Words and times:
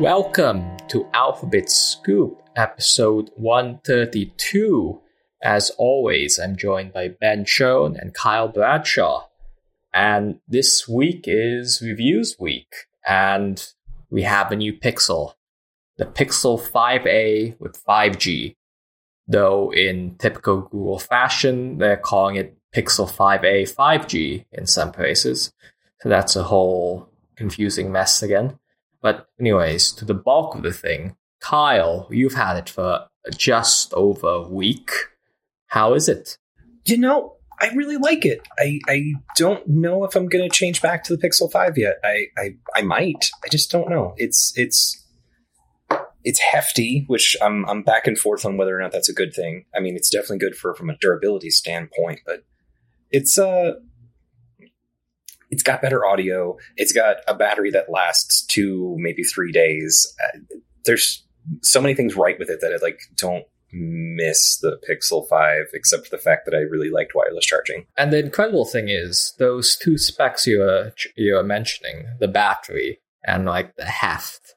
Welcome 0.00 0.76
to 0.88 1.06
Alphabet 1.14 1.70
Scoop, 1.70 2.42
episode 2.56 3.30
132. 3.36 5.00
As 5.40 5.70
always, 5.78 6.40
I'm 6.40 6.56
joined 6.56 6.92
by 6.92 7.08
Ben 7.08 7.44
Schoon 7.44 7.96
and 7.96 8.12
Kyle 8.12 8.48
Bradshaw. 8.48 9.28
And 9.92 10.40
this 10.48 10.88
week 10.88 11.26
is 11.28 11.80
reviews 11.80 12.34
week, 12.40 12.74
and 13.06 13.64
we 14.10 14.22
have 14.22 14.50
a 14.50 14.56
new 14.56 14.72
Pixel. 14.72 15.34
The 15.96 16.06
Pixel 16.06 16.60
5a 16.60 17.60
with 17.60 17.84
5G. 17.84 18.56
Though 19.28 19.72
in 19.72 20.16
typical 20.16 20.62
Google 20.62 20.98
fashion, 20.98 21.78
they're 21.78 21.96
calling 21.96 22.34
it 22.34 22.56
Pixel 22.74 23.08
5a 23.08 23.72
5G 23.72 24.46
in 24.50 24.66
some 24.66 24.90
places. 24.90 25.52
So 26.00 26.08
that's 26.08 26.34
a 26.34 26.42
whole 26.42 27.08
confusing 27.36 27.92
mess 27.92 28.22
again. 28.22 28.58
But 29.00 29.28
anyways, 29.38 29.92
to 29.92 30.04
the 30.04 30.14
bulk 30.14 30.54
of 30.54 30.62
the 30.62 30.72
thing, 30.72 31.16
Kyle, 31.40 32.08
you've 32.10 32.34
had 32.34 32.56
it 32.56 32.70
for 32.70 33.06
just 33.36 33.92
over 33.94 34.28
a 34.28 34.48
week. 34.48 34.90
How 35.66 35.94
is 35.94 36.08
it? 36.08 36.38
You 36.86 36.98
know, 36.98 37.36
I 37.60 37.68
really 37.74 37.96
like 37.96 38.24
it. 38.24 38.40
I, 38.58 38.80
I 38.88 39.12
don't 39.36 39.66
know 39.66 40.04
if 40.04 40.16
I'm 40.16 40.26
going 40.26 40.48
to 40.48 40.54
change 40.54 40.82
back 40.82 41.04
to 41.04 41.16
the 41.16 41.28
Pixel 41.28 41.50
5 41.50 41.78
yet. 41.78 41.96
I, 42.02 42.26
I 42.36 42.56
I 42.74 42.82
might. 42.82 43.30
I 43.44 43.48
just 43.48 43.70
don't 43.70 43.88
know. 43.88 44.14
It's 44.16 44.52
it's 44.56 45.04
it's 46.24 46.40
hefty, 46.40 47.04
which 47.06 47.36
I'm 47.42 47.64
I'm 47.68 47.82
back 47.82 48.06
and 48.06 48.18
forth 48.18 48.44
on 48.44 48.56
whether 48.56 48.76
or 48.76 48.80
not 48.82 48.92
that's 48.92 49.08
a 49.08 49.14
good 49.14 49.34
thing. 49.34 49.66
I 49.74 49.80
mean, 49.80 49.96
it's 49.96 50.10
definitely 50.10 50.38
good 50.38 50.56
for 50.56 50.74
from 50.74 50.90
a 50.90 50.96
durability 50.96 51.50
standpoint, 51.50 52.20
but 52.26 52.44
it's 53.10 53.38
uh 53.38 53.74
it's 55.54 55.62
got 55.62 55.80
better 55.80 56.04
audio. 56.04 56.56
It's 56.76 56.92
got 56.92 57.18
a 57.28 57.34
battery 57.34 57.70
that 57.70 57.88
lasts 57.88 58.44
two, 58.44 58.96
maybe 58.98 59.22
three 59.22 59.52
days. 59.52 60.12
Uh, 60.20 60.38
there's 60.84 61.24
so 61.62 61.80
many 61.80 61.94
things 61.94 62.16
right 62.16 62.36
with 62.40 62.50
it 62.50 62.60
that 62.60 62.72
I 62.72 62.84
like 62.84 62.98
don't 63.16 63.44
miss 63.72 64.58
the 64.58 64.80
Pixel 64.88 65.28
5, 65.28 65.66
except 65.72 66.08
for 66.08 66.16
the 66.16 66.22
fact 66.22 66.44
that 66.44 66.54
I 66.54 66.58
really 66.58 66.90
liked 66.90 67.12
wireless 67.14 67.46
charging. 67.46 67.86
And 67.96 68.12
the 68.12 68.18
incredible 68.18 68.64
thing 68.64 68.88
is 68.88 69.32
those 69.38 69.76
two 69.76 69.96
specs 69.96 70.44
you're 70.44 70.92
you 71.16 71.34
were 71.34 71.44
mentioning, 71.44 72.06
the 72.18 72.28
battery 72.28 73.00
and 73.24 73.44
like 73.44 73.76
the 73.76 73.84
heft. 73.84 74.56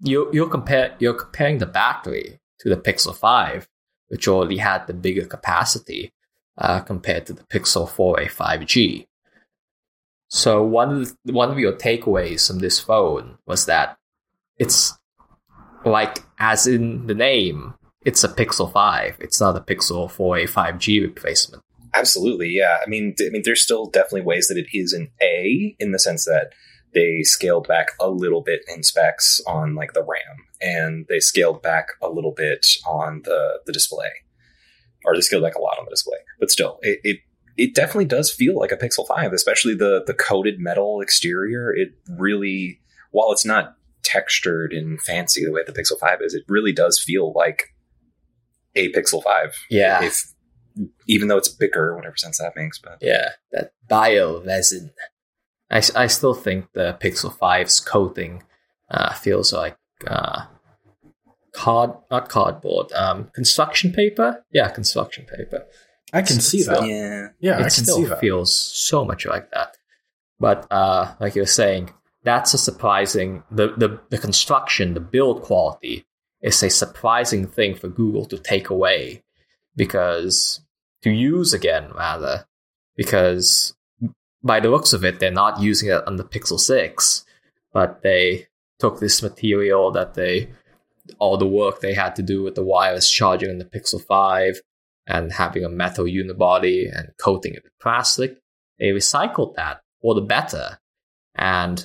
You 0.00 0.30
you're 0.32 0.48
compare 0.48 0.94
you're 0.98 1.12
comparing 1.12 1.58
the 1.58 1.66
battery 1.66 2.40
to 2.60 2.70
the 2.70 2.76
Pixel 2.76 3.14
5, 3.14 3.68
which 4.08 4.26
already 4.26 4.56
had 4.56 4.86
the 4.86 4.94
bigger 4.94 5.26
capacity 5.26 6.14
uh, 6.56 6.80
compared 6.80 7.26
to 7.26 7.34
the 7.34 7.44
Pixel 7.44 7.86
4a 7.86 8.30
5G. 8.30 9.07
So 10.28 10.62
one 10.62 11.02
of 11.02 11.16
one 11.24 11.50
of 11.50 11.58
your 11.58 11.72
takeaways 11.72 12.46
from 12.46 12.58
this 12.58 12.78
phone 12.78 13.38
was 13.46 13.66
that 13.66 13.96
it's 14.58 14.92
like 15.84 16.22
as 16.38 16.66
in 16.66 17.06
the 17.06 17.14
name, 17.14 17.74
it's 18.04 18.24
a 18.24 18.28
Pixel 18.28 18.72
5. 18.72 19.16
It's 19.20 19.40
not 19.40 19.56
a 19.56 19.60
Pixel 19.60 20.10
4a 20.10 20.48
5G 20.48 21.02
replacement. 21.02 21.62
Absolutely, 21.94 22.48
yeah. 22.50 22.78
I 22.84 22.88
mean, 22.88 23.14
I 23.20 23.30
mean, 23.30 23.42
there's 23.44 23.62
still 23.62 23.86
definitely 23.86 24.22
ways 24.22 24.48
that 24.48 24.58
it 24.58 24.68
is 24.72 24.92
an 24.92 25.10
A 25.22 25.74
in 25.78 25.92
the 25.92 25.98
sense 25.98 26.26
that 26.26 26.52
they 26.94 27.22
scaled 27.22 27.66
back 27.66 27.88
a 28.00 28.08
little 28.08 28.42
bit 28.42 28.60
in 28.68 28.82
specs 28.82 29.40
on 29.46 29.74
like 29.74 29.94
the 29.94 30.02
RAM, 30.02 30.46
and 30.60 31.06
they 31.08 31.20
scaled 31.20 31.62
back 31.62 31.88
a 32.02 32.08
little 32.08 32.32
bit 32.32 32.66
on 32.86 33.22
the 33.24 33.60
the 33.66 33.72
display, 33.72 34.10
or 35.04 35.14
they 35.14 35.22
scaled 35.22 35.42
back 35.42 35.54
a 35.54 35.60
lot 35.60 35.78
on 35.78 35.86
the 35.86 35.90
display. 35.90 36.18
But 36.38 36.50
still, 36.50 36.78
it, 36.82 37.00
it 37.02 37.18
it 37.58 37.74
definitely 37.74 38.06
does 38.06 38.32
feel 38.32 38.56
like 38.56 38.72
a 38.72 38.76
Pixel 38.76 39.06
5, 39.06 39.32
especially 39.32 39.74
the 39.74 40.02
the 40.06 40.14
coated 40.14 40.60
metal 40.60 41.00
exterior. 41.00 41.74
It 41.74 41.90
really, 42.08 42.80
while 43.10 43.32
it's 43.32 43.44
not 43.44 43.74
textured 44.04 44.72
and 44.72 45.00
fancy 45.02 45.44
the 45.44 45.52
way 45.52 45.62
the 45.66 45.72
Pixel 45.72 45.98
5 45.98 46.20
is, 46.22 46.34
it 46.34 46.44
really 46.48 46.72
does 46.72 46.98
feel 46.98 47.32
like 47.34 47.74
a 48.74 48.90
Pixel 48.92 49.22
5. 49.22 49.56
Yeah. 49.68 50.02
If 50.04 50.32
even 51.08 51.26
though 51.26 51.36
it's 51.36 51.48
bigger, 51.48 51.96
whatever 51.96 52.16
sense 52.16 52.38
that 52.38 52.54
makes, 52.54 52.78
but 52.78 52.98
Yeah, 53.02 53.30
that 53.50 53.72
bio 53.88 54.40
resin. 54.42 54.92
I, 55.70 55.82
I 55.96 56.06
still 56.06 56.34
think 56.34 56.72
the 56.72 56.96
Pixel 57.00 57.36
5's 57.36 57.80
coating 57.80 58.44
uh, 58.88 59.12
feels 59.14 59.52
like 59.52 59.76
uh, 60.06 60.44
card, 61.52 61.90
not 62.10 62.28
cardboard, 62.28 62.92
um, 62.92 63.30
construction 63.34 63.92
paper. 63.92 64.44
Yeah, 64.52 64.70
construction 64.70 65.26
paper. 65.26 65.66
I 66.12 66.22
can 66.22 66.40
see 66.40 66.62
So- 66.62 66.72
that. 66.72 66.86
yeah. 66.88 67.28
Yeah, 67.40 67.52
I 67.56 67.60
it 67.66 67.74
can 67.74 67.84
still 67.84 67.96
see 67.96 68.04
that. 68.06 68.20
feels 68.20 68.52
so 68.54 69.04
much 69.04 69.26
like 69.26 69.50
that. 69.52 69.76
But 70.40 70.66
uh, 70.70 71.14
like 71.20 71.34
you 71.34 71.42
were 71.42 71.46
saying, 71.46 71.92
that's 72.24 72.54
a 72.54 72.58
surprising 72.58 73.42
the, 73.50 73.68
the 73.76 74.00
the 74.10 74.18
construction, 74.18 74.94
the 74.94 75.00
build 75.00 75.42
quality 75.42 76.06
is 76.42 76.62
a 76.62 76.70
surprising 76.70 77.46
thing 77.46 77.74
for 77.74 77.88
Google 77.88 78.24
to 78.26 78.38
take 78.38 78.70
away 78.70 79.22
because 79.76 80.60
to 81.02 81.10
use 81.10 81.52
again 81.54 81.90
rather 81.94 82.46
because 82.96 83.74
by 84.42 84.60
the 84.60 84.70
looks 84.70 84.92
of 84.92 85.04
it, 85.04 85.18
they're 85.18 85.30
not 85.30 85.60
using 85.60 85.88
it 85.88 86.06
on 86.06 86.16
the 86.16 86.24
Pixel 86.24 86.58
Six, 86.60 87.24
but 87.72 88.02
they 88.02 88.46
took 88.78 89.00
this 89.00 89.22
material 89.22 89.90
that 89.92 90.14
they 90.14 90.50
all 91.18 91.36
the 91.36 91.46
work 91.46 91.80
they 91.80 91.94
had 91.94 92.14
to 92.16 92.22
do 92.22 92.42
with 92.42 92.54
the 92.54 92.62
wireless 92.62 93.10
charging 93.10 93.50
on 93.50 93.58
the 93.58 93.64
Pixel 93.64 94.00
Five 94.04 94.60
and 95.08 95.32
having 95.32 95.64
a 95.64 95.68
metal 95.68 96.04
unibody 96.04 96.86
and 96.94 97.08
coating 97.18 97.54
it 97.54 97.64
with 97.64 97.72
plastic. 97.80 98.38
They 98.78 98.88
recycled 98.88 99.54
that 99.56 99.80
for 100.02 100.14
the 100.14 100.20
better. 100.20 100.78
And 101.34 101.84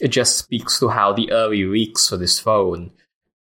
it 0.00 0.08
just 0.08 0.36
speaks 0.36 0.78
to 0.78 0.88
how 0.88 1.12
the 1.12 1.32
early 1.32 1.64
leaks 1.64 2.08
for 2.08 2.16
this 2.16 2.38
phone, 2.38 2.92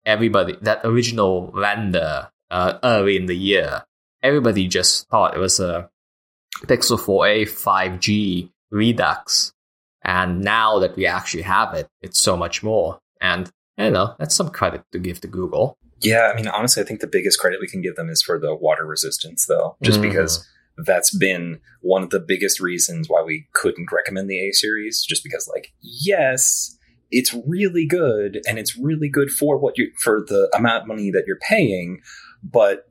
everybody, 0.05 0.57
that 0.61 0.81
original 0.83 1.51
render 1.53 2.29
uh, 2.49 2.79
early 2.83 3.15
in 3.15 3.27
the 3.27 3.37
year, 3.37 3.83
everybody 4.23 4.67
just 4.67 5.07
thought 5.07 5.35
it 5.35 5.39
was 5.39 5.59
a 5.59 5.89
Pixel 6.65 6.99
4a 6.99 7.43
5G 7.43 8.49
Redux. 8.71 9.53
And 10.03 10.41
now 10.41 10.79
that 10.79 10.95
we 10.95 11.05
actually 11.05 11.43
have 11.43 11.75
it, 11.75 11.87
it's 12.01 12.19
so 12.19 12.35
much 12.35 12.63
more. 12.63 12.99
And 13.21 13.49
you 13.77 13.91
know, 13.91 14.15
that's 14.19 14.35
some 14.35 14.49
credit 14.49 14.83
to 14.91 14.99
give 14.99 15.21
to 15.21 15.27
Google. 15.27 15.77
Yeah, 16.01 16.31
I 16.31 16.35
mean, 16.35 16.47
honestly, 16.47 16.81
I 16.81 16.85
think 16.85 16.99
the 16.99 17.07
biggest 17.07 17.39
credit 17.39 17.59
we 17.61 17.67
can 17.67 17.81
give 17.81 17.95
them 17.95 18.09
is 18.09 18.21
for 18.21 18.39
the 18.39 18.55
water 18.55 18.85
resistance, 18.85 19.45
though, 19.45 19.77
just 19.81 19.99
Mhm. 19.99 20.03
because 20.03 20.47
that's 20.85 21.15
been 21.15 21.59
one 21.81 22.01
of 22.03 22.09
the 22.09 22.19
biggest 22.19 22.59
reasons 22.59 23.07
why 23.09 23.21
we 23.21 23.47
couldn't 23.53 23.91
recommend 23.91 24.29
the 24.29 24.47
A 24.47 24.51
series. 24.53 25.03
Just 25.03 25.23
because, 25.23 25.47
like, 25.53 25.73
yes, 25.81 26.77
it's 27.11 27.33
really 27.45 27.85
good, 27.85 28.41
and 28.47 28.57
it's 28.57 28.77
really 28.77 29.09
good 29.09 29.29
for 29.31 29.57
what 29.57 29.77
you 29.77 29.91
for 29.99 30.23
the 30.27 30.49
amount 30.55 30.83
of 30.83 30.87
money 30.87 31.11
that 31.11 31.25
you're 31.27 31.39
paying, 31.39 32.01
but 32.43 32.87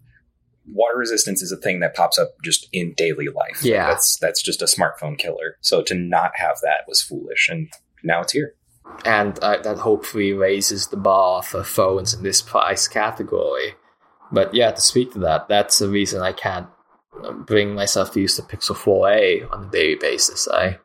water 0.73 0.97
resistance 0.99 1.43
is 1.43 1.51
a 1.51 1.57
thing 1.57 1.81
that 1.81 1.95
pops 1.97 2.19
up 2.19 2.35
just 2.45 2.69
in 2.73 2.93
daily 2.95 3.27
life. 3.29 3.65
Yeah. 3.65 3.89
that's 3.89 4.17
that's 4.19 4.43
just 4.43 4.63
a 4.63 4.67
smartphone 4.67 5.19
killer. 5.19 5.57
So 5.63 5.83
to 5.83 5.95
not 5.95 6.33
have 6.37 6.59
that 6.63 6.85
was 6.87 7.03
foolish, 7.03 7.49
and 7.51 7.69
now 8.05 8.21
it's 8.21 8.33
here. 8.33 8.55
And 9.05 9.39
uh, 9.41 9.59
that 9.63 9.79
hopefully 9.79 10.33
raises 10.33 10.89
the 10.89 10.97
bar 10.97 11.43
for 11.43 11.63
phones 11.65 12.15
in 12.15 12.23
this 12.23 12.43
price 12.43 12.89
category. 12.89 13.75
But 14.33 14.55
yeah, 14.55 14.71
to 14.71 14.81
speak 14.81 15.13
to 15.13 15.19
that, 15.21 15.49
that's 15.49 15.79
the 15.79 15.89
reason 15.89 16.23
I 16.23 16.33
can't 16.33 16.69
uh, 17.23 17.33
bring 17.33 17.75
myself 17.75 18.13
to 18.13 18.21
use 18.21 18.37
the 18.37 18.43
Pixel 18.43 18.77
4a 18.77 19.51
on 19.53 19.65
a 19.65 19.71
daily 19.71 19.97
basis. 19.97 20.49
I 20.49 20.79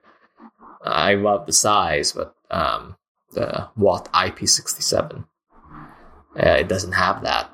I 0.84 1.16
love 1.16 1.46
the 1.46 1.54
size, 1.54 2.12
but 2.12 2.36
um, 2.52 2.96
the 3.32 3.70
Watt 3.76 4.12
IP67, 4.14 5.26
uh, 6.38 6.50
it 6.50 6.68
doesn't 6.68 6.94
have 6.94 7.24
that. 7.24 7.50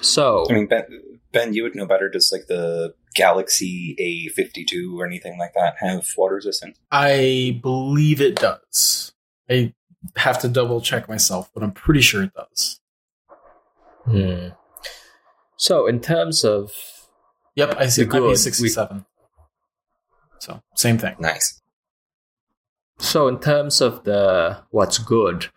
So 0.00 0.46
I 0.48 0.54
mean, 0.54 0.66
Ben, 0.66 0.84
ben, 1.32 1.54
you 1.54 1.62
would 1.62 1.74
know 1.74 1.86
better. 1.86 2.08
Does 2.08 2.30
like 2.32 2.46
the 2.46 2.94
Galaxy 3.14 3.96
A52 3.98 4.96
or 4.96 5.06
anything 5.06 5.38
like 5.38 5.54
that 5.54 5.76
have 5.78 6.06
water 6.16 6.36
resistance? 6.36 6.78
I 6.90 7.58
believe 7.62 8.20
it 8.20 8.36
does. 8.36 9.13
I 9.50 9.74
have 10.16 10.40
to 10.40 10.48
double 10.48 10.80
check 10.80 11.08
myself, 11.08 11.50
but 11.54 11.62
I'm 11.62 11.72
pretty 11.72 12.00
sure 12.00 12.22
it 12.22 12.32
does. 12.34 12.80
hmm. 14.04 14.48
so 15.56 15.86
in 15.86 16.00
terms 16.00 16.44
of 16.44 16.72
Yep, 17.56 17.76
I 17.78 17.86
see 17.86 18.02
The 18.02 18.08
good, 18.08 18.22
IP67. 18.22 19.04
So, 20.40 20.60
same 20.74 20.98
thing. 20.98 21.14
Nice. 21.20 21.60
So 22.98 23.28
in 23.28 23.38
terms 23.38 23.80
of 23.80 24.04
the 24.04 24.58
what's 24.70 24.98
good, 24.98 25.48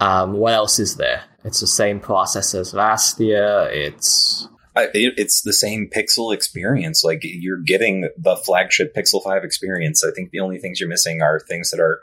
um, 0.00 0.34
what 0.34 0.54
else 0.54 0.78
is 0.78 0.96
there? 0.96 1.24
It's 1.44 1.60
the 1.60 1.66
same 1.66 2.00
process 2.00 2.54
as 2.54 2.74
last 2.74 3.20
year. 3.20 3.68
It's 3.70 4.48
I, 4.76 4.84
it, 4.94 5.14
it's 5.16 5.42
the 5.42 5.52
same 5.52 5.88
Pixel 5.94 6.32
experience. 6.34 7.04
Like 7.04 7.20
you're 7.22 7.60
getting 7.60 8.08
the 8.16 8.36
flagship 8.36 8.94
Pixel 8.94 9.22
5 9.22 9.44
experience. 9.44 10.02
I 10.04 10.10
think 10.10 10.30
the 10.30 10.40
only 10.40 10.58
things 10.58 10.80
you're 10.80 10.88
missing 10.88 11.22
are 11.22 11.38
things 11.38 11.70
that 11.70 11.80
are 11.80 12.00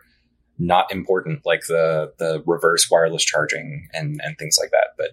not 0.61 0.91
important, 0.91 1.41
like 1.43 1.65
the 1.67 2.13
the 2.19 2.43
reverse 2.45 2.89
wireless 2.89 3.25
charging 3.25 3.89
and 3.93 4.21
and 4.23 4.37
things 4.37 4.57
like 4.61 4.71
that. 4.71 4.89
But 4.97 5.11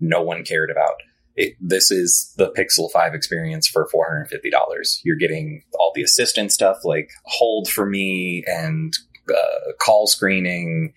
no 0.00 0.22
one 0.22 0.42
cared 0.42 0.70
about. 0.70 0.94
It, 1.36 1.54
this 1.60 1.90
is 1.90 2.34
the 2.36 2.50
Pixel 2.50 2.90
5 2.90 3.14
experience 3.14 3.68
for 3.68 3.88
$450. 3.94 5.00
You're 5.04 5.16
getting 5.16 5.62
all 5.78 5.92
the 5.94 6.02
assistant 6.02 6.50
stuff 6.50 6.78
like 6.84 7.10
hold 7.24 7.68
for 7.68 7.86
me 7.86 8.42
and 8.46 8.92
uh, 9.30 9.72
call 9.80 10.06
screening. 10.06 10.92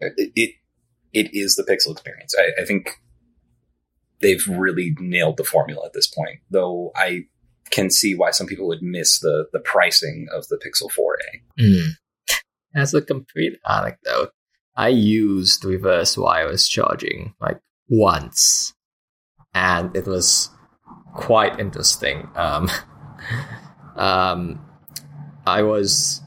It, 0.00 0.32
it 0.34 0.54
it 1.12 1.30
is 1.32 1.56
the 1.56 1.64
Pixel 1.64 1.92
experience. 1.92 2.34
I, 2.38 2.62
I 2.62 2.64
think 2.64 3.00
they've 4.20 4.46
really 4.48 4.94
nailed 4.98 5.36
the 5.36 5.44
formula 5.44 5.84
at 5.84 5.92
this 5.92 6.06
point. 6.06 6.40
Though 6.50 6.92
I 6.96 7.24
can 7.70 7.90
see 7.90 8.14
why 8.14 8.30
some 8.30 8.46
people 8.46 8.68
would 8.68 8.82
miss 8.82 9.18
the 9.18 9.46
the 9.52 9.60
pricing 9.60 10.28
of 10.32 10.46
the 10.48 10.56
Pixel 10.56 10.90
4a. 10.90 11.62
Mm. 11.62 11.88
As 12.74 12.92
a 12.92 13.02
complete 13.02 13.58
anecdote, 13.68 14.30
I 14.76 14.88
used 14.88 15.64
reverse 15.64 16.16
wireless 16.16 16.68
charging 16.68 17.34
like 17.40 17.60
once, 17.88 18.74
and 19.54 19.94
it 19.94 20.06
was 20.06 20.50
quite 21.14 21.60
interesting. 21.60 22.28
Um, 22.34 22.68
um, 23.96 24.60
I 25.46 25.62
was 25.62 26.20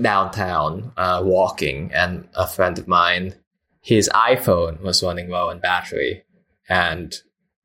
downtown 0.00 0.92
uh, 0.96 1.22
walking, 1.24 1.92
and 1.92 2.28
a 2.34 2.46
friend 2.46 2.78
of 2.78 2.88
mine, 2.88 3.36
his 3.80 4.10
iPhone 4.12 4.80
was 4.80 5.02
running 5.02 5.28
low 5.30 5.50
on 5.50 5.60
battery, 5.60 6.24
and 6.68 7.14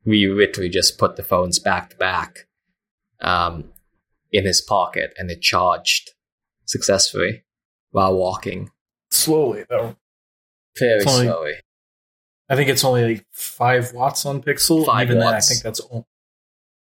we 0.06 0.28
literally 0.28 0.70
just 0.70 0.98
put 1.00 1.16
the 1.16 1.24
phones 1.24 1.60
back 1.60 1.90
to 1.90 1.98
back 1.98 2.48
um, 3.22 3.72
in 4.32 4.46
his 4.46 4.62
pocket, 4.62 5.14
and 5.18 5.32
it 5.32 5.42
charged 5.42 6.11
successfully 6.72 7.44
while 7.92 8.16
walking. 8.16 8.70
Slowly 9.12 9.66
though. 9.70 9.96
Very 10.80 11.04
only- 11.06 11.26
slowly. 11.28 11.54
I 12.50 12.56
think 12.56 12.70
it's 12.70 12.84
only 12.84 13.04
like 13.16 13.26
five 13.32 13.94
watts 13.94 14.26
on 14.26 14.42
Pixel. 14.42 14.86
Five 14.86 15.08
Even 15.08 15.20
then, 15.20 15.34
I 15.34 15.40
think 15.40 15.62
that's. 15.62 15.80
o- 15.92 16.06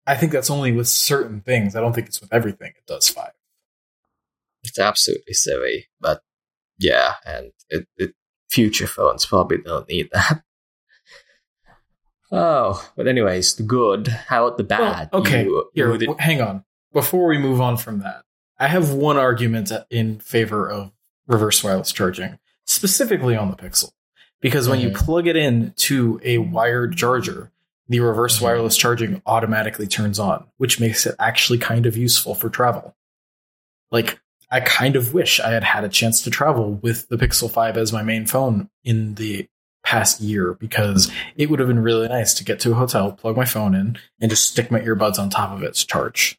I 0.08 0.16
think 0.16 0.31
that's 0.31 0.50
only 0.50 0.72
with 0.72 0.88
certain 0.88 1.42
things. 1.42 1.76
I 1.76 1.81
don't 1.81 1.94
think 1.94 2.08
it's 2.08 2.22
with 2.22 2.34
everything. 2.34 2.72
It 2.78 2.86
does 2.88 3.10
five. 3.10 3.31
It's 4.64 4.80
absolutely 4.80 5.34
silly, 5.34 5.88
but 6.00 6.22
yeah, 6.78 7.16
and 7.26 7.52
it, 7.70 7.88
it 7.98 8.14
future 8.50 8.88
phones 8.88 9.26
probably 9.26 9.58
don't 9.58 9.88
need 9.90 10.10
that. 10.14 10.44
Oh, 12.31 12.88
but 12.96 13.08
anyways, 13.08 13.56
the 13.56 13.64
good. 13.64 14.08
How 14.08 14.46
about 14.46 14.58
the 14.58 14.64
bad? 14.64 15.10
Well, 15.12 15.22
okay, 15.24 15.46
You- 15.46 15.70
here, 15.74 15.92
you 15.92 15.98
did- 15.98 16.20
hang 16.20 16.42
on. 16.42 16.64
Before 16.94 17.28
we 17.28 17.38
move 17.40 17.60
on 17.62 17.76
from 17.78 18.00
that, 18.02 18.24
I 18.60 18.68
have 18.68 18.92
one 18.92 19.18
argument 19.18 19.72
in 19.90 20.20
favor 20.20 20.70
of 20.70 20.92
reverse 21.28 21.64
wireless 21.64 21.92
charging, 21.92 22.40
specifically 22.66 23.36
on 23.36 23.50
the 23.50 23.56
Pixel, 23.58 23.92
because 24.42 24.68
when 24.68 24.80
you 24.80 24.90
Mhm. 24.90 24.96
plug 24.96 25.28
it 25.28 25.36
in 25.36 25.74
to 25.78 26.20
a 26.24 26.40
wired 26.40 26.98
charger, 26.98 27.52
the 27.88 28.00
reverse 28.02 28.40
Mhm. 28.40 28.42
wireless 28.42 28.76
charging 28.76 29.22
automatically 29.26 29.88
turns 29.88 30.20
on, 30.20 30.48
which 30.58 30.80
makes 30.80 31.06
it 31.06 31.16
actually 31.20 31.58
kind 31.60 31.86
of 31.86 31.96
useful 31.96 32.36
for 32.36 32.50
travel. 32.50 32.96
Like, 33.92 34.20
I 34.52 34.60
kind 34.60 34.96
of 34.96 35.14
wish 35.14 35.40
I 35.40 35.52
had 35.52 35.64
had 35.64 35.84
a 35.84 35.90
chance 35.90 36.22
to 36.24 36.30
travel 36.30 36.74
with 36.74 37.08
the 37.10 37.18
Pixel 37.18 37.50
5 37.52 37.78
as 37.78 37.94
my 37.94 38.02
main 38.04 38.26
phone 38.26 38.70
in 38.84 39.16
the 39.16 39.48
past 39.84 40.22
year 40.22 40.54
because 40.56 41.10
it 41.36 41.50
would 41.50 41.60
have 41.60 41.68
been 41.68 41.80
really 41.82 42.08
nice 42.08 42.34
to 42.36 42.44
get 42.44 42.60
to 42.60 42.72
a 42.72 42.76
hotel, 42.76 43.12
plug 43.12 43.38
my 43.38 43.46
phone 43.46 43.74
in, 43.74 43.98
and 44.20 44.30
just 44.30 44.52
stick 44.52 44.70
my 44.70 44.82
earbuds 44.82 45.18
on 45.18 45.30
top 45.30 45.52
of 45.52 45.64
it 45.64 45.76
to 45.76 45.88
charge. 45.88 46.38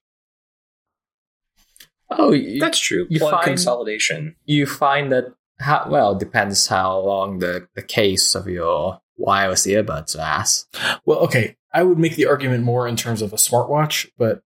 Oh, 2.10 2.32
you, 2.32 2.60
That's 2.60 2.78
true. 2.78 3.06
You 3.10 3.18
Plug 3.20 3.32
find- 3.32 3.44
consolidation. 3.44 4.36
you 4.44 4.66
find 4.66 5.10
that 5.12 5.34
how 5.58 5.86
well 5.90 6.14
depends 6.14 6.66
how 6.68 6.98
long 7.00 7.38
the 7.38 7.68
the 7.74 7.82
case 7.82 8.34
of 8.34 8.46
your 8.48 9.00
wireless 9.16 9.66
earbuds 9.66 10.16
lasts. 10.16 10.66
Well, 11.04 11.18
okay, 11.20 11.56
I 11.72 11.82
would 11.82 11.98
make 11.98 12.16
the 12.16 12.26
argument 12.26 12.64
more 12.64 12.88
in 12.88 12.96
terms 12.96 13.20
of 13.22 13.32
a 13.32 13.36
smartwatch, 13.36 14.10
but 14.16 14.42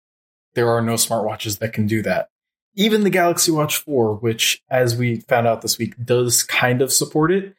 there 0.53 0.69
are 0.69 0.81
no 0.81 0.93
smartwatches 0.93 1.59
that 1.59 1.73
can 1.73 1.87
do 1.87 2.01
that. 2.03 2.29
Even 2.75 3.03
the 3.03 3.09
Galaxy 3.09 3.51
Watch 3.51 3.77
4, 3.77 4.15
which, 4.17 4.61
as 4.69 4.95
we 4.95 5.17
found 5.21 5.47
out 5.47 5.61
this 5.63 5.77
week, 5.79 5.95
does 6.03 6.43
kind 6.43 6.81
of 6.81 6.93
support 6.93 7.31
it, 7.31 7.55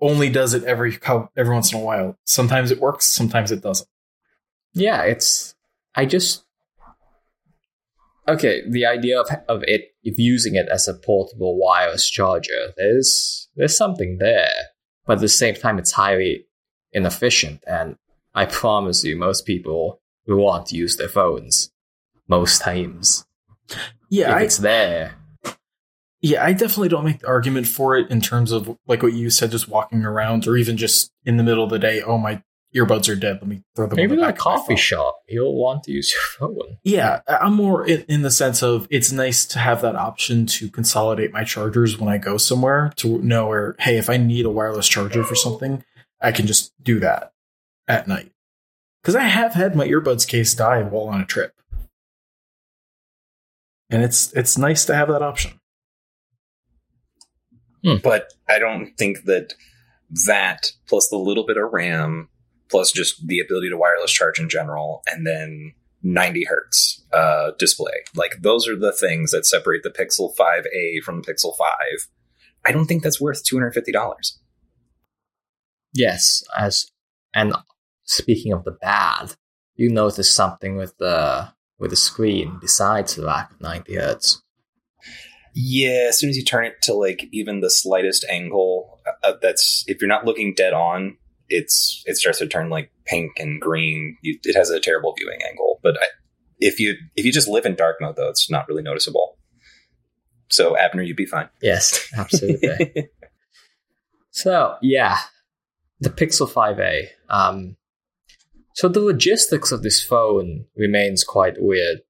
only 0.00 0.28
does 0.28 0.52
it 0.52 0.62
every 0.64 0.98
every 1.36 1.54
once 1.54 1.72
in 1.72 1.80
a 1.80 1.82
while. 1.82 2.18
Sometimes 2.26 2.70
it 2.70 2.78
works, 2.78 3.06
sometimes 3.06 3.50
it 3.50 3.62
doesn't. 3.62 3.88
Yeah, 4.74 5.02
it's. 5.02 5.54
I 5.94 6.04
just. 6.04 6.44
Okay, 8.28 8.62
the 8.68 8.86
idea 8.86 9.20
of 9.20 9.28
of 9.48 9.62
it 9.66 9.94
of 10.06 10.18
using 10.18 10.56
it 10.56 10.68
as 10.68 10.88
a 10.88 10.94
portable 10.94 11.58
wireless 11.58 12.08
charger, 12.10 12.72
there's 12.76 13.48
there's 13.56 13.76
something 13.76 14.18
there, 14.18 14.52
but 15.06 15.14
at 15.14 15.20
the 15.20 15.28
same 15.28 15.54
time, 15.54 15.78
it's 15.78 15.92
highly 15.92 16.46
inefficient, 16.92 17.62
and 17.66 17.96
I 18.34 18.46
promise 18.46 19.04
you, 19.04 19.16
most 19.16 19.46
people 19.46 20.00
will 20.26 20.42
want 20.42 20.66
to 20.66 20.76
use 20.76 20.96
their 20.96 21.08
phones 21.08 21.70
most 22.28 22.60
times 22.60 23.24
Yeah, 24.08 24.30
if 24.30 24.36
I, 24.36 24.40
it's 24.42 24.58
there. 24.58 25.14
Yeah, 26.20 26.44
I 26.44 26.52
definitely 26.52 26.88
don't 26.88 27.04
make 27.04 27.20
the 27.20 27.28
argument 27.28 27.66
for 27.66 27.96
it 27.96 28.10
in 28.10 28.20
terms 28.20 28.52
of 28.52 28.76
like 28.86 29.02
what 29.02 29.12
you 29.12 29.30
said, 29.30 29.50
just 29.50 29.68
walking 29.68 30.04
around 30.04 30.46
or 30.46 30.56
even 30.56 30.76
just 30.76 31.12
in 31.24 31.36
the 31.36 31.42
middle 31.42 31.64
of 31.64 31.70
the 31.70 31.78
day. 31.78 32.02
Oh, 32.02 32.18
my 32.18 32.42
earbuds 32.76 33.08
are 33.08 33.16
dead. 33.16 33.38
Let 33.40 33.48
me 33.48 33.62
throw 33.74 33.86
them. 33.86 33.96
Maybe 33.96 34.12
in 34.14 34.20
the 34.20 34.26
at 34.26 34.28
a 34.30 34.32
back 34.32 34.40
of 34.40 34.44
my 34.46 34.52
coffee 34.56 34.66
phone." 34.74 34.76
shop, 34.76 35.20
you'll 35.28 35.56
want 35.56 35.84
to 35.84 35.92
use 35.92 36.12
your 36.12 36.22
phone. 36.50 36.76
Yeah, 36.84 37.20
I- 37.26 37.38
I'm 37.38 37.54
more 37.54 37.86
in, 37.86 38.02
in 38.08 38.22
the 38.22 38.30
sense 38.30 38.62
of 38.62 38.86
it's 38.90 39.10
nice 39.10 39.44
to 39.46 39.58
have 39.58 39.82
that 39.82 39.96
option 39.96 40.46
to 40.46 40.68
consolidate 40.68 41.32
my 41.32 41.44
chargers 41.44 41.98
when 41.98 42.08
I 42.12 42.18
go 42.18 42.36
somewhere 42.36 42.92
to 42.96 43.18
know 43.22 43.46
where, 43.48 43.74
hey, 43.80 43.96
if 43.96 44.08
I 44.10 44.16
need 44.18 44.44
a 44.44 44.50
wireless 44.50 44.86
charger 44.88 45.24
for 45.24 45.34
something, 45.34 45.82
I 46.20 46.32
can 46.32 46.46
just 46.46 46.72
do 46.82 47.00
that 47.00 47.32
at 47.88 48.06
night. 48.08 48.30
Because 49.02 49.16
I 49.16 49.22
have 49.22 49.54
had 49.54 49.74
my 49.76 49.86
earbuds 49.86 50.26
case 50.26 50.52
die 50.54 50.82
while 50.82 51.08
on 51.08 51.20
a 51.20 51.24
trip, 51.26 51.52
and 53.88 54.02
it's 54.02 54.32
it's 54.32 54.58
nice 54.58 54.84
to 54.86 54.94
have 54.94 55.08
that 55.08 55.22
option. 55.22 55.60
Hmm. 57.84 57.96
but 58.02 58.32
I 58.48 58.58
don't 58.58 58.96
think 58.98 59.24
that 59.26 59.54
that 60.26 60.72
plus 60.88 61.08
the 61.08 61.16
little 61.18 61.46
bit 61.46 61.56
of 61.56 61.72
RAM 61.72 62.28
plus 62.70 62.92
just 62.92 63.26
the 63.26 63.40
ability 63.40 63.68
to 63.70 63.76
wireless 63.76 64.12
charge 64.12 64.38
in 64.38 64.48
general 64.48 65.02
and 65.06 65.26
then 65.26 65.72
90 66.02 66.44
hertz 66.44 67.04
uh, 67.12 67.50
display 67.58 67.92
like 68.14 68.36
those 68.40 68.68
are 68.68 68.76
the 68.76 68.92
things 68.92 69.30
that 69.32 69.46
separate 69.46 69.82
the 69.82 69.90
Pixel 69.90 70.34
5a 70.36 71.02
from 71.02 71.22
the 71.22 71.32
Pixel 71.32 71.56
5. 71.56 71.68
I 72.64 72.72
don't 72.72 72.86
think 72.86 73.02
that's 73.02 73.20
worth 73.20 73.44
$250. 73.44 73.92
Yes, 75.94 76.42
as 76.56 76.90
and 77.34 77.54
speaking 78.04 78.52
of 78.52 78.64
the 78.64 78.72
bad, 78.72 79.34
you 79.76 79.90
notice 79.90 80.30
something 80.30 80.76
with 80.76 80.96
the 80.98 81.52
with 81.78 81.90
the 81.90 81.96
screen 81.96 82.58
besides 82.60 83.14
the 83.14 83.22
lack 83.22 83.52
of 83.52 83.60
90 83.60 83.94
hertz. 83.94 84.42
Yeah, 85.54 86.06
as 86.08 86.18
soon 86.18 86.30
as 86.30 86.36
you 86.36 86.44
turn 86.44 86.66
it 86.66 86.82
to 86.82 86.94
like 86.94 87.28
even 87.32 87.60
the 87.60 87.70
slightest 87.70 88.26
angle, 88.28 89.00
uh, 89.24 89.32
that's 89.40 89.84
if 89.86 90.00
you're 90.00 90.08
not 90.08 90.26
looking 90.26 90.52
dead 90.54 90.74
on, 90.74 91.16
it's 91.48 92.02
it 92.06 92.16
starts 92.16 92.38
to 92.38 92.46
turn 92.46 92.70
like 92.70 92.90
pink 93.06 93.32
and 93.38 93.60
green. 93.60 94.16
You, 94.22 94.38
it 94.42 94.56
has 94.56 94.70
a 94.70 94.80
terrible 94.80 95.14
viewing 95.18 95.38
angle. 95.48 95.80
But 95.82 95.96
I, 95.96 96.06
if 96.58 96.80
you 96.80 96.94
if 97.14 97.24
you 97.24 97.32
just 97.32 97.48
live 97.48 97.66
in 97.66 97.74
dark 97.74 97.96
mode, 98.00 98.16
though, 98.16 98.28
it's 98.28 98.50
not 98.50 98.68
really 98.68 98.82
noticeable. 98.82 99.38
So 100.48 100.76
Abner, 100.76 101.02
you'd 101.02 101.16
be 101.16 101.26
fine. 101.26 101.48
Yes, 101.60 102.08
absolutely. 102.16 103.08
so 104.30 104.76
yeah, 104.82 105.18
the 106.00 106.10
Pixel 106.10 106.50
5a. 106.50 107.08
Um, 107.28 107.76
so 108.74 108.88
the 108.88 109.00
logistics 109.00 109.72
of 109.72 109.82
this 109.82 110.04
phone 110.04 110.66
remains 110.76 111.24
quite 111.24 111.54
weird. 111.58 112.00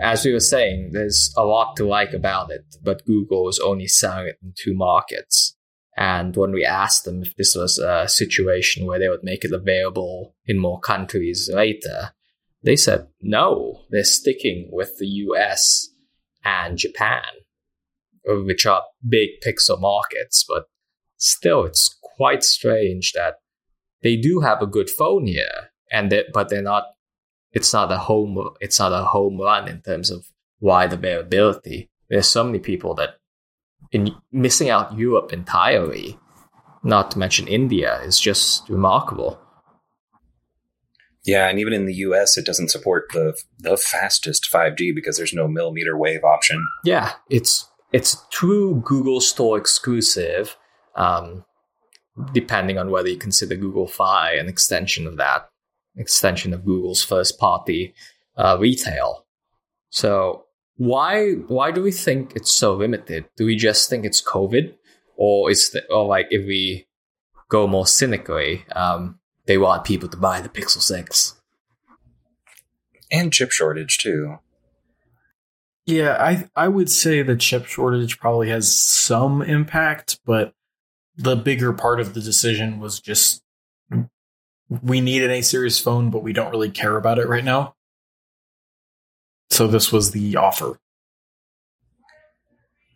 As 0.00 0.24
we 0.24 0.32
were 0.32 0.40
saying, 0.40 0.90
there's 0.92 1.34
a 1.36 1.44
lot 1.44 1.76
to 1.76 1.86
like 1.86 2.12
about 2.12 2.50
it, 2.50 2.64
but 2.82 3.04
Google 3.06 3.48
is 3.48 3.58
only 3.58 3.88
selling 3.88 4.28
it 4.28 4.38
in 4.42 4.52
two 4.56 4.74
markets. 4.74 5.55
And 5.96 6.36
when 6.36 6.52
we 6.52 6.64
asked 6.64 7.04
them 7.04 7.22
if 7.22 7.34
this 7.36 7.54
was 7.56 7.78
a 7.78 8.06
situation 8.08 8.86
where 8.86 8.98
they 8.98 9.08
would 9.08 9.24
make 9.24 9.44
it 9.44 9.52
available 9.52 10.34
in 10.44 10.58
more 10.58 10.78
countries 10.78 11.50
later, 11.52 12.12
they 12.62 12.76
said 12.76 13.08
no, 13.22 13.84
they're 13.90 14.04
sticking 14.04 14.68
with 14.72 14.98
the 14.98 15.06
US 15.06 15.88
and 16.44 16.76
Japan, 16.76 17.24
which 18.24 18.66
are 18.66 18.82
big 19.08 19.30
pixel 19.44 19.80
markets, 19.80 20.44
but 20.46 20.64
still, 21.16 21.64
it's 21.64 21.96
quite 22.16 22.42
strange 22.42 23.12
that 23.12 23.36
they 24.02 24.16
do 24.16 24.40
have 24.40 24.62
a 24.62 24.66
good 24.66 24.90
phone 24.90 25.26
here, 25.26 25.70
and 25.90 26.10
they, 26.10 26.24
but 26.32 26.48
they're 26.48 26.62
not. 26.62 26.84
It's 27.52 27.72
not 27.72 27.90
a 27.90 27.98
home. 27.98 28.50
It's 28.60 28.78
not 28.78 28.92
a 28.92 29.04
home 29.04 29.40
run 29.40 29.68
in 29.68 29.80
terms 29.80 30.10
of 30.10 30.26
wide 30.60 30.92
availability. 30.92 31.90
There's 32.08 32.28
so 32.28 32.44
many 32.44 32.58
people 32.58 32.94
that 32.96 33.16
in 33.92 34.14
missing 34.32 34.70
out 34.70 34.96
Europe 34.98 35.32
entirely. 35.32 36.18
Not 36.82 37.10
to 37.12 37.18
mention 37.18 37.48
India 37.48 38.00
is 38.02 38.20
just 38.20 38.68
remarkable. 38.68 39.40
Yeah, 41.24 41.48
and 41.48 41.58
even 41.58 41.72
in 41.72 41.86
the 41.86 41.94
US, 41.94 42.38
it 42.38 42.46
doesn't 42.46 42.70
support 42.70 43.06
the 43.12 43.36
the 43.58 43.76
fastest 43.76 44.48
5G 44.52 44.94
because 44.94 45.16
there's 45.16 45.34
no 45.34 45.48
millimeter 45.48 45.96
wave 45.96 46.22
option. 46.22 46.64
Yeah, 46.84 47.12
it's 47.28 47.68
it's 47.92 48.24
true 48.30 48.80
Google 48.84 49.20
Store 49.20 49.58
exclusive. 49.58 50.56
Um, 50.94 51.44
depending 52.32 52.78
on 52.78 52.90
whether 52.90 53.08
you 53.08 53.18
consider 53.18 53.56
Google 53.56 53.86
Fi 53.86 54.32
an 54.32 54.48
extension 54.48 55.06
of 55.06 55.16
that, 55.16 55.50
extension 55.96 56.54
of 56.54 56.64
Google's 56.64 57.02
first 57.02 57.38
party 57.38 57.94
uh, 58.36 58.56
retail. 58.58 59.26
So 59.90 60.45
why 60.76 61.32
why 61.32 61.70
do 61.70 61.82
we 61.82 61.92
think 61.92 62.34
it's 62.36 62.52
so 62.52 62.74
limited? 62.74 63.26
Do 63.36 63.46
we 63.46 63.56
just 63.56 63.88
think 63.90 64.04
it's 64.04 64.22
COVID, 64.22 64.74
or 65.16 65.50
is 65.50 65.70
the, 65.70 65.84
or 65.90 66.06
like 66.06 66.28
if 66.30 66.46
we 66.46 66.86
go 67.48 67.66
more 67.66 67.86
cynically, 67.86 68.64
um, 68.72 69.18
they 69.46 69.58
want 69.58 69.84
people 69.84 70.08
to 70.08 70.16
buy 70.16 70.40
the 70.40 70.48
Pixel 70.48 70.80
Six? 70.80 71.36
and 73.10 73.32
chip 73.32 73.50
shortage 73.52 73.98
too. 73.98 74.38
Yeah, 75.84 76.16
I 76.18 76.48
I 76.56 76.68
would 76.68 76.90
say 76.90 77.22
the 77.22 77.36
chip 77.36 77.66
shortage 77.66 78.18
probably 78.18 78.48
has 78.48 78.74
some 78.74 79.42
impact, 79.42 80.18
but 80.24 80.52
the 81.16 81.36
bigger 81.36 81.72
part 81.72 82.00
of 82.00 82.14
the 82.14 82.20
decision 82.20 82.80
was 82.80 83.00
just 83.00 83.42
we 84.68 85.00
need 85.00 85.22
an 85.22 85.30
A 85.30 85.42
series 85.42 85.78
phone, 85.78 86.10
but 86.10 86.24
we 86.24 86.32
don't 86.32 86.50
really 86.50 86.70
care 86.70 86.96
about 86.96 87.18
it 87.18 87.28
right 87.28 87.44
now. 87.44 87.75
So 89.56 89.66
this 89.66 89.90
was 89.90 90.10
the 90.10 90.36
offer. 90.36 90.78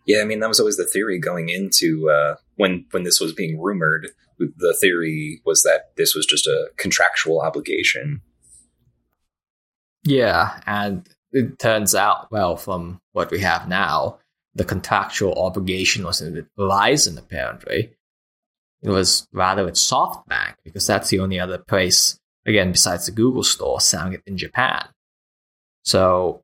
Yeah, 0.06 0.20
I 0.20 0.24
mean 0.24 0.40
that 0.40 0.48
was 0.48 0.60
always 0.60 0.76
the 0.76 0.84
theory 0.84 1.18
going 1.18 1.48
into 1.48 2.10
uh, 2.10 2.34
when 2.56 2.84
when 2.90 3.02
this 3.02 3.18
was 3.18 3.32
being 3.32 3.58
rumored. 3.58 4.08
The 4.38 4.76
theory 4.78 5.40
was 5.46 5.62
that 5.62 5.96
this 5.96 6.14
was 6.14 6.26
just 6.26 6.46
a 6.46 6.70
contractual 6.76 7.40
obligation. 7.40 8.20
Yeah, 10.04 10.60
and 10.66 11.08
it 11.32 11.58
turns 11.58 11.94
out, 11.94 12.30
well, 12.30 12.58
from 12.58 13.00
what 13.12 13.30
we 13.30 13.40
have 13.40 13.66
now, 13.66 14.18
the 14.54 14.64
contractual 14.64 15.42
obligation 15.42 16.04
wasn't 16.04 16.36
with 16.36 16.54
Verizon, 16.58 17.18
apparently. 17.18 17.92
It 18.82 18.90
was 18.90 19.26
rather 19.32 19.64
with 19.64 19.76
SoftBank, 19.76 20.56
because 20.62 20.86
that's 20.86 21.08
the 21.08 21.20
only 21.20 21.40
other 21.40 21.56
place, 21.56 22.18
again, 22.44 22.70
besides 22.70 23.06
the 23.06 23.12
Google 23.12 23.44
store, 23.44 23.80
selling 23.80 24.12
it 24.12 24.22
in 24.26 24.36
Japan. 24.36 24.86
So, 25.84 26.42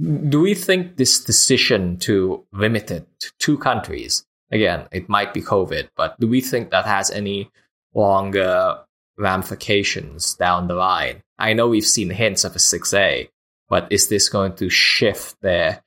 do 0.00 0.40
we 0.40 0.54
think 0.54 0.96
this 0.96 1.22
decision 1.22 1.98
to 1.98 2.44
limit 2.52 2.90
it 2.90 3.06
to 3.20 3.32
two 3.38 3.58
countries, 3.58 4.24
again, 4.50 4.88
it 4.90 5.08
might 5.08 5.34
be 5.34 5.42
COVID, 5.42 5.88
but 5.96 6.18
do 6.18 6.26
we 6.26 6.40
think 6.40 6.70
that 6.70 6.86
has 6.86 7.10
any 7.10 7.50
longer 7.94 8.78
ramifications 9.18 10.34
down 10.34 10.68
the 10.68 10.74
line? 10.74 11.22
I 11.38 11.52
know 11.52 11.68
we've 11.68 11.84
seen 11.84 12.10
hints 12.10 12.44
of 12.44 12.56
a 12.56 12.58
6A, 12.58 13.28
but 13.68 13.90
is 13.90 14.08
this 14.08 14.28
going 14.28 14.54
to 14.56 14.68
shift 14.70 15.36
their 15.42 15.82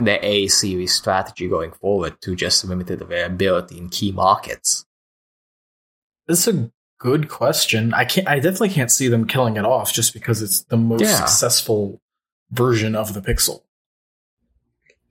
their 0.00 0.20
A 0.22 0.48
series 0.48 0.94
strategy 0.94 1.48
going 1.48 1.70
forward 1.72 2.16
to 2.22 2.34
just 2.34 2.64
limited 2.64 3.02
availability 3.02 3.78
in 3.78 3.88
key 3.88 4.10
markets? 4.10 4.86
That's 6.26 6.48
a 6.48 6.70
good 6.98 7.28
question. 7.28 7.92
I 7.92 8.04
can't. 8.04 8.26
I 8.26 8.36
definitely 8.36 8.70
can't 8.70 8.90
see 8.90 9.08
them 9.08 9.26
killing 9.26 9.56
it 9.56 9.64
off 9.64 9.92
just 9.92 10.12
because 10.14 10.40
it's 10.40 10.62
the 10.64 10.76
most 10.76 11.02
Yeah. 11.02 11.16
successful 11.24 12.00
version 12.52 12.94
of 12.94 13.14
the 13.14 13.20
Pixel. 13.20 13.62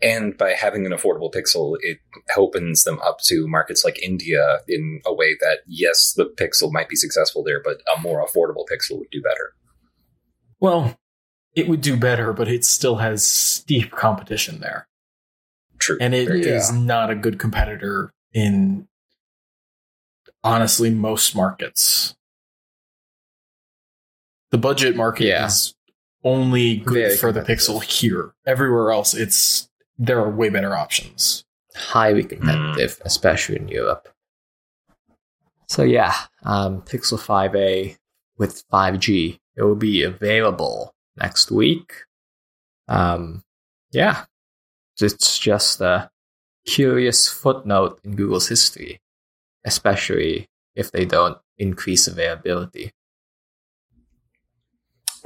And 0.02 0.36
by 0.36 0.54
having 0.54 0.86
an 0.86 0.94
affordable 0.94 1.32
Pixel, 1.32 1.76
it 1.82 2.00
opens 2.36 2.84
them 2.84 3.00
up 3.02 3.20
to 3.26 3.48
markets 3.48 3.86
like 3.86 4.02
India 4.02 4.60
in 4.68 5.02
a 5.06 5.14
way 5.14 5.36
that, 5.42 5.60
yes, 5.68 6.14
the 6.14 6.26
Pixel 6.26 6.72
might 6.72 6.90
be 6.90 6.96
successful 6.96 7.44
there, 7.44 7.62
but 7.64 7.82
a 7.96 8.02
more 8.02 8.26
affordable 8.26 8.66
Pixel 8.72 8.98
would 8.98 9.12
do 9.12 9.22
better. 9.22 9.54
Well, 10.60 10.98
it 11.56 11.68
would 11.68 11.82
do 11.82 11.98
better, 11.98 12.34
but 12.34 12.48
it 12.48 12.66
still 12.66 12.96
has 12.96 13.26
steep 13.28 13.92
competition 13.92 14.60
there, 14.60 14.88
True. 15.78 15.98
and 16.02 16.16
it 16.16 16.28
Very 16.28 16.42
is 16.46 16.72
not 16.72 17.12
a 17.12 17.16
good 17.16 17.38
competitor 17.38 18.12
in 18.34 18.88
honestly 20.44 20.90
most 20.90 21.36
markets. 21.36 22.16
The 24.50 24.58
budget 24.58 24.96
market 24.96 25.26
Yeah. 25.26 25.46
is 25.46 25.76
only 26.24 26.78
good 26.78 26.94
Very 26.94 27.18
for 27.18 27.32
the. 27.32 27.42
Pixel 27.42 27.84
here. 27.84 28.34
Everywhere 28.46 28.92
else, 28.92 29.14
it's 29.14 29.70
there 29.98 30.20
are 30.20 30.30
way 30.30 30.50
better 30.50 30.76
options. 30.76 31.46
highly 31.74 32.24
competitive, 32.24 33.00
especially 33.06 33.56
in 33.56 33.68
Europe. 33.70 34.10
So 35.68 35.84
yeah, 35.84 36.14
um, 36.44 36.82
Pixel 36.82 37.18
5a 37.18 37.98
with 38.38 38.68
5G, 38.70 39.40
it 39.56 39.64
will 39.64 39.76
be 39.76 40.04
available 40.04 40.94
next 41.16 41.50
week. 41.50 41.94
Um, 42.90 43.44
yeah, 43.92 44.26
it's 45.00 45.40
just 45.40 45.80
a 45.80 46.10
curious 46.66 47.28
footnote 47.30 48.00
in 48.04 48.16
Google's 48.16 48.50
history, 48.50 49.00
especially 49.64 50.50
if 50.76 50.92
they 50.92 51.06
don't 51.06 51.38
increase 51.58 52.08
availability. 52.08 52.92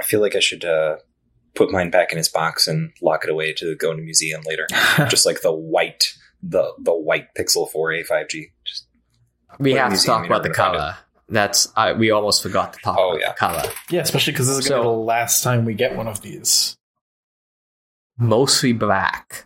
I 0.00 0.04
feel 0.04 0.20
like 0.20 0.36
I 0.36 0.40
should 0.40 0.64
uh, 0.64 0.96
put 1.54 1.70
mine 1.70 1.90
back 1.90 2.12
in 2.12 2.18
its 2.18 2.28
box 2.28 2.66
and 2.68 2.92
lock 3.02 3.24
it 3.24 3.30
away 3.30 3.52
to 3.54 3.74
go 3.76 3.92
in 3.92 3.98
a 3.98 4.02
museum 4.02 4.42
later. 4.46 4.66
Just 5.08 5.24
like 5.26 5.40
the 5.42 5.52
white, 5.52 6.04
the 6.42 6.72
the 6.82 6.94
white 6.94 7.34
Pixel 7.34 7.70
4a 7.72 8.06
5G. 8.06 8.50
Just, 8.64 8.86
We 9.58 9.72
have 9.72 9.94
to 9.98 10.04
talk 10.04 10.26
about 10.26 10.42
the 10.42 10.50
color. 10.50 10.96
That's 11.28 11.72
I, 11.74 11.92
we 11.94 12.10
almost 12.12 12.42
forgot 12.42 12.74
to 12.74 12.78
talk 12.80 12.96
Oh, 12.98 13.10
about 13.10 13.20
yeah. 13.20 13.28
the 13.32 13.34
color. 13.38 13.62
yeah, 13.90 14.00
especially 14.02 14.32
because 14.32 14.46
this 14.46 14.58
is 14.58 14.68
going 14.68 14.80
to 14.80 14.84
So- 14.86 14.90
be 14.92 14.96
the 14.96 15.02
last 15.02 15.42
time 15.42 15.64
we 15.64 15.74
get 15.74 15.96
one 15.96 16.06
of 16.06 16.20
these. 16.22 16.76
Mostly 18.18 18.72
black, 18.72 19.44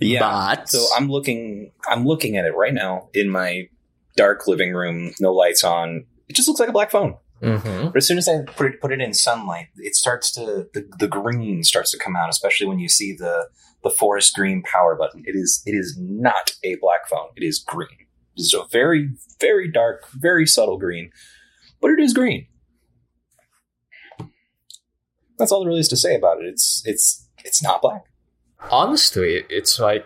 but 0.00 0.68
So 0.68 0.86
I'm 0.96 1.08
looking, 1.10 1.72
I'm 1.86 2.06
looking 2.06 2.36
at 2.38 2.44
it 2.46 2.54
right 2.54 2.72
now 2.72 3.08
in 3.12 3.28
my 3.30 3.68
dark 4.16 4.46
living 4.46 4.72
room, 4.72 5.12
no 5.20 5.32
lights 5.34 5.62
on. 5.64 6.06
It 6.28 6.36
just 6.36 6.48
looks 6.48 6.60
like 6.60 6.68
a 6.70 6.72
black 6.72 6.90
phone. 6.90 7.16
Mhm. 7.42 7.92
But 7.92 7.96
as 7.98 8.06
soon 8.06 8.18
as 8.18 8.28
I 8.28 8.42
put 8.42 8.66
it 8.66 8.80
put 8.80 8.92
it 8.92 9.00
in 9.00 9.14
sunlight, 9.14 9.68
it 9.76 9.94
starts 9.94 10.32
to 10.32 10.68
the, 10.74 10.88
the 10.98 11.08
green 11.08 11.62
starts 11.62 11.90
to 11.92 11.98
come 11.98 12.16
out, 12.16 12.28
especially 12.28 12.66
when 12.66 12.78
you 12.78 12.88
see 12.88 13.14
the 13.14 13.48
the 13.84 13.90
forest 13.90 14.34
green 14.34 14.62
power 14.62 14.96
button. 14.96 15.22
It 15.26 15.36
is 15.36 15.62
it 15.66 15.72
is 15.72 15.96
not 16.00 16.52
a 16.64 16.74
black 16.80 17.08
phone. 17.08 17.28
It 17.36 17.44
is 17.44 17.58
green. 17.60 18.06
It 18.36 18.40
is 18.42 18.54
a 18.54 18.64
very 18.72 19.10
very 19.40 19.70
dark, 19.70 20.08
very 20.10 20.46
subtle 20.46 20.78
green, 20.78 21.10
but 21.80 21.90
it 21.92 22.00
is 22.00 22.12
green. 22.12 22.46
That's 25.38 25.52
all 25.52 25.60
there 25.60 25.68
really 25.68 25.80
is 25.80 25.88
to 25.88 25.96
say 25.96 26.14
about 26.16 26.38
it. 26.40 26.46
It's 26.46 26.82
it's 26.84 27.28
it's 27.44 27.62
not 27.62 27.80
black. 27.82 28.04
honestly, 28.70 29.44
it's 29.48 29.78
like 29.78 30.04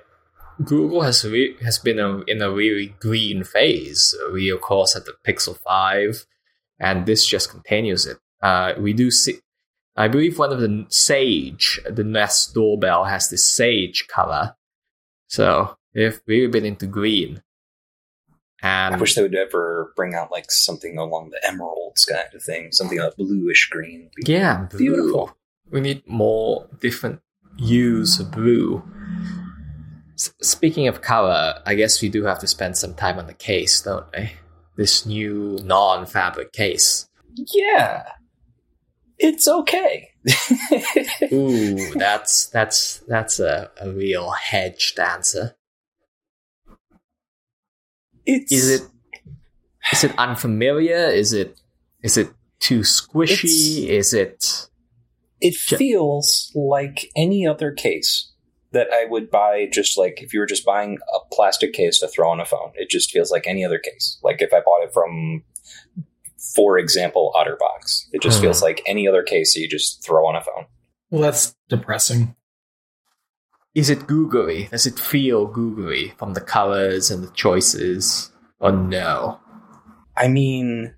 Google 0.63 1.01
has 1.01 1.25
re- 1.25 1.57
has 1.63 1.79
been 1.79 1.99
a, 1.99 2.19
in 2.25 2.43
a 2.43 2.51
really 2.51 2.95
green 3.01 3.43
phase. 3.45 4.15
We 4.33 4.51
of 4.51 4.61
course 4.61 4.93
had 4.93 5.05
the 5.07 5.15
Pixel 5.27 5.57
Five, 5.59 6.27
and 6.79 7.07
this 7.07 7.27
just 7.27 7.51
continues 7.51 8.07
it. 8.07 8.19
Uh, 8.43 8.75
we 8.79 8.93
do 8.93 9.11
see. 9.11 9.39
I 9.97 10.09
believe 10.09 10.39
one 10.39 10.53
of 10.53 10.61
the 10.61 10.87
Sage, 10.89 11.79
the 11.89 12.05
Nest 12.05 12.55
doorbell, 12.55 13.05
has 13.05 13.29
this 13.29 13.45
Sage 13.45 14.07
color. 14.09 14.57
So 15.29 15.77
they've 15.95 16.21
really 16.27 16.49
been 16.49 16.65
into 16.65 16.87
green. 16.87 17.43
And 18.63 18.95
I 18.95 18.99
wish 18.99 19.15
they 19.15 19.23
would 19.23 19.35
ever 19.35 19.93
bring 19.97 20.15
out 20.15 20.31
like 20.31 20.51
something 20.51 20.97
along 20.97 21.31
the 21.31 21.47
emeralds 21.47 22.05
kind 22.05 22.33
of 22.33 22.43
thing, 22.43 22.71
something 22.71 22.99
like 22.99 23.17
bluish 23.17 23.69
green. 23.69 24.09
Be 24.15 24.33
Yeah, 24.33 24.67
blue. 24.71 24.79
Beautiful. 24.79 25.37
We 25.71 25.81
need 25.81 26.07
more 26.07 26.69
different 26.81 27.21
hues 27.59 28.21
of 28.21 28.31
blue. 28.31 28.83
S- 30.15 30.33
speaking 30.43 30.87
of 30.87 31.03
color, 31.03 31.61
I 31.67 31.75
guess 31.75 32.01
we 32.01 32.09
do 32.09 32.25
have 32.25 32.39
to 32.39 32.47
spend 32.47 32.77
some 32.77 32.95
time 32.95 33.19
on 33.19 33.27
the 33.27 33.35
case, 33.35 33.83
don't 33.83 34.07
we? 34.17 34.31
This 34.77 35.05
new 35.05 35.59
non-fabric 35.63 36.53
case. 36.53 37.09
Yeah, 37.35 38.05
it's 39.19 39.47
okay. 39.47 40.11
Ooh, 41.33 41.95
that's 41.95 42.47
that's 42.47 42.99
that's 43.09 43.39
a, 43.39 43.71
a 43.81 43.91
real 43.91 44.31
hedged 44.31 44.99
answer. 44.99 45.55
it's 48.27 48.53
Is 48.53 48.71
it 48.71 48.83
is 49.93 50.05
it 50.05 50.19
unfamiliar? 50.19 51.07
Is 51.07 51.33
it 51.33 51.61
is 52.03 52.17
it 52.17 52.31
too 52.61 52.81
squishy? 52.81 53.87
Is 53.89 54.15
it 54.15 54.69
It 55.41 55.55
feels 55.55 56.51
like 56.55 57.11
any 57.17 57.47
other 57.47 57.73
case 57.73 58.32
that 58.73 58.89
I 58.93 59.05
would 59.07 59.31
buy. 59.31 59.69
Just 59.71 59.97
like 59.99 60.23
if 60.23 60.33
you 60.35 60.41
were 60.41 60.47
just 60.47 60.65
buying 60.65 60.99
a 61.15 61.19
plastic 61.35 61.73
case 61.73 61.99
to 62.01 62.09
throw 62.09 62.31
on 62.31 62.41
a 62.41 62.45
phone, 62.45 62.73
it 62.75 62.91
just 62.91 63.11
feels 63.11 63.31
like 63.31 63.47
any 63.47 63.65
other 63.65 63.79
case. 63.79 64.19
Like 64.23 64.43
if 64.43 64.53
I 64.53 64.61
bought 64.61 64.83
it 64.85 64.93
from, 64.93 65.45
for 66.55 66.79
example, 66.79 67.33
OtterBox, 67.35 68.07
it 68.13 68.23
just 68.23 68.39
Hmm. 68.39 68.43
feels 68.45 68.63
like 68.63 68.83
any 68.87 69.07
other 69.09 69.23
case 69.23 69.55
that 69.55 69.61
you 69.61 69.69
just 69.69 70.05
throw 70.05 70.27
on 70.27 70.37
a 70.37 70.41
phone. 70.43 70.67
Well, 71.11 71.23
that's 71.23 71.55
depressing. 71.69 72.35
is 73.75 73.89
it 73.89 74.07
googly? 74.07 74.65
Does 74.71 74.87
it 74.87 74.99
feel 74.99 75.47
googly 75.47 76.13
from 76.19 76.35
the 76.35 76.43
colors 76.43 77.11
and 77.11 77.23
the 77.25 77.31
choices? 77.33 78.31
Or 78.61 78.71
no? 78.71 79.41
I 80.15 80.29
mean, 80.29 80.95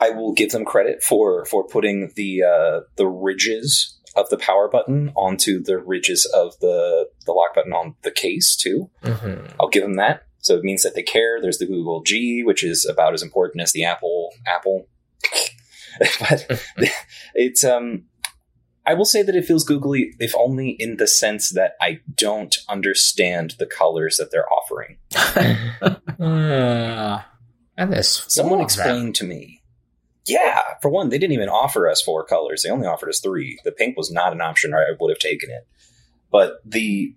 I 0.00 0.10
will 0.10 0.32
give 0.34 0.50
them 0.52 0.64
credit 0.64 1.02
for 1.02 1.44
for 1.46 1.66
putting 1.66 2.12
the 2.16 2.42
uh, 2.42 2.80
the 2.96 3.06
ridges 3.06 3.93
of 4.16 4.28
the 4.30 4.38
power 4.38 4.68
button 4.68 5.12
onto 5.16 5.62
the 5.62 5.78
ridges 5.78 6.24
of 6.34 6.58
the 6.60 7.08
the 7.26 7.32
lock 7.32 7.54
button 7.54 7.72
on 7.72 7.94
the 8.02 8.10
case 8.10 8.56
too. 8.56 8.90
Mm-hmm. 9.02 9.46
I'll 9.60 9.68
give 9.68 9.82
them 9.82 9.96
that. 9.96 10.26
So 10.38 10.56
it 10.56 10.64
means 10.64 10.82
that 10.82 10.94
they 10.94 11.02
care. 11.02 11.40
There's 11.40 11.58
the 11.58 11.66
Google 11.66 12.02
G, 12.02 12.42
which 12.44 12.62
is 12.62 12.86
about 12.86 13.14
as 13.14 13.22
important 13.22 13.62
as 13.62 13.72
the 13.72 13.84
Apple 13.84 14.30
Apple. 14.46 14.88
but 16.20 16.60
it's 17.34 17.64
um 17.64 18.04
I 18.86 18.94
will 18.94 19.06
say 19.06 19.22
that 19.22 19.34
it 19.34 19.46
feels 19.46 19.64
googly, 19.64 20.14
if 20.18 20.34
only 20.36 20.70
in 20.70 20.98
the 20.98 21.06
sense 21.06 21.50
that 21.50 21.72
I 21.80 22.00
don't 22.14 22.54
understand 22.68 23.54
the 23.58 23.66
colors 23.66 24.18
that 24.18 24.30
they're 24.30 24.48
offering. 24.50 24.98
Uh, 26.20 27.22
and 27.76 27.92
this 27.92 28.24
Someone 28.28 28.58
four 28.58 28.66
of 28.66 28.74
them. 28.76 28.86
explained 28.86 29.14
to 29.16 29.24
me. 29.24 29.53
Yeah, 30.26 30.60
for 30.80 30.88
one, 30.90 31.10
they 31.10 31.18
didn't 31.18 31.34
even 31.34 31.48
offer 31.48 31.88
us 31.88 32.00
four 32.00 32.24
colors. 32.24 32.62
They 32.62 32.70
only 32.70 32.86
offered 32.86 33.08
us 33.10 33.20
three. 33.20 33.58
The 33.64 33.72
pink 33.72 33.96
was 33.96 34.10
not 34.10 34.32
an 34.32 34.40
option, 34.40 34.72
or 34.72 34.78
I 34.78 34.92
would 34.98 35.10
have 35.10 35.18
taken 35.18 35.50
it. 35.50 35.66
But 36.30 36.54
the 36.64 37.14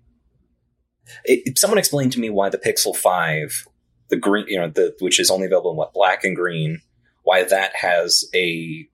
it, 1.24 1.42
it- 1.46 1.58
someone 1.58 1.78
explained 1.78 2.12
to 2.12 2.20
me 2.20 2.28
why 2.30 2.48
the 2.50 2.58
Pixel 2.58 2.94
Five, 2.94 3.66
the 4.08 4.16
green, 4.16 4.46
you 4.48 4.58
know, 4.60 4.68
the 4.68 4.94
which 5.00 5.18
is 5.18 5.30
only 5.30 5.46
available 5.46 5.70
in 5.70 5.76
what 5.76 5.94
black 5.94 6.22
and 6.24 6.36
green, 6.36 6.82
why 7.22 7.44
that 7.44 7.76
has 7.76 8.24
a 8.34 8.86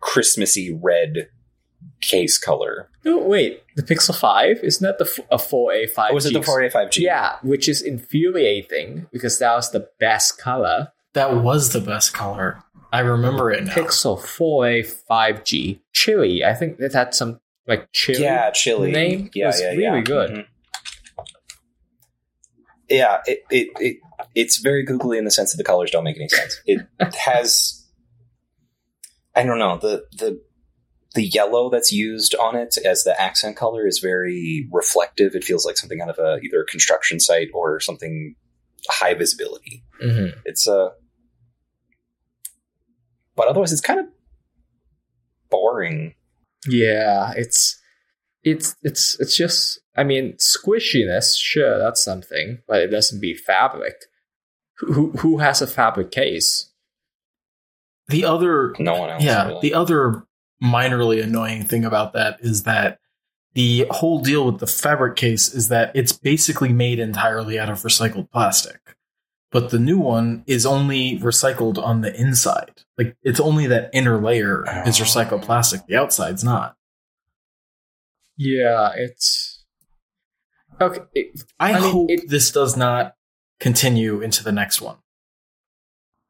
Christmassy 0.00 0.72
red 0.82 1.28
case 2.00 2.38
color. 2.38 2.88
No, 3.04 3.18
wait, 3.18 3.62
the 3.76 3.82
Pixel 3.82 4.18
5? 4.18 4.58
Isn't 4.62 4.82
that 4.84 4.98
the 4.98 5.04
f- 5.04 5.26
a 5.30 5.36
4A 5.36 5.92
5G? 5.92 6.10
Oh, 6.10 6.14
was 6.14 6.26
it 6.26 6.32
the 6.32 6.40
4A5G? 6.40 6.98
Yeah, 6.98 7.36
which 7.42 7.68
is 7.68 7.82
infuriating 7.82 9.06
because 9.12 9.38
that 9.38 9.54
was 9.54 9.70
the 9.70 9.88
best 10.00 10.38
color. 10.38 10.88
That 11.12 11.42
was 11.42 11.70
the 11.72 11.80
best 11.80 12.12
color. 12.14 12.62
I 12.94 13.00
remember 13.00 13.50
it 13.50 13.64
now. 13.64 13.74
Pixel 13.74 14.16
4A 14.16 14.88
5G. 15.10 15.80
Chili. 15.92 16.44
I 16.44 16.54
think 16.54 16.78
it 16.78 16.92
had 16.92 17.12
some 17.12 17.40
like 17.66 17.88
chili. 17.92 18.22
Yeah, 18.22 18.52
chili. 18.52 18.92
name 18.92 19.30
yeah, 19.34 19.46
was 19.46 19.60
yeah, 19.60 19.70
really 19.70 19.98
yeah. 19.98 20.00
good. 20.02 20.30
Mhm. 20.30 20.46
Yeah, 22.88 23.18
it, 23.26 23.40
it 23.50 23.68
it 23.80 23.96
it's 24.36 24.58
very 24.58 24.84
googly 24.84 25.18
in 25.18 25.24
the 25.24 25.32
sense 25.32 25.50
that 25.50 25.56
the 25.56 25.64
colors 25.64 25.90
don't 25.90 26.04
make 26.04 26.16
any 26.16 26.28
sense. 26.28 26.60
It 26.66 26.86
has, 27.24 27.84
I 29.34 29.42
don't 29.42 29.58
know 29.58 29.76
the 29.76 30.04
the 30.16 30.40
the 31.16 31.24
yellow 31.24 31.70
that's 31.70 31.90
used 31.90 32.36
on 32.36 32.54
it 32.54 32.76
as 32.84 33.02
the 33.02 33.20
accent 33.20 33.56
color 33.56 33.88
is 33.88 33.98
very 33.98 34.68
reflective. 34.70 35.34
It 35.34 35.42
feels 35.42 35.66
like 35.66 35.78
something 35.78 36.00
out 36.00 36.10
of 36.10 36.20
a 36.20 36.38
either 36.44 36.60
a 36.60 36.66
construction 36.66 37.18
site 37.18 37.48
or 37.54 37.80
something 37.80 38.36
high 38.88 39.14
visibility. 39.14 39.82
Mhm. 40.00 40.34
It's 40.44 40.68
uh 40.68 40.90
but 43.36 43.48
otherwise 43.48 43.72
it's 43.72 43.80
kind 43.80 44.00
of 44.00 44.06
boring. 45.50 46.14
Yeah, 46.66 47.32
it's 47.36 47.80
it's 48.42 48.76
it's 48.82 49.18
it's 49.20 49.36
just 49.36 49.80
I 49.96 50.04
mean 50.04 50.34
squishiness, 50.34 51.36
sure, 51.38 51.78
that's 51.78 52.02
something, 52.02 52.58
but 52.66 52.80
it 52.82 52.88
doesn't 52.88 53.20
beat 53.20 53.40
fabric. 53.40 53.94
Who 54.78 55.12
who 55.12 55.38
has 55.38 55.62
a 55.62 55.66
fabric 55.66 56.10
case? 56.10 56.70
The 58.08 58.24
other 58.24 58.74
No 58.78 58.98
one 59.00 59.10
else. 59.10 59.22
yeah, 59.24 59.46
really. 59.48 59.60
the 59.62 59.74
other 59.74 60.24
minorly 60.62 61.22
annoying 61.22 61.64
thing 61.64 61.84
about 61.84 62.12
that 62.14 62.38
is 62.40 62.64
that 62.64 62.98
the 63.54 63.86
whole 63.90 64.20
deal 64.20 64.46
with 64.46 64.58
the 64.58 64.66
fabric 64.66 65.16
case 65.16 65.54
is 65.54 65.68
that 65.68 65.92
it's 65.94 66.12
basically 66.12 66.70
made 66.72 66.98
entirely 66.98 67.58
out 67.58 67.70
of 67.70 67.78
recycled 67.78 68.30
plastic. 68.30 68.80
But 69.54 69.70
the 69.70 69.78
new 69.78 69.98
one 69.98 70.42
is 70.46 70.66
only 70.66 71.16
recycled 71.20 71.78
on 71.78 72.00
the 72.02 72.12
inside. 72.20 72.82
Like 72.98 73.16
it's 73.22 73.38
only 73.40 73.66
that 73.68 73.88
inner 73.94 74.20
layer 74.20 74.64
is 74.86 75.00
Oh. 75.00 75.04
recycled 75.04 75.42
plastic. 75.42 75.86
The 75.86 75.94
outside's 75.96 76.42
not. 76.44 76.76
Yeah, 78.36 78.90
it's 78.96 79.64
okay. 80.80 81.02
It, 81.14 81.40
I, 81.60 81.72
I 81.74 81.80
mean, 81.80 81.92
hope 81.92 82.10
it- 82.10 82.28
this 82.28 82.50
does 82.50 82.76
not 82.76 83.14
continue 83.60 84.20
into 84.20 84.42
the 84.42 84.52
next 84.52 84.80
one. 84.82 84.96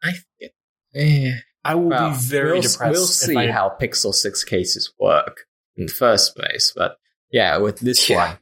I 0.02 0.12
think 0.12 0.24
it, 0.38 0.54
eh. 0.94 1.38
I 1.64 1.74
will 1.76 1.88
Well, 1.88 2.10
be 2.10 2.16
very 2.18 2.52
we'll, 2.52 2.62
depressed. 2.62 2.92
We'll 2.92 3.04
if 3.04 3.08
see 3.08 3.36
I- 3.36 3.50
how 3.50 3.74
Pixel 3.80 4.12
6 4.12 4.44
cases 4.44 4.92
work 5.00 5.46
in 5.76 5.86
the 5.86 5.92
first 5.92 6.36
place. 6.36 6.74
But 6.76 6.98
yeah, 7.30 7.56
with 7.56 7.78
this 7.80 8.06
Yeah. 8.10 8.16
one, 8.28 8.38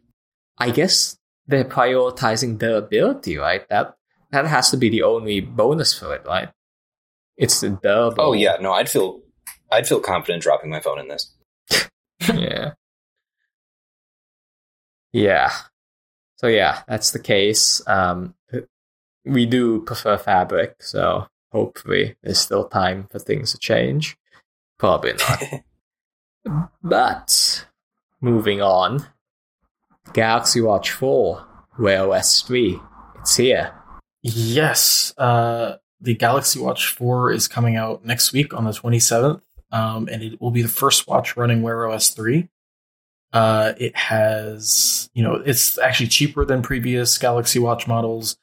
I 0.59 0.71
guess 0.73 1.17
they're 1.47 1.65
prioritizing 1.65 2.59
durability, 2.59 3.37
right? 3.39 3.69
That 3.69 3.95
that 4.33 4.47
has 4.47 4.71
to 4.71 4.77
be 4.77 4.89
the 4.89 5.03
only 5.03 5.41
bonus 5.41 5.97
for 5.97 6.15
it, 6.15 6.25
right? 6.27 6.49
It's 7.37 7.61
the 7.61 7.71
durable. 7.71 8.17
Oh 8.19 8.33
yeah, 8.33 8.57
no, 8.61 8.73
I'd 8.73 8.89
feel 8.89 9.21
I'd 9.71 9.87
feel 9.87 10.01
confident 10.01 10.43
dropping 10.43 10.71
my 10.71 10.81
phone 10.81 10.99
in 10.99 11.09
this. 11.09 11.33
yeah. 12.35 12.73
Yeah. 15.13 15.53
So 16.37 16.49
yeah, 16.49 16.83
that's 16.89 17.13
the 17.13 17.19
case. 17.19 17.87
Um, 17.87 18.35
we 19.25 19.47
do 19.47 19.83
prefer 19.83 20.19
fabric, 20.19 20.83
so 20.83 21.27
hopefully 21.53 22.17
there's 22.23 22.41
still 22.41 22.65
time 22.69 23.07
for 23.11 23.19
things 23.19 23.53
to 23.53 23.59
change. 23.59 24.17
Probably 24.79 25.13
not. 25.13 26.69
but 26.83 27.67
moving 28.21 28.61
on, 28.61 29.07
Galaxy 30.13 30.61
Watch 30.61 30.91
4, 30.91 31.47
Wear 31.79 32.13
OS 32.13 32.43
3, 32.43 32.81
it's 33.21 33.37
here. 33.37 33.73
Yes, 34.23 35.13
uh, 35.19 35.77
the 36.01 36.15
Galaxy 36.15 36.61
Watch 36.61 36.93
4 36.93 37.33
is 37.33 37.49
coming 37.49 37.77
out 37.77 38.05
next 38.05 38.33
week 38.33 38.55
on 38.55 38.65
the 38.65 38.71
27th, 38.71 39.43
um, 39.73 40.09
and 40.11 40.23
it 40.23 40.41
will 40.41 40.53
be 40.53 40.63
the 40.63 40.69
first 40.69 41.09
watch 41.09 41.37
running 41.37 41.63
Wear 41.63 41.89
OS 41.89 42.11
3. 42.11 42.49
Uh, 43.33 43.73
it 43.79 43.97
has, 43.97 45.11
you 45.15 45.25
know, 45.25 45.35
it's 45.35 45.77
actually 45.79 46.07
cheaper 46.07 46.45
than 46.45 46.63
previous 46.63 47.19
Galaxy 47.19 47.59
Watch 47.59 47.89
models. 47.89 48.37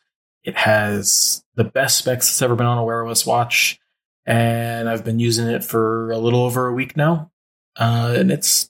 It 0.44 0.58
has 0.58 1.44
the 1.56 1.64
best 1.64 2.00
specs 2.00 2.28
that's 2.28 2.42
ever 2.42 2.56
been 2.56 2.66
on 2.66 2.78
a 2.78 2.84
Wear 2.84 3.06
OS 3.06 3.26
watch, 3.26 3.80
and 4.26 4.90
I've 4.90 5.06
been 5.06 5.20
using 5.20 5.48
it 5.48 5.64
for 5.64 6.12
a 6.12 6.18
little 6.18 6.42
over 6.42 6.68
a 6.68 6.74
week 6.74 6.98
now, 6.98 7.32
uh, 7.78 8.16
and 8.18 8.32
it's 8.32 8.70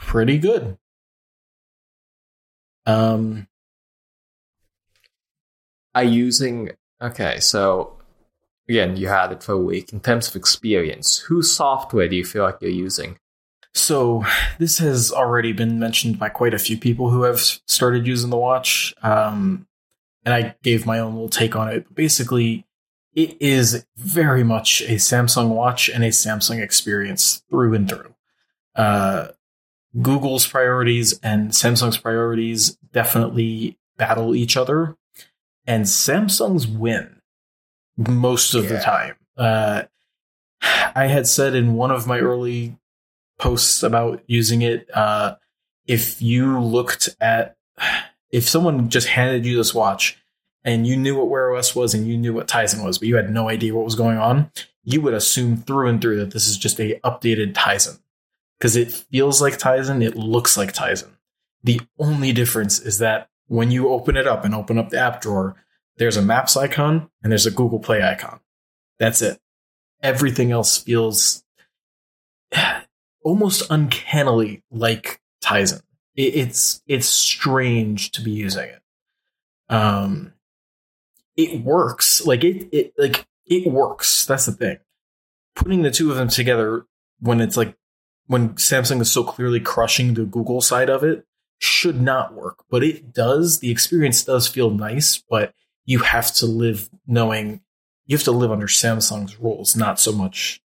pretty 0.00 0.38
good. 0.38 0.78
Um, 2.86 3.48
Are 5.98 6.04
using. 6.04 6.70
Okay, 7.02 7.40
so 7.40 7.96
again, 8.68 8.96
you 8.96 9.08
had 9.08 9.32
it 9.32 9.42
for 9.42 9.52
a 9.52 9.58
week. 9.58 9.92
In 9.92 9.98
terms 9.98 10.28
of 10.28 10.36
experience, 10.36 11.18
whose 11.18 11.50
software 11.50 12.08
do 12.08 12.14
you 12.14 12.24
feel 12.24 12.44
like 12.44 12.58
you're 12.60 12.70
using? 12.70 13.18
So 13.74 14.24
this 14.58 14.78
has 14.78 15.10
already 15.10 15.52
been 15.52 15.80
mentioned 15.80 16.18
by 16.18 16.28
quite 16.28 16.54
a 16.54 16.58
few 16.58 16.76
people 16.76 17.10
who 17.10 17.22
have 17.22 17.40
started 17.40 18.06
using 18.06 18.30
the 18.30 18.36
watch, 18.36 18.94
um, 19.02 19.66
and 20.24 20.32
I 20.32 20.54
gave 20.62 20.86
my 20.86 21.00
own 21.00 21.14
little 21.14 21.28
take 21.28 21.56
on 21.56 21.68
it. 21.68 21.92
Basically, 21.92 22.64
it 23.14 23.36
is 23.40 23.84
very 23.96 24.44
much 24.44 24.82
a 24.82 24.96
Samsung 24.96 25.48
watch 25.48 25.88
and 25.88 26.04
a 26.04 26.10
Samsung 26.10 26.62
experience 26.62 27.42
through 27.50 27.74
and 27.74 27.88
through. 27.88 28.14
Uh, 28.76 29.28
Google's 30.00 30.46
priorities 30.46 31.18
and 31.24 31.50
Samsung's 31.50 31.96
priorities 31.96 32.78
definitely 32.92 33.78
battle 33.96 34.36
each 34.36 34.56
other, 34.56 34.96
and 35.68 35.84
Samsung's 35.84 36.66
win 36.66 37.20
most 37.96 38.54
of 38.54 38.68
the 38.68 38.80
time. 38.80 39.14
Uh, 39.36 39.82
I 40.62 41.06
had 41.06 41.28
said 41.28 41.54
in 41.54 41.74
one 41.74 41.90
of 41.90 42.06
my 42.06 42.18
early 42.18 42.78
posts 43.38 43.82
about 43.82 44.22
using 44.26 44.62
it. 44.62 44.88
Uh, 44.92 45.36
if 45.86 46.20
you 46.22 46.58
looked 46.58 47.10
at, 47.20 47.56
if 48.32 48.48
someone 48.48 48.88
just 48.88 49.08
handed 49.08 49.44
you 49.44 49.56
this 49.58 49.74
watch 49.74 50.18
and 50.64 50.86
you 50.86 50.96
knew 50.96 51.16
what 51.16 51.28
Wear 51.28 51.54
OS 51.54 51.76
was 51.76 51.94
and 51.94 52.08
you 52.08 52.16
knew 52.16 52.32
what 52.32 52.48
Tizen 52.48 52.82
was, 52.82 52.98
but 52.98 53.06
you 53.06 53.16
had 53.16 53.30
no 53.30 53.48
idea 53.48 53.74
what 53.74 53.84
was 53.84 53.94
going 53.94 54.18
on, 54.18 54.50
you 54.84 55.02
would 55.02 55.14
assume 55.14 55.58
through 55.58 55.88
and 55.88 56.00
through 56.00 56.16
that 56.16 56.32
this 56.32 56.48
is 56.48 56.56
just 56.56 56.80
a 56.80 56.98
updated 57.04 57.52
Tizen 57.52 57.98
because 58.58 58.74
it 58.74 58.90
feels 58.90 59.42
like 59.42 59.58
Tizen, 59.58 60.02
it 60.02 60.16
looks 60.16 60.56
like 60.56 60.72
Tizen. 60.72 61.10
The 61.62 61.80
only 61.98 62.32
difference 62.32 62.80
is 62.80 62.98
that 62.98 63.28
when 63.48 63.70
you 63.70 63.88
open 63.88 64.16
it 64.16 64.26
up 64.26 64.44
and 64.44 64.54
open 64.54 64.78
up 64.78 64.90
the 64.90 64.98
app 64.98 65.20
drawer, 65.20 65.56
there's 65.96 66.16
a 66.16 66.22
Maps 66.22 66.56
icon 66.56 67.10
and 67.22 67.32
there's 67.32 67.46
a 67.46 67.50
Google 67.50 67.80
Play 67.80 68.02
icon. 68.02 68.40
That's 68.98 69.20
it. 69.22 69.40
Everything 70.02 70.52
else 70.52 70.78
feels 70.78 71.44
almost 73.24 73.68
uncannily 73.70 74.62
like 74.70 75.20
Tizen. 75.42 75.82
It's 76.14 76.82
it's 76.88 77.06
strange 77.06 78.10
to 78.12 78.22
be 78.22 78.32
using 78.32 78.70
it. 78.70 78.82
Um, 79.68 80.32
it 81.36 81.62
works 81.62 82.26
like 82.26 82.42
it 82.42 82.68
it 82.72 82.92
like 82.98 83.24
it 83.46 83.70
works. 83.70 84.26
That's 84.26 84.46
the 84.46 84.52
thing. 84.52 84.78
Putting 85.54 85.82
the 85.82 85.92
two 85.92 86.10
of 86.10 86.16
them 86.16 86.28
together 86.28 86.86
when 87.20 87.40
it's 87.40 87.56
like 87.56 87.76
when 88.26 88.54
Samsung 88.54 89.00
is 89.00 89.12
so 89.12 89.22
clearly 89.22 89.60
crushing 89.60 90.14
the 90.14 90.24
Google 90.24 90.60
side 90.60 90.90
of 90.90 91.04
it 91.04 91.24
should 91.58 92.00
not 92.00 92.34
work, 92.34 92.64
but 92.70 92.82
it 92.82 93.12
does. 93.12 93.58
The 93.60 93.70
experience 93.70 94.24
does 94.24 94.46
feel 94.46 94.70
nice, 94.70 95.22
but 95.28 95.54
you 95.84 96.00
have 96.00 96.32
to 96.34 96.46
live 96.46 96.88
knowing 97.06 97.60
you 98.06 98.16
have 98.16 98.24
to 98.24 98.32
live 98.32 98.50
under 98.50 98.66
Samsung's 98.66 99.38
rules, 99.38 99.76
not 99.76 100.00
so 100.00 100.12
much 100.12 100.62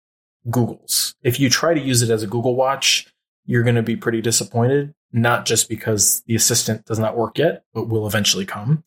Google's. 0.50 1.16
If 1.24 1.40
you 1.40 1.50
try 1.50 1.74
to 1.74 1.80
use 1.80 2.02
it 2.04 2.12
as 2.12 2.22
a 2.22 2.28
Google 2.28 2.56
Watch, 2.56 3.08
you're 3.46 3.64
going 3.64 3.76
to 3.76 3.82
be 3.84 3.96
pretty 3.96 4.22
disappointed, 4.22 4.94
not 5.12 5.46
just 5.46 5.68
because 5.68 6.22
the 6.28 6.36
assistant 6.36 6.86
does 6.86 7.00
not 7.00 7.18
work 7.18 7.40
yet, 7.40 7.64
but 7.74 7.88
will 7.88 8.06
eventually 8.06 8.46
come, 8.46 8.84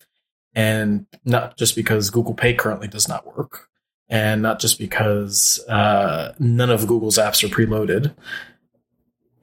and 0.54 1.06
not 1.24 1.56
just 1.56 1.74
because 1.74 2.10
Google 2.10 2.34
Pay 2.34 2.54
currently 2.54 2.86
does 2.86 3.08
not 3.08 3.36
work, 3.36 3.68
and 4.08 4.40
not 4.40 4.60
just 4.60 4.78
because 4.78 5.58
uh, 5.68 6.32
none 6.38 6.70
of 6.70 6.86
Google's 6.86 7.18
apps 7.18 7.42
are 7.42 7.48
preloaded. 7.52 8.14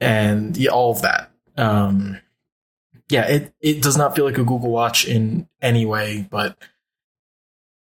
and 0.00 0.56
yeah, 0.56 0.70
all 0.70 0.92
of 0.92 1.02
that. 1.02 1.30
Um, 1.56 2.18
yeah, 3.12 3.26
it 3.26 3.54
it 3.60 3.82
does 3.82 3.96
not 3.96 4.16
feel 4.16 4.24
like 4.24 4.38
a 4.38 4.44
Google 4.44 4.70
Watch 4.70 5.06
in 5.06 5.46
any 5.60 5.84
way, 5.84 6.26
but 6.30 6.56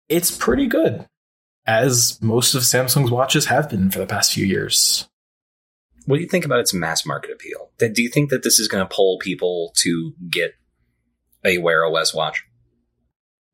it's 0.08 0.30
pretty 0.30 0.66
good, 0.66 1.08
as 1.66 2.20
most 2.22 2.54
of 2.54 2.62
Samsung's 2.62 3.10
watches 3.10 3.46
have 3.46 3.70
been 3.70 3.90
for 3.90 3.98
the 3.98 4.06
past 4.06 4.34
few 4.34 4.44
years. 4.44 5.08
What 6.04 6.16
do 6.16 6.22
you 6.22 6.28
think 6.28 6.44
about 6.44 6.60
its 6.60 6.74
mass 6.74 7.04
market 7.06 7.32
appeal? 7.32 7.70
Do 7.78 8.02
you 8.02 8.10
think 8.10 8.30
that 8.30 8.42
this 8.42 8.60
is 8.60 8.68
going 8.68 8.86
to 8.86 8.94
pull 8.94 9.18
people 9.18 9.72
to 9.78 10.12
get 10.30 10.54
a 11.44 11.58
Wear 11.58 11.84
OS 11.84 12.14
watch? 12.14 12.44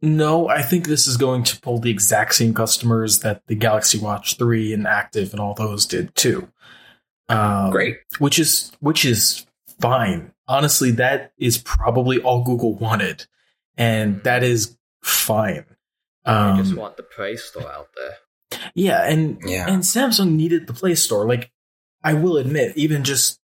No, 0.02 0.48
I 0.48 0.62
think 0.62 0.86
this 0.86 1.06
is 1.06 1.16
going 1.16 1.44
to 1.44 1.60
pull 1.60 1.78
the 1.78 1.90
exact 1.90 2.34
same 2.34 2.54
customers 2.54 3.20
that 3.20 3.46
the 3.46 3.54
Galaxy 3.54 3.98
Watch 3.98 4.36
3 4.36 4.74
and 4.74 4.86
Active 4.86 5.32
and 5.32 5.40
all 5.40 5.54
those 5.54 5.86
did 5.86 6.14
too. 6.16 6.48
Um, 7.28 7.70
Great. 7.70 7.98
Which 8.18 8.40
is 8.40 8.72
which 8.80 9.04
is 9.04 9.46
fine. 9.80 10.32
Honestly, 10.52 10.90
that 10.92 11.32
is 11.38 11.56
probably 11.58 12.20
all 12.20 12.44
Google 12.44 12.74
wanted. 12.74 13.26
And 13.78 14.22
that 14.24 14.42
is 14.42 14.76
fine. 15.02 15.64
I 16.26 16.58
just 16.58 16.72
Um, 16.72 16.76
want 16.76 16.96
the 16.98 17.02
Play 17.02 17.36
Store 17.36 17.72
out 17.72 17.88
there. 17.96 18.60
yeah, 18.74 19.02
and 19.08 19.38
Yeah. 19.44 19.66
and 19.66 19.82
Samsung 19.82 20.32
needed 20.32 20.66
the 20.66 20.74
Play 20.74 20.94
Store. 20.94 21.26
Like, 21.26 21.50
I 22.04 22.12
will 22.14 22.36
admit, 22.36 22.76
even 22.76 23.02
just 23.02 23.40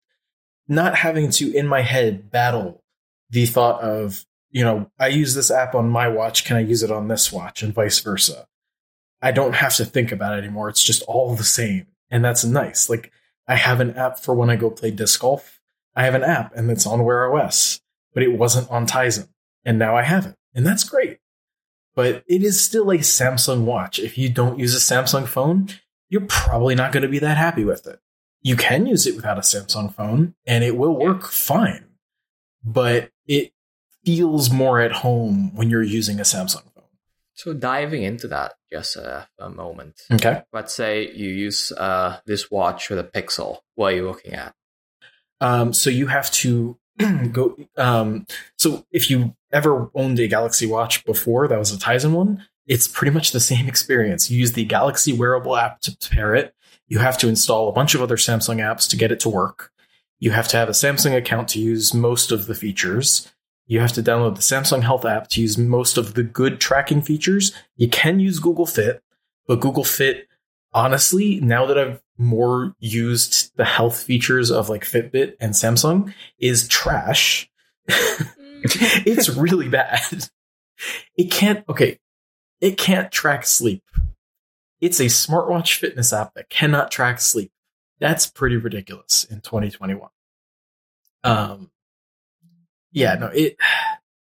not 0.67 0.97
having 0.97 1.31
to 1.31 1.53
in 1.57 1.67
my 1.69 1.83
head 1.83 2.31
battle 2.31 2.83
the 3.31 3.47
thought 3.47 3.81
of, 3.83 4.27
you 4.51 4.65
know, 4.65 4.91
I 4.99 5.07
use 5.09 5.35
this 5.35 5.51
app 5.51 5.75
on 5.77 5.89
my 5.89 6.09
watch, 6.09 6.45
can 6.45 6.57
I 6.57 6.61
use 6.61 6.83
it 6.83 6.91
on 6.91 7.07
this 7.09 7.31
watch, 7.33 7.63
and 7.63 7.73
vice 7.73 8.01
versa. 8.01 8.47
I 9.23 9.31
don't 9.31 9.55
have 9.55 9.77
to 9.77 9.85
think 9.85 10.11
about 10.13 10.35
it 10.35 10.39
anymore. 10.39 10.69
It's 10.69 10.83
just 10.85 11.03
all 11.05 11.35
the 11.37 11.45
same. 11.45 11.87
And 12.11 12.25
that's 12.25 12.45
nice. 12.45 12.91
Like, 12.91 13.13
I 13.49 13.55
have 13.57 13.81
an 13.81 13.97
app 13.97 14.19
for 14.19 14.35
when 14.35 14.51
I 14.51 14.57
go 14.57 14.71
play 14.71 14.91
disc 14.91 15.21
golf. 15.21 15.56
I 15.97 16.05
have 16.05 16.15
an 16.15 16.23
app 16.23 16.55
and 16.55 16.71
it's 16.71 16.87
on 16.87 17.05
Wear 17.05 17.35
OS, 17.35 17.81
but 18.13 18.23
it 18.23 18.39
wasn't 18.39 18.71
on 18.71 18.87
Tizen. 18.87 19.29
And 19.65 19.79
now 19.79 19.97
I 19.97 20.03
have 20.03 20.27
it. 20.27 20.37
And 20.55 20.67
that's 20.67 20.85
great. 20.85 21.19
But 21.95 22.23
it 22.29 22.43
is 22.43 22.63
still 22.63 22.91
a 22.91 22.99
Samsung 22.99 23.65
watch. 23.65 23.99
If 23.99 24.19
you 24.19 24.29
don't 24.29 24.59
use 24.59 24.75
a 24.75 24.95
Samsung 24.95 25.27
phone, 25.27 25.71
you're 26.11 26.27
probably 26.27 26.75
not 26.75 26.93
going 26.93 27.03
to 27.03 27.09
be 27.09 27.19
that 27.21 27.39
happy 27.39 27.65
with 27.65 27.87
it. 27.87 27.99
You 28.43 28.55
can 28.55 28.87
use 28.87 29.07
it 29.07 29.17
without 29.17 29.39
a 29.39 29.41
Samsung 29.41 29.93
phone 29.93 30.35
and 30.47 30.63
it 30.63 30.77
will 30.77 30.97
work 30.97 31.25
fine. 31.25 31.87
But 32.63 33.11
it 33.27 33.53
feels 34.05 34.51
more 34.51 34.81
at 34.81 34.93
home 34.93 35.55
when 35.55 35.71
you're 35.71 35.83
using 35.83 36.21
a 36.21 36.25
Samsung 36.25 36.63
phone. 36.75 36.85
So 37.35 37.55
diving 37.55 38.03
into 38.03 38.29
that 38.29 38.55
just 38.71 38.95
for 38.95 39.27
a 39.39 39.51
moment. 39.51 40.03
Okay. 40.13 40.43
Let's 40.53 40.75
say 40.75 41.11
you 41.13 41.29
use 41.29 41.73
uh, 41.73 42.19
this 42.27 42.51
watch 42.51 42.89
with 42.89 42.99
a 42.99 43.05
Pixel. 43.05 43.59
What 43.75 43.93
are 43.93 43.97
you 43.97 44.07
looking 44.07 44.35
at? 44.35 44.55
Um, 45.41 45.73
so 45.73 45.91
you 45.91 46.07
have 46.07 46.31
to 46.33 46.77
go. 47.33 47.57
Um, 47.77 48.27
so 48.57 48.85
if 48.91 49.11
you 49.11 49.35
ever 49.53 49.91
owned 49.95 50.19
a 50.19 50.29
Galaxy 50.29 50.67
Watch 50.67 51.05
before, 51.05 51.49
that 51.49 51.59
was 51.59 51.73
a 51.73 51.79
Tizen 51.79 52.13
one. 52.13 52.45
It's 52.67 52.89
pretty 52.89 53.13
much 53.13 53.33
the 53.33 53.41
same 53.41 53.69
experience. 53.69 54.31
You 54.31 54.39
use 54.39 54.53
the 54.53 54.65
Galaxy 54.65 55.13
wearable 55.13 55.57
app 55.57 55.81
to 55.83 55.97
pair 56.09 56.35
it. 56.35 56.55
You 56.89 56.99
have 56.99 57.19
to 57.19 57.29
install 57.29 57.69
a 57.69 57.73
bunch 57.73 57.95
of 57.95 58.03
other 58.03 58.17
Samsung 58.17 58.57
apps 58.57 58.89
to 58.91 58.97
get 58.97 59.11
it 59.11 59.21
to 59.21 59.29
work. 59.29 59.73
You 60.19 60.31
have 60.31 60.49
to 60.49 60.57
have 60.57 60.69
a 60.69 60.73
Samsung 60.73 61.17
account 61.17 61.49
to 61.51 61.61
use 61.61 61.93
most 61.93 62.33
of 62.33 62.47
the 62.47 62.55
features. 62.55 63.31
You 63.67 63.81
have 63.81 63.93
to 63.95 64.03
download 64.03 64.37
the 64.37 64.41
Samsung 64.41 64.83
Health 64.83 65.05
app 65.05 65.29
to 65.31 65.41
use 65.41 65.59
most 65.59 65.99
of 65.99 66.15
the 66.15 66.23
good 66.23 66.61
tracking 66.61 67.03
features. 67.03 67.53
You 67.77 67.89
can 67.89 68.21
use 68.21 68.39
Google 68.39 68.67
Fit, 68.67 69.03
but 69.47 69.61
Google 69.61 69.85
Fit, 69.85 70.29
honestly, 70.73 71.41
now 71.41 71.67
that 71.67 71.77
I've 71.77 72.01
more 72.19 72.75
used 72.79 73.57
the 73.57 73.65
health 73.65 74.03
features 74.03 74.51
of 74.51 74.69
like 74.69 74.85
Fitbit 74.85 75.35
and 75.41 75.53
Samsung, 75.53 76.13
is 76.39 76.67
trash. 76.69 77.51
it's 77.89 79.29
really 79.29 79.69
bad. 79.69 80.29
It 81.17 81.31
can't, 81.31 81.65
okay, 81.69 81.99
it 82.61 82.77
can't 82.79 83.11
track 83.11 83.47
sleep. 83.47 83.83
It's 84.81 85.01
a 85.01 85.07
smartwatch 85.07 85.79
fitness 85.79 86.13
app 86.13 86.35
that 86.35 86.51
cannot 86.51 86.91
track 86.91 87.21
sleep. 87.21 87.51
That's 87.99 88.27
pretty 88.27 88.57
ridiculous 88.57 89.25
in 89.25 89.41
2021. 89.41 90.11
Um, 91.25 91.71
yeah, 92.93 93.15
no, 93.15 93.27
it, 93.29 93.57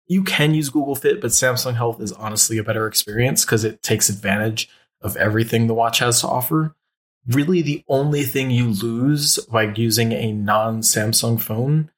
you 0.06 0.22
can 0.22 0.54
use 0.54 0.70
Google 0.70 0.94
Fit, 0.94 1.20
but 1.20 1.30
Samsung 1.30 1.74
Health 1.74 2.00
is 2.00 2.12
honestly 2.12 2.58
a 2.58 2.64
better 2.64 2.86
experience 2.86 3.44
because 3.44 3.64
it 3.64 3.82
takes 3.82 4.08
advantage 4.08 4.68
of 5.00 5.16
everything 5.16 5.66
the 5.66 5.74
watch 5.74 5.98
has 5.98 6.20
to 6.20 6.28
offer. 6.28 6.74
Really, 7.28 7.62
the 7.62 7.84
only 7.88 8.22
thing 8.22 8.50
you 8.50 8.68
lose 8.68 9.38
by 9.50 9.64
using 9.74 10.12
a 10.12 10.32
non 10.32 10.80
Samsung 10.80 11.40
phone 11.40 11.90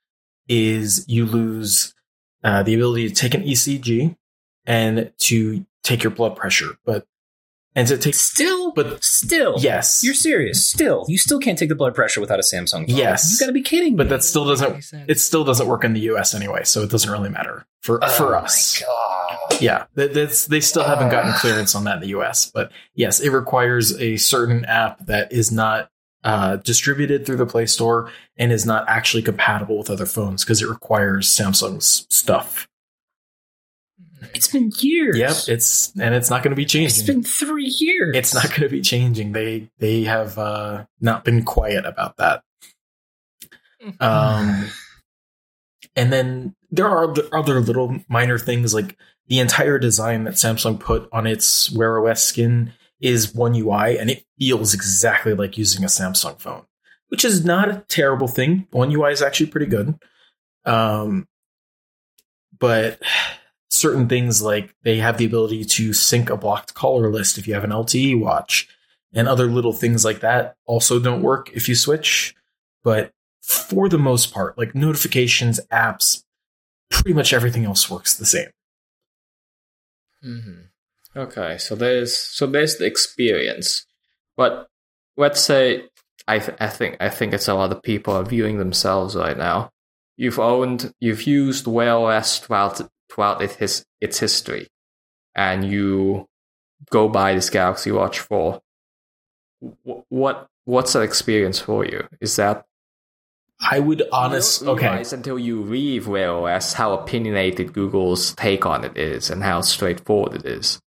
is 0.48 1.04
you 1.06 1.26
lose 1.26 1.94
uh, 2.42 2.62
the 2.62 2.74
ability 2.74 3.08
to 3.08 3.14
take 3.14 3.34
an 3.34 3.42
ECG 3.42 4.16
and 4.64 5.12
to 5.18 5.66
take 5.82 6.02
your 6.02 6.10
blood 6.10 6.36
pressure. 6.36 6.78
But 6.84 7.06
and 7.78 7.88
to 7.88 7.96
take 7.98 8.14
Still, 8.14 8.72
But- 8.72 9.02
still, 9.02 9.54
yes, 9.58 10.02
You're 10.04 10.14
serious. 10.14 10.66
Still, 10.66 11.04
you 11.08 11.18
still 11.18 11.38
can't 11.38 11.58
take 11.58 11.68
the 11.68 11.74
blood 11.74 11.94
pressure 11.94 12.20
without 12.20 12.38
a 12.38 12.42
Samsung 12.42 12.86
phone. 12.86 12.96
Yes. 12.96 13.32
you 13.32 13.38
got 13.38 13.46
to 13.46 13.52
be 13.52 13.62
kidding 13.62 13.96
but 13.96 14.04
me. 14.06 14.10
that 14.10 14.22
still 14.24 14.44
doesn't 14.44 14.84
it 15.08 15.18
still 15.20 15.44
doesn't 15.44 15.66
work 15.66 15.84
in 15.84 15.92
the 15.94 16.00
US 16.12 16.34
anyway, 16.34 16.62
so 16.64 16.82
it 16.82 16.90
doesn't 16.90 17.10
really 17.10 17.30
matter 17.30 17.64
for 17.82 18.02
Oh 18.04 18.08
for 18.08 18.30
my 18.32 18.38
us. 18.38 18.80
God. 18.82 19.60
Yeah, 19.60 19.84
that- 19.94 20.14
that's 20.14 20.46
they 20.46 20.60
still 20.60 20.84
haven't 20.84 21.10
gotten 21.10 21.32
clearance 21.34 21.74
on 21.74 21.84
that 21.84 21.96
in 21.96 22.00
the 22.02 22.18
US, 22.18 22.50
but 22.52 22.70
yes, 22.94 23.20
it 23.20 23.30
requires 23.30 23.98
a 24.00 24.16
certain 24.16 24.64
app 24.66 25.04
that 25.06 25.32
is 25.32 25.50
not 25.50 25.90
uh, 26.24 26.56
distributed 26.56 27.24
through 27.24 27.36
the 27.36 27.46
Play 27.46 27.64
Store 27.64 28.10
and 28.36 28.50
is 28.52 28.66
not 28.66 28.84
actually 28.88 29.22
compatible 29.22 29.78
with 29.78 29.88
other 29.88 30.04
phones 30.04 30.44
because 30.44 30.60
it 30.60 30.68
requires 30.68 31.28
Samsung's 31.28 32.06
stuff. 32.10 32.68
It's 34.34 34.48
been 34.48 34.70
years. 34.78 35.18
Yep, 35.18 35.36
it's 35.48 35.92
and 35.98 36.14
it's 36.14 36.30
not 36.30 36.42
going 36.42 36.50
to 36.50 36.56
be 36.56 36.64
changing. 36.64 36.98
It's 36.98 37.02
been 37.02 37.22
three 37.22 37.74
years. 37.78 38.16
it's 38.16 38.34
not 38.34 38.48
going 38.48 38.62
to 38.62 38.68
be 38.68 38.80
changing. 38.80 39.32
They 39.32 39.70
they 39.78 40.04
have 40.04 40.38
uh, 40.38 40.86
not 41.00 41.24
been 41.24 41.44
quiet 41.44 41.84
about 41.86 42.16
that. 42.18 42.42
Um, 44.00 44.70
and 45.94 46.12
then 46.12 46.54
there 46.70 46.88
are 46.88 47.12
the 47.12 47.28
other 47.34 47.60
little 47.60 47.98
minor 48.08 48.38
things 48.38 48.74
like 48.74 48.96
the 49.28 49.38
entire 49.38 49.78
design 49.78 50.24
that 50.24 50.34
Samsung 50.34 50.80
put 50.80 51.08
on 51.12 51.26
its 51.26 51.70
Wear 51.70 52.06
OS 52.06 52.22
skin 52.22 52.72
is 53.00 53.34
One 53.34 53.54
UI, 53.54 53.98
and 53.98 54.10
it 54.10 54.24
feels 54.38 54.74
exactly 54.74 55.34
like 55.34 55.56
using 55.56 55.84
a 55.84 55.88
Samsung 55.88 56.40
phone, 56.40 56.64
which 57.08 57.24
is 57.24 57.44
not 57.44 57.68
a 57.68 57.84
terrible 57.88 58.28
thing. 58.28 58.66
One 58.70 58.92
UI 58.92 59.12
is 59.12 59.22
actually 59.22 59.46
pretty 59.46 59.66
good. 59.66 59.98
Um, 60.64 61.28
but 62.58 63.00
certain 63.70 64.08
things 64.08 64.42
like 64.42 64.74
they 64.82 64.98
have 64.98 65.18
the 65.18 65.26
ability 65.26 65.64
to 65.64 65.92
sync 65.92 66.30
a 66.30 66.36
blocked 66.36 66.74
caller 66.74 67.10
list 67.10 67.38
if 67.38 67.46
you 67.46 67.54
have 67.54 67.64
an 67.64 67.70
LTE 67.70 68.18
watch, 68.20 68.68
and 69.12 69.28
other 69.28 69.46
little 69.46 69.72
things 69.72 70.04
like 70.04 70.20
that 70.20 70.56
also 70.66 70.98
don't 70.98 71.22
work 71.22 71.50
if 71.54 71.68
you 71.68 71.74
switch. 71.74 72.34
But 72.82 73.12
for 73.42 73.88
the 73.88 73.98
most 73.98 74.32
part, 74.32 74.58
like 74.58 74.74
notifications, 74.74 75.60
apps, 75.72 76.24
pretty 76.90 77.12
much 77.14 77.32
everything 77.32 77.64
else 77.64 77.90
works 77.90 78.14
the 78.14 78.26
same. 78.26 78.48
hmm 80.22 80.60
Okay, 81.16 81.58
so 81.58 81.74
there's 81.74 82.16
so 82.16 82.46
there's 82.46 82.76
the 82.76 82.84
experience, 82.86 83.86
but 84.36 84.68
let's 85.16 85.40
say 85.40 85.84
I 86.28 86.38
th- 86.38 86.56
I 86.60 86.68
think 86.68 86.96
I 87.00 87.08
think 87.08 87.32
it's 87.32 87.48
a 87.48 87.54
lot 87.54 87.72
of 87.72 87.82
people 87.82 88.14
are 88.14 88.24
viewing 88.24 88.58
themselves 88.58 89.16
right 89.16 89.36
now. 89.36 89.70
You've 90.16 90.38
owned, 90.38 90.92
you've 91.00 91.24
used 91.24 91.66
Wear 91.66 91.94
OS 91.96 92.38
throughout 92.40 92.80
throughout 93.10 93.42
its 93.42 93.54
his, 93.56 93.84
its 94.00 94.18
history, 94.18 94.68
and 95.34 95.64
you 95.64 96.26
go 96.90 97.08
buy 97.08 97.34
this 97.34 97.50
Galaxy 97.50 97.90
Watch 97.90 98.20
4. 98.20 98.60
Wh- 99.60 100.10
What 100.10 100.48
what's 100.64 100.92
that 100.92 101.02
experience 101.02 101.58
for 101.58 101.84
you? 101.84 102.06
Is 102.20 102.36
that 102.36 102.64
I 103.60 103.80
would 103.80 104.02
honestly 104.12 104.68
okay. 104.68 105.02
until 105.12 105.38
you 105.38 105.62
leave 105.62 106.06
Wear 106.06 106.30
OS 106.32 106.74
how 106.74 106.92
opinionated 106.92 107.72
Google's 107.72 108.34
take 108.34 108.64
on 108.66 108.84
it 108.84 108.96
is 108.96 109.30
and 109.30 109.42
how 109.42 109.62
straightforward 109.62 110.34
it 110.36 110.46
is. 110.46 110.80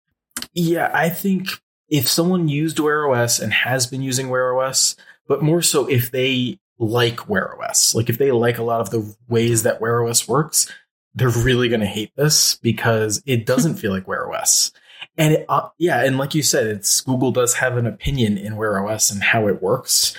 Yeah, 0.53 0.91
I 0.93 1.10
think 1.10 1.47
if 1.88 2.08
someone 2.08 2.47
used 2.47 2.79
Wear 2.79 3.10
OS 3.10 3.39
and 3.39 3.51
has 3.51 3.88
been 3.88 4.03
using 4.03 4.29
Wear 4.29 4.55
OS, 4.60 4.95
but 5.27 5.41
more 5.41 5.63
so 5.63 5.88
if 5.88 6.12
they 6.12 6.60
like 6.77 7.27
Wear 7.27 7.60
OS, 7.60 7.95
like 7.95 8.08
if 8.10 8.19
they 8.19 8.32
like 8.32 8.60
a 8.60 8.63
lot 8.63 8.82
of 8.82 8.91
the 8.91 9.15
ways 9.27 9.63
that 9.63 9.82
Wear 9.82 10.05
OS 10.05 10.27
works, 10.27 10.71
they're 11.15 11.30
really 11.30 11.69
going 11.69 11.82
to 11.82 11.88
hate 11.88 12.12
this 12.15 12.56
because 12.56 13.22
it 13.26 13.45
doesn't 13.45 13.76
feel 13.76 13.91
like 13.91 14.08
Wear 14.08 14.32
OS. 14.32 14.72
And 15.17 15.34
it, 15.36 15.45
uh, 15.50 15.69
yeah, 15.78 16.04
and 16.04 16.17
like 16.17 16.36
you 16.36 16.43
said, 16.43 16.67
it's 16.67 17.02
Google 17.02 17.32
does 17.32 17.56
have 17.56 17.78
an 17.78 17.86
opinion 17.86 18.38
in 18.38 18.56
Wear 18.56 18.86
OS 18.86 19.12
and 19.12 19.22
how 19.22 19.48
it 19.48 19.62
works. 19.62 20.17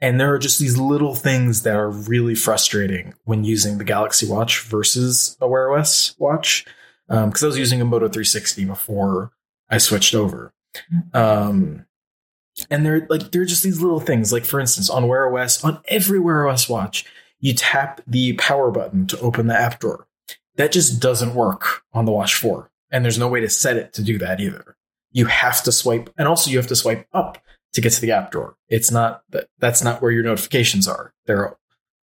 And 0.00 0.18
there 0.18 0.32
are 0.32 0.38
just 0.38 0.58
these 0.58 0.78
little 0.78 1.14
things 1.14 1.62
that 1.62 1.76
are 1.76 1.90
really 1.90 2.34
frustrating 2.34 3.14
when 3.24 3.44
using 3.44 3.78
the 3.78 3.84
Galaxy 3.84 4.26
Watch 4.26 4.62
versus 4.62 5.36
a 5.40 5.48
Wear 5.48 5.72
OS 5.72 6.14
watch. 6.18 6.64
Because 7.06 7.42
I 7.42 7.46
was 7.46 7.58
using 7.58 7.80
a 7.80 7.84
Moto 7.84 8.06
360 8.06 8.64
before 8.64 9.32
I 9.68 9.78
switched 9.78 10.14
over. 10.14 10.52
Um, 11.12 11.86
and 12.70 12.84
they're 12.84 13.06
like 13.08 13.30
they're 13.30 13.44
just 13.44 13.62
these 13.62 13.80
little 13.80 14.00
things. 14.00 14.32
Like 14.32 14.44
for 14.44 14.60
instance, 14.60 14.90
on 14.90 15.08
Wear 15.08 15.36
OS, 15.36 15.64
on 15.64 15.80
every 15.88 16.18
Wear 16.18 16.46
OS 16.48 16.68
watch, 16.68 17.04
you 17.38 17.54
tap 17.54 18.00
the 18.06 18.34
power 18.34 18.70
button 18.70 19.06
to 19.08 19.20
open 19.20 19.46
the 19.46 19.58
app 19.58 19.80
drawer. 19.80 20.06
That 20.60 20.72
just 20.72 21.00
doesn't 21.00 21.34
work 21.34 21.84
on 21.94 22.04
the 22.04 22.12
Watch 22.12 22.34
4. 22.34 22.70
And 22.90 23.02
there's 23.02 23.18
no 23.18 23.28
way 23.28 23.40
to 23.40 23.48
set 23.48 23.78
it 23.78 23.94
to 23.94 24.02
do 24.02 24.18
that 24.18 24.40
either. 24.40 24.76
You 25.10 25.24
have 25.24 25.62
to 25.62 25.72
swipe, 25.72 26.10
and 26.18 26.28
also 26.28 26.50
you 26.50 26.58
have 26.58 26.66
to 26.66 26.76
swipe 26.76 27.06
up 27.14 27.38
to 27.72 27.80
get 27.80 27.94
to 27.94 28.00
the 28.02 28.10
app 28.12 28.30
drawer. 28.30 28.56
It's 28.68 28.90
not 28.90 29.22
that 29.30 29.48
that's 29.58 29.82
not 29.82 30.02
where 30.02 30.10
your 30.10 30.22
notifications 30.22 30.86
are. 30.86 31.14
They're 31.24 31.56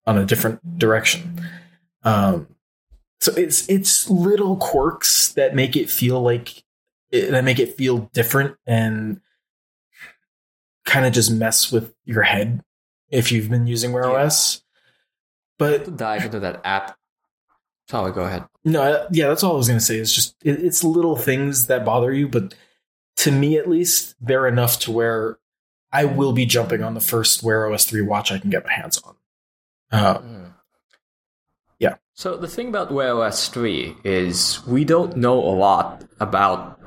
on 0.07 0.17
a 0.17 0.25
different 0.25 0.79
direction. 0.79 1.39
Um, 2.03 2.47
so 3.19 3.31
it's 3.33 3.69
it's 3.69 4.09
little 4.09 4.55
quirks 4.57 5.33
that 5.33 5.53
make 5.53 5.75
it 5.75 5.89
feel 5.89 6.19
like 6.19 6.63
that 7.11 7.43
make 7.43 7.59
it 7.59 7.75
feel 7.77 8.09
different 8.13 8.55
and 8.65 9.21
kind 10.85 11.05
of 11.05 11.13
just 11.13 11.29
mess 11.31 11.71
with 11.71 11.93
your 12.05 12.23
head 12.23 12.63
if 13.09 13.31
you've 13.31 13.49
been 13.51 13.67
using 13.67 13.91
Wear 13.91 14.05
Yeah. 14.05 14.23
OS. 14.25 14.63
But 15.59 15.95
dive 15.95 16.25
into 16.25 16.39
that 16.39 16.61
app. 16.65 16.97
Sorry, 17.89 18.11
go 18.11 18.21
ahead. 18.23 18.43
no, 18.65 19.07
yeah, 19.11 19.27
that's 19.29 19.43
all 19.43 19.53
I 19.53 19.57
was 19.57 19.67
going 19.67 19.79
to 19.79 19.85
say. 19.85 19.97
Is 19.97 20.13
just 20.13 20.35
it, 20.43 20.63
it's 20.63 20.83
little 20.83 21.15
things 21.15 21.67
that 21.67 21.85
bother 21.85 22.13
you, 22.13 22.27
but 22.27 22.53
to 23.17 23.31
me 23.31 23.57
at 23.57 23.69
least, 23.69 24.15
they're 24.19 24.47
enough 24.47 24.79
to 24.79 24.91
where 24.91 25.37
I 25.91 26.05
will 26.05 26.33
be 26.33 26.45
jumping 26.45 26.83
on 26.83 26.93
the 26.93 26.99
first 26.99 27.43
Wear 27.43 27.71
OS 27.71 27.85
three 27.85 28.01
watch 28.01 28.31
I 28.31 28.39
can 28.39 28.49
get 28.49 28.65
my 28.65 28.73
hands 28.73 28.99
on. 29.03 29.15
Uh, 29.91 30.17
Mm. 30.19 30.53
yeah. 31.79 31.95
So 32.13 32.35
the 32.35 32.47
thing 32.47 32.67
about 32.69 32.91
Wear 32.91 33.15
OS 33.23 33.47
3 33.47 33.95
is 34.03 34.65
we 34.67 34.83
don't 34.83 35.15
know 35.15 35.39
a 35.39 35.55
lot 35.55 36.03
about 36.19 36.77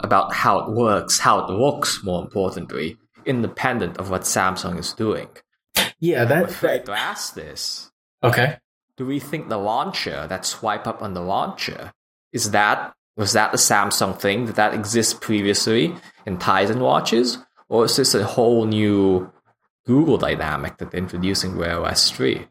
about 0.00 0.32
how 0.34 0.58
it 0.60 0.70
works, 0.72 1.18
how 1.20 1.44
it 1.44 1.50
looks, 1.50 2.02
more 2.02 2.22
importantly, 2.22 2.96
independent 3.26 3.98
of 3.98 4.08
what 4.10 4.22
Samsung 4.22 4.78
is 4.80 4.94
doing. 4.94 5.28
yeah, 6.00 6.22
I'm 6.22 6.28
that, 6.30 6.44
afraid 6.44 6.80
that 6.80 6.86
to 6.86 6.92
ask 6.98 7.34
this. 7.34 7.90
okay. 8.24 8.56
Do 9.00 9.06
we 9.06 9.18
think 9.18 9.48
the 9.48 9.56
launcher, 9.56 10.26
that 10.26 10.44
swipe 10.44 10.86
up 10.86 11.00
on 11.00 11.14
the 11.14 11.22
launcher, 11.22 11.90
is 12.34 12.50
that 12.50 12.92
was 13.16 13.32
that 13.32 13.50
the 13.50 13.56
Samsung 13.56 14.20
thing? 14.20 14.44
Did 14.44 14.56
that 14.56 14.74
exist 14.74 15.22
previously 15.22 15.94
in 16.26 16.36
Tizen 16.36 16.80
watches? 16.80 17.38
Or 17.70 17.86
is 17.86 17.96
this 17.96 18.14
a 18.14 18.26
whole 18.26 18.66
new 18.66 19.32
Google 19.86 20.18
dynamic 20.18 20.76
that 20.76 20.90
they're 20.90 21.00
introducing 21.00 21.56
Wear 21.56 21.82
OS 21.82 22.10
3? 22.10 22.46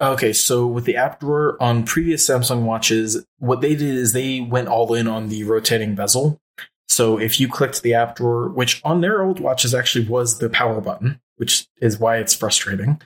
Okay, 0.00 0.32
so 0.32 0.66
with 0.66 0.84
the 0.84 0.96
app 0.96 1.20
drawer 1.20 1.56
on 1.62 1.84
previous 1.84 2.28
Samsung 2.28 2.62
watches, 2.62 3.24
what 3.38 3.60
they 3.60 3.76
did 3.76 3.94
is 3.94 4.12
they 4.12 4.40
went 4.40 4.66
all 4.66 4.92
in 4.94 5.06
on 5.06 5.28
the 5.28 5.44
rotating 5.44 5.94
bezel. 5.94 6.40
So 6.88 7.20
if 7.20 7.38
you 7.38 7.46
clicked 7.46 7.82
the 7.82 7.94
app 7.94 8.16
drawer, 8.16 8.48
which 8.48 8.80
on 8.82 9.00
their 9.00 9.22
old 9.22 9.38
watches 9.38 9.76
actually 9.76 10.08
was 10.08 10.40
the 10.40 10.50
power 10.50 10.80
button, 10.80 11.20
which 11.36 11.68
is 11.80 12.00
why 12.00 12.16
it's 12.16 12.34
frustrating, 12.34 13.00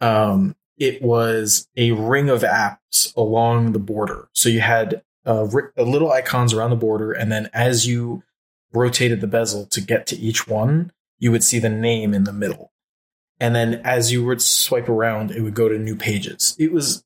um, 0.00 0.56
it 0.82 1.00
was 1.00 1.68
a 1.76 1.92
ring 1.92 2.28
of 2.28 2.42
apps 2.42 3.14
along 3.16 3.70
the 3.70 3.78
border. 3.78 4.28
So 4.32 4.48
you 4.48 4.60
had 4.60 5.02
uh, 5.24 5.44
ri- 5.44 5.70
uh, 5.78 5.84
little 5.84 6.10
icons 6.10 6.52
around 6.52 6.70
the 6.70 6.76
border, 6.76 7.12
and 7.12 7.30
then 7.30 7.48
as 7.54 7.86
you 7.86 8.24
rotated 8.72 9.20
the 9.20 9.28
bezel 9.28 9.64
to 9.66 9.80
get 9.80 10.08
to 10.08 10.16
each 10.16 10.48
one, 10.48 10.90
you 11.20 11.30
would 11.30 11.44
see 11.44 11.60
the 11.60 11.68
name 11.68 12.12
in 12.12 12.24
the 12.24 12.32
middle. 12.32 12.72
And 13.38 13.54
then 13.54 13.80
as 13.84 14.10
you 14.10 14.24
would 14.24 14.42
swipe 14.42 14.88
around 14.88 15.30
it 15.30 15.42
would 15.42 15.54
go 15.54 15.68
to 15.68 15.78
new 15.78 15.94
pages. 15.94 16.56
It 16.58 16.72
was 16.72 17.04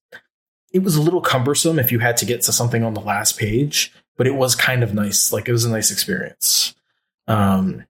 it 0.73 0.83
was 0.83 0.97
a 0.97 1.03
little 1.03 1.21
cumbersome 1.21 1.79
if 1.79 1.93
you 1.93 1.99
had 1.99 2.17
to 2.19 2.25
get 2.25 2.41
to 2.43 2.53
something 2.53 2.83
on 2.83 2.95
the 2.95 3.01
last 3.01 3.39
page 3.39 3.93
but 4.17 4.27
it 4.27 4.35
was 4.35 4.55
kind 4.55 4.83
of 4.83 4.95
nice. 4.95 5.33
Like 5.33 5.49
it 5.49 5.53
was 5.53 5.67
a 5.67 5.71
nice 5.71 5.91
experience. 5.91 6.75
Um 7.29 7.85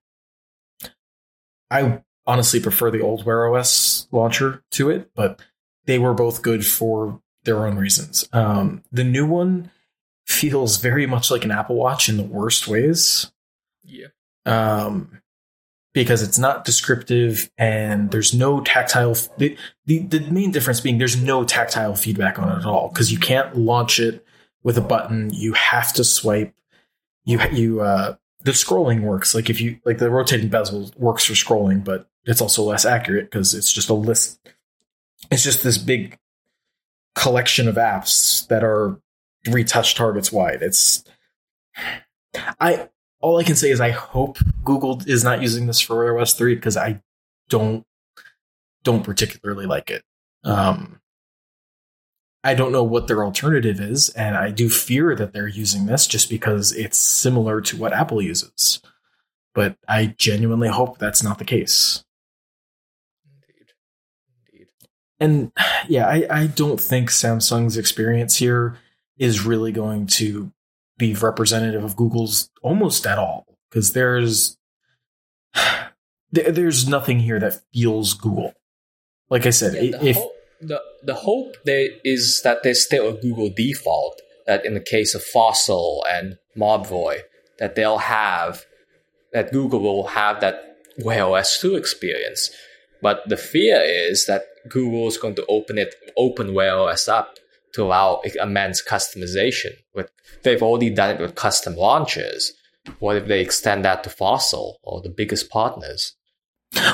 i 1.70 2.00
honestly 2.26 2.60
prefer 2.60 2.90
the 2.90 3.00
old 3.00 3.24
wear 3.24 3.52
os 3.52 4.06
launcher 4.12 4.62
to 4.70 4.88
it 4.90 5.10
but 5.14 5.40
they 5.86 5.98
were 5.98 6.14
both 6.14 6.42
good 6.42 6.64
for 6.66 7.20
their 7.44 7.66
own 7.66 7.76
reasons 7.76 8.28
um 8.32 8.82
the 8.92 9.04
new 9.04 9.24
one 9.26 9.70
feels 10.26 10.78
very 10.78 11.06
much 11.06 11.30
like 11.30 11.44
an 11.44 11.50
apple 11.52 11.76
watch 11.76 12.08
in 12.08 12.16
the 12.16 12.22
worst 12.24 12.66
ways 12.66 13.30
Yeah. 13.84 14.08
um, 14.44 15.20
because 15.94 16.20
it's 16.22 16.38
not 16.38 16.64
descriptive 16.66 17.50
and 17.56 18.10
there's 18.10 18.34
no 18.34 18.60
tactile. 18.60 19.16
The, 19.38 19.56
the, 19.86 20.00
the 20.00 20.20
main 20.30 20.50
difference 20.50 20.80
being 20.82 20.98
there's 20.98 21.16
no 21.16 21.42
tactile 21.44 21.94
feedback 21.94 22.38
on 22.38 22.50
it 22.50 22.58
at 22.58 22.66
all 22.66 22.88
because 22.88 23.10
you 23.10 23.18
can't 23.18 23.56
launch 23.56 23.98
it 23.98 24.22
with 24.62 24.76
a 24.76 24.82
button. 24.82 25.30
You 25.32 25.54
have 25.54 25.94
to 25.94 26.04
swipe. 26.04 26.52
You 27.24 27.40
you 27.50 27.80
uh, 27.80 28.16
the 28.42 28.50
scrolling 28.50 29.02
works 29.02 29.34
like 29.34 29.48
if 29.48 29.58
you 29.60 29.78
like 29.86 29.96
the 29.96 30.10
rotating 30.10 30.48
bezel 30.50 30.90
works 30.98 31.24
for 31.24 31.32
scrolling, 31.32 31.82
but 31.82 32.10
it's 32.26 32.42
also 32.42 32.62
less 32.62 32.84
accurate 32.84 33.30
because 33.30 33.54
it's 33.54 33.72
just 33.72 33.88
a 33.88 33.94
list. 33.94 34.38
It's 35.30 35.42
just 35.42 35.62
this 35.62 35.78
big 35.78 36.18
collection 37.14 37.66
of 37.68 37.76
apps 37.76 38.46
that 38.48 38.62
are 38.62 39.00
retouch 39.48 39.94
targets 39.94 40.30
wide. 40.30 40.62
It's 40.62 41.04
I 42.60 42.88
all 43.20 43.38
I 43.38 43.44
can 43.44 43.56
say 43.56 43.70
is 43.70 43.80
I 43.80 43.90
hope 43.90 44.38
Google 44.64 45.02
is 45.06 45.24
not 45.24 45.42
using 45.42 45.66
this 45.66 45.80
for 45.80 45.96
Wear 45.96 46.18
OS 46.18 46.34
3 46.34 46.54
because 46.54 46.76
I 46.76 47.00
don't 47.48 47.84
don't 48.84 49.02
particularly 49.02 49.66
like 49.66 49.90
it. 49.90 50.02
Um, 50.44 51.00
I 52.44 52.54
don't 52.54 52.70
know 52.70 52.84
what 52.84 53.08
their 53.08 53.24
alternative 53.24 53.80
is, 53.80 54.10
and 54.10 54.36
I 54.36 54.52
do 54.52 54.68
fear 54.68 55.16
that 55.16 55.32
they're 55.32 55.48
using 55.48 55.86
this 55.86 56.06
just 56.06 56.30
because 56.30 56.72
it's 56.72 56.96
similar 56.96 57.60
to 57.62 57.76
what 57.76 57.92
Apple 57.92 58.22
uses. 58.22 58.80
But 59.52 59.76
I 59.88 60.14
genuinely 60.16 60.68
hope 60.68 60.98
that's 60.98 61.24
not 61.24 61.38
the 61.38 61.44
case. 61.44 62.04
And 65.20 65.52
yeah, 65.88 66.06
I, 66.06 66.26
I 66.30 66.46
don't 66.46 66.80
think 66.80 67.10
Samsung's 67.10 67.76
experience 67.76 68.36
here 68.36 68.78
is 69.18 69.44
really 69.44 69.72
going 69.72 70.06
to 70.06 70.52
be 70.98 71.14
representative 71.14 71.84
of 71.84 71.96
Google's 71.96 72.50
almost 72.62 73.06
at 73.06 73.18
all 73.18 73.46
because 73.70 73.92
there's 73.92 74.56
there, 76.32 76.50
there's 76.50 76.88
nothing 76.88 77.20
here 77.20 77.38
that 77.40 77.60
feels 77.72 78.14
Google. 78.14 78.52
Like 79.28 79.46
I 79.46 79.50
said, 79.50 79.74
Yeah, 79.74 79.98
the, 79.98 80.06
if 80.06 80.16
ho- 80.16 80.32
the 80.60 80.80
the 81.02 81.14
hope 81.14 81.56
there 81.64 81.88
is 82.04 82.40
that 82.44 82.62
there's 82.62 82.84
still 82.84 83.08
a 83.08 83.20
Google 83.20 83.50
default 83.54 84.20
that 84.46 84.64
in 84.64 84.74
the 84.74 84.80
case 84.80 85.14
of 85.14 85.22
Fossil 85.22 86.04
and 86.08 86.36
Mobvoi 86.56 87.20
that 87.58 87.74
they'll 87.74 87.98
have 87.98 88.64
that 89.32 89.52
Google 89.52 89.80
will 89.80 90.08
have 90.08 90.40
that 90.40 90.62
Wear 90.98 91.24
OS 91.24 91.60
2 91.60 91.76
experience. 91.76 92.50
But 93.02 93.28
the 93.28 93.36
fear 93.36 93.80
is 93.80 94.26
that 94.26 94.44
Google 94.68 95.06
is 95.06 95.16
going 95.16 95.34
to 95.36 95.46
open 95.48 95.78
it 95.78 95.94
open 96.16 96.54
Wear 96.54 96.78
OS 96.78 97.08
up 97.08 97.36
to 97.74 97.82
allow 97.82 98.22
immense 98.40 98.82
customization. 98.82 99.72
With 99.94 100.10
they've 100.42 100.62
already 100.62 100.90
done 100.90 101.16
it 101.16 101.20
with 101.20 101.34
custom 101.34 101.76
launchers. 101.76 102.52
What 103.00 103.16
if 103.16 103.26
they 103.26 103.40
extend 103.40 103.84
that 103.84 104.04
to 104.04 104.10
Fossil 104.10 104.78
or 104.82 105.02
the 105.02 105.08
biggest 105.08 105.50
partners? 105.50 106.14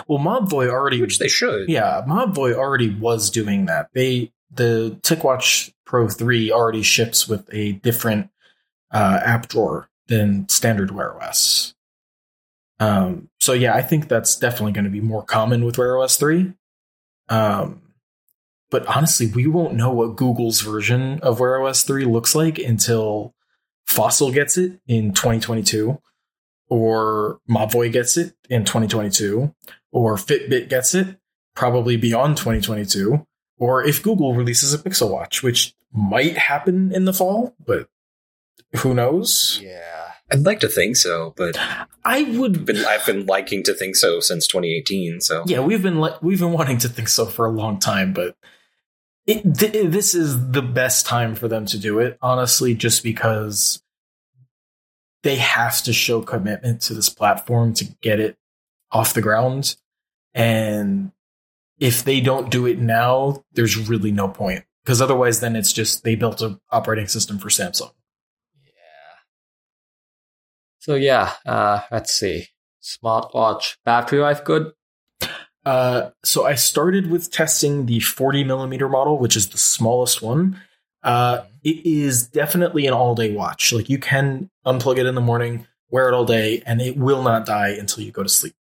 well, 0.08 0.18
Mobvoi 0.18 0.70
already 0.70 1.00
which 1.00 1.18
they 1.18 1.28
should. 1.28 1.68
Yeah, 1.68 2.02
Mobvoi 2.06 2.54
already 2.54 2.94
was 2.94 3.30
doing 3.30 3.66
that. 3.66 3.88
They 3.94 4.32
the 4.50 4.98
TicWatch 5.02 5.72
Pro 5.86 6.08
3 6.08 6.50
already 6.52 6.82
ships 6.82 7.28
with 7.28 7.48
a 7.52 7.72
different 7.72 8.30
uh, 8.90 9.20
app 9.24 9.48
drawer 9.48 9.88
than 10.08 10.48
standard 10.48 10.90
Wear 10.90 11.22
OS. 11.22 11.74
Um, 12.82 13.28
so 13.38 13.52
yeah, 13.52 13.74
I 13.74 13.82
think 13.82 14.08
that's 14.08 14.36
definitely 14.36 14.72
going 14.72 14.86
to 14.86 14.90
be 14.90 15.00
more 15.00 15.22
common 15.22 15.64
with 15.64 15.78
Wear 15.78 15.98
OS 15.98 16.16
3. 16.16 16.52
Um, 17.28 17.82
but 18.72 18.84
honestly, 18.86 19.26
we 19.26 19.46
won't 19.46 19.74
know 19.74 19.92
what 19.92 20.16
Google's 20.16 20.62
version 20.62 21.20
of 21.20 21.38
Wear 21.38 21.62
OS 21.62 21.84
3 21.84 22.04
looks 22.06 22.34
like 22.34 22.58
until 22.58 23.34
Fossil 23.86 24.32
gets 24.32 24.56
it 24.58 24.80
in 24.88 25.12
2022, 25.12 26.00
or 26.68 27.38
Mobvoi 27.48 27.92
gets 27.92 28.16
it 28.16 28.34
in 28.50 28.64
2022, 28.64 29.54
or 29.92 30.16
Fitbit 30.16 30.68
gets 30.68 30.94
it 30.94 31.18
probably 31.54 31.96
beyond 31.96 32.36
2022, 32.36 33.24
or 33.58 33.84
if 33.84 34.02
Google 34.02 34.34
releases 34.34 34.74
a 34.74 34.78
Pixel 34.78 35.10
Watch, 35.10 35.42
which 35.42 35.74
might 35.92 36.36
happen 36.36 36.92
in 36.92 37.04
the 37.04 37.12
fall, 37.12 37.54
but 37.64 37.88
who 38.78 38.92
knows? 38.92 39.60
Yeah. 39.62 40.11
I'd 40.32 40.46
like 40.46 40.60
to 40.60 40.68
think 40.68 40.96
so, 40.96 41.34
but 41.36 41.58
I 42.04 42.22
would. 42.22 42.64
been, 42.64 42.84
I've 42.86 43.04
been 43.04 43.26
liking 43.26 43.62
to 43.64 43.74
think 43.74 43.96
so 43.96 44.18
since 44.20 44.46
2018. 44.46 45.20
So 45.20 45.44
Yeah, 45.46 45.60
we've 45.60 45.82
been 45.82 46.00
li- 46.00 46.16
we've 46.22 46.40
been 46.40 46.52
wanting 46.52 46.78
to 46.78 46.88
think 46.88 47.08
so 47.08 47.26
for 47.26 47.44
a 47.44 47.50
long 47.50 47.78
time, 47.78 48.14
but 48.14 48.34
it, 49.26 49.42
th- 49.54 49.90
this 49.90 50.14
is 50.14 50.50
the 50.50 50.62
best 50.62 51.04
time 51.06 51.34
for 51.34 51.48
them 51.48 51.66
to 51.66 51.78
do 51.78 51.98
it. 51.98 52.16
Honestly, 52.22 52.74
just 52.74 53.02
because 53.02 53.82
they 55.22 55.36
have 55.36 55.82
to 55.82 55.92
show 55.92 56.22
commitment 56.22 56.80
to 56.82 56.94
this 56.94 57.10
platform 57.10 57.74
to 57.74 57.84
get 58.00 58.18
it 58.18 58.38
off 58.90 59.14
the 59.14 59.22
ground, 59.22 59.76
and 60.32 61.12
if 61.78 62.04
they 62.04 62.20
don't 62.20 62.50
do 62.50 62.66
it 62.66 62.78
now, 62.78 63.44
there's 63.52 63.76
really 63.76 64.12
no 64.12 64.28
point 64.28 64.64
because 64.82 65.02
otherwise, 65.02 65.40
then 65.40 65.56
it's 65.56 65.74
just 65.74 66.04
they 66.04 66.14
built 66.14 66.40
an 66.40 66.58
operating 66.70 67.06
system 67.06 67.38
for 67.38 67.48
Samsung. 67.48 67.92
So 70.82 70.96
yeah, 70.96 71.34
uh, 71.46 71.82
let's 71.92 72.12
see. 72.12 72.48
Smartwatch 72.82 73.76
battery 73.84 74.18
life 74.18 74.44
good? 74.44 74.72
Uh, 75.64 76.10
so 76.24 76.44
I 76.44 76.56
started 76.56 77.08
with 77.08 77.30
testing 77.30 77.86
the 77.86 78.00
40 78.00 78.42
millimeter 78.42 78.88
model, 78.88 79.16
which 79.16 79.36
is 79.36 79.50
the 79.50 79.58
smallest 79.58 80.22
one. 80.22 80.60
Uh, 81.04 81.42
it 81.62 81.86
is 81.86 82.26
definitely 82.26 82.88
an 82.88 82.94
all 82.94 83.14
day 83.14 83.32
watch. 83.32 83.72
Like 83.72 83.88
you 83.88 83.98
can 83.98 84.50
unplug 84.66 84.98
it 84.98 85.06
in 85.06 85.14
the 85.14 85.20
morning, 85.20 85.68
wear 85.88 86.08
it 86.08 86.14
all 86.14 86.24
day, 86.24 86.64
and 86.66 86.82
it 86.82 86.96
will 86.96 87.22
not 87.22 87.46
die 87.46 87.76
until 87.78 88.02
you 88.02 88.10
go 88.10 88.24
to 88.24 88.28
sleep. 88.28 88.54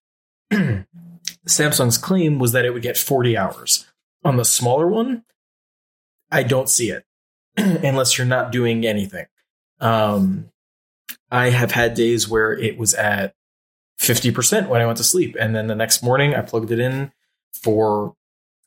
Samsung's 0.50 1.96
claim 1.96 2.40
was 2.40 2.50
that 2.50 2.64
it 2.64 2.74
would 2.74 2.82
get 2.82 2.98
40 2.98 3.36
hours. 3.36 3.86
On 4.24 4.36
the 4.36 4.44
smaller 4.44 4.88
one, 4.88 5.22
I 6.28 6.42
don't 6.42 6.68
see 6.68 6.90
it 6.90 7.04
unless 7.56 8.18
you're 8.18 8.26
not 8.26 8.50
doing 8.50 8.84
anything. 8.84 9.26
Um, 9.78 10.50
I 11.30 11.50
have 11.50 11.72
had 11.72 11.94
days 11.94 12.28
where 12.28 12.52
it 12.52 12.78
was 12.78 12.94
at 12.94 13.34
50% 14.00 14.68
when 14.68 14.80
I 14.80 14.86
went 14.86 14.98
to 14.98 15.04
sleep. 15.04 15.36
And 15.38 15.54
then 15.54 15.66
the 15.66 15.74
next 15.74 16.02
morning, 16.02 16.34
I 16.34 16.42
plugged 16.42 16.70
it 16.70 16.78
in 16.78 17.12
for 17.52 18.14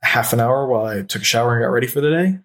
half 0.02 0.34
an 0.34 0.40
hour 0.40 0.68
while 0.68 0.86
I 0.86 1.02
took 1.04 1.22
a 1.22 1.26
shower 1.26 1.56
and 1.56 1.64
got 1.64 1.72
ready 1.72 1.88
for 1.88 2.02
the 2.02 2.10
day. 2.10 2.40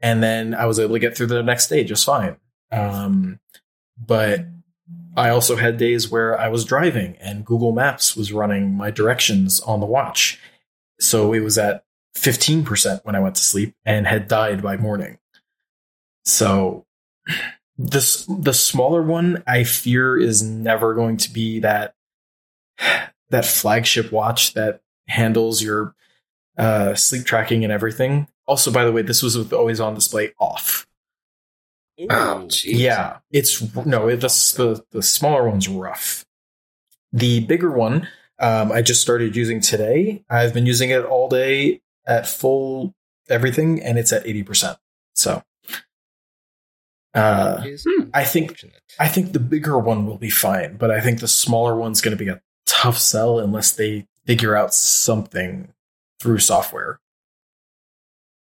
And 0.00 0.22
then 0.22 0.54
I 0.54 0.66
was 0.66 0.78
able 0.78 0.94
to 0.94 0.98
get 0.98 1.16
through 1.16 1.28
the 1.28 1.42
next 1.42 1.68
day 1.68 1.84
just 1.84 2.04
fine. 2.04 2.36
Um, 2.70 3.38
but 3.96 4.46
I 5.16 5.28
also 5.28 5.56
had 5.56 5.76
days 5.76 6.10
where 6.10 6.38
I 6.38 6.48
was 6.48 6.64
driving 6.64 7.16
and 7.20 7.44
Google 7.44 7.72
Maps 7.72 8.16
was 8.16 8.32
running 8.32 8.74
my 8.74 8.90
directions 8.90 9.60
on 9.60 9.80
the 9.80 9.86
watch. 9.86 10.40
So 10.98 11.32
it 11.32 11.40
was 11.40 11.58
at 11.58 11.84
15% 12.16 13.04
when 13.04 13.14
I 13.14 13.20
went 13.20 13.36
to 13.36 13.42
sleep 13.42 13.74
and 13.84 14.06
had 14.06 14.28
died 14.28 14.62
by 14.62 14.76
morning. 14.76 15.18
So 16.24 16.86
this 17.78 18.26
the 18.26 18.52
smaller 18.52 19.02
one 19.02 19.42
I 19.46 19.64
fear 19.64 20.18
is 20.18 20.42
never 20.42 20.94
going 20.94 21.16
to 21.18 21.30
be 21.30 21.60
that 21.60 21.94
that 23.30 23.44
flagship 23.44 24.12
watch 24.12 24.54
that 24.54 24.80
handles 25.08 25.62
your 25.62 25.94
uh, 26.58 26.94
sleep 26.94 27.24
tracking 27.24 27.64
and 27.64 27.72
everything. 27.72 28.28
Also, 28.46 28.70
by 28.70 28.84
the 28.84 28.92
way, 28.92 29.02
this 29.02 29.22
was 29.22 29.36
with 29.38 29.52
always 29.52 29.80
on 29.80 29.94
display 29.94 30.32
off. 30.38 30.86
Oh, 32.10 32.46
geez. 32.48 32.80
Yeah, 32.80 33.18
it's 33.30 33.74
no, 33.76 34.08
it, 34.08 34.20
the, 34.20 34.28
the 34.56 34.84
the 34.90 35.02
smaller 35.02 35.48
one's 35.48 35.68
rough. 35.68 36.24
The 37.12 37.40
bigger 37.40 37.70
one, 37.70 38.08
um, 38.38 38.72
I 38.72 38.82
just 38.82 39.02
started 39.02 39.36
using 39.36 39.60
today. 39.60 40.24
I've 40.28 40.54
been 40.54 40.66
using 40.66 40.90
it 40.90 41.04
all 41.04 41.28
day 41.28 41.80
at 42.06 42.26
full 42.26 42.94
everything, 43.28 43.82
and 43.82 43.98
it's 43.98 44.12
at 44.12 44.26
eighty 44.26 44.42
percent. 44.42 44.78
So, 45.14 45.42
uh, 47.14 47.62
I 48.14 48.24
think 48.24 48.64
I 48.98 49.08
think 49.08 49.32
the 49.32 49.40
bigger 49.40 49.78
one 49.78 50.06
will 50.06 50.18
be 50.18 50.30
fine, 50.30 50.76
but 50.76 50.90
I 50.90 51.00
think 51.00 51.20
the 51.20 51.28
smaller 51.28 51.76
one's 51.76 52.00
going 52.00 52.16
to 52.16 52.24
be 52.24 52.30
a 52.30 52.40
tough 52.66 52.98
sell 52.98 53.38
unless 53.38 53.72
they 53.72 54.06
figure 54.26 54.56
out 54.56 54.72
something 54.74 55.72
through 56.20 56.38
software. 56.38 57.00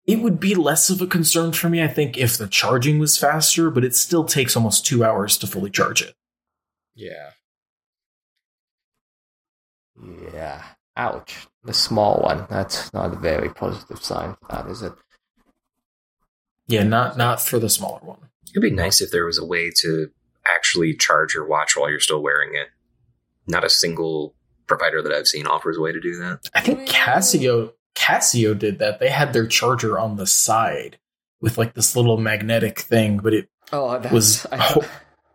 It 0.05 0.19
would 0.19 0.39
be 0.39 0.55
less 0.55 0.89
of 0.89 1.01
a 1.01 1.07
concern 1.07 1.51
for 1.51 1.69
me, 1.69 1.84
I 1.84 1.88
think, 1.88 2.17
if 2.17 2.38
the 2.38 2.47
charging 2.47 2.97
was 2.97 3.17
faster, 3.17 3.69
but 3.69 3.84
it 3.84 3.95
still 3.95 4.23
takes 4.23 4.55
almost 4.55 4.86
two 4.86 5.03
hours 5.03 5.38
to 5.39 5.47
fully 5.47 5.69
charge 5.69 6.01
it. 6.01 6.15
Yeah. 6.95 7.31
Yeah. 10.34 10.63
Ouch. 10.97 11.47
The 11.63 11.73
small 11.73 12.21
one. 12.21 12.47
That's 12.49 12.91
not 12.93 13.13
a 13.13 13.17
very 13.17 13.49
positive 13.49 14.03
sign 14.03 14.36
for 14.41 14.47
that, 14.55 14.67
is 14.67 14.81
it? 14.81 14.93
Yeah, 16.67 16.84
not 16.84 17.17
not 17.17 17.41
for 17.41 17.60
the 17.60 17.69
smaller 17.69 17.99
one. 18.01 18.31
It'd 18.52 18.62
be 18.62 18.72
nice 18.72 19.02
if 19.02 19.12
there 19.12 19.26
was 19.26 19.38
a 19.38 19.46
way 19.46 19.72
to 19.82 20.10
actually 20.48 20.96
charge 20.96 21.34
your 21.34 21.46
watch 21.46 21.76
while 21.76 21.90
you're 21.90 22.00
still 22.00 22.22
wearing 22.22 22.56
it. 22.56 22.68
Not 23.48 23.64
a 23.64 23.70
single 23.70 24.36
provider 24.68 25.02
that 25.02 25.12
I've 25.12 25.28
seen 25.28 25.48
offers 25.48 25.78
a 25.78 25.82
way 25.82 25.92
to 25.92 26.00
do 26.00 26.18
that. 26.18 26.50
I 26.54 26.62
think 26.62 26.88
Casio 26.88 27.74
Casio 27.96 28.58
did 28.58 28.80
that. 28.80 29.00
They 29.00 29.10
had 29.10 29.34
their 29.34 29.48
charger 29.48 30.00
on 30.00 30.16
the 30.16 30.28
side 30.28 30.98
with 31.42 31.58
like 31.58 31.74
this 31.74 31.96
little 31.96 32.18
magnetic 32.18 32.80
thing, 32.80 33.18
but 33.18 33.34
it 33.34 33.50
Oh, 33.74 33.98
that 34.00 34.12
was 34.12 34.46
I 34.52 34.58
ho- 34.58 34.86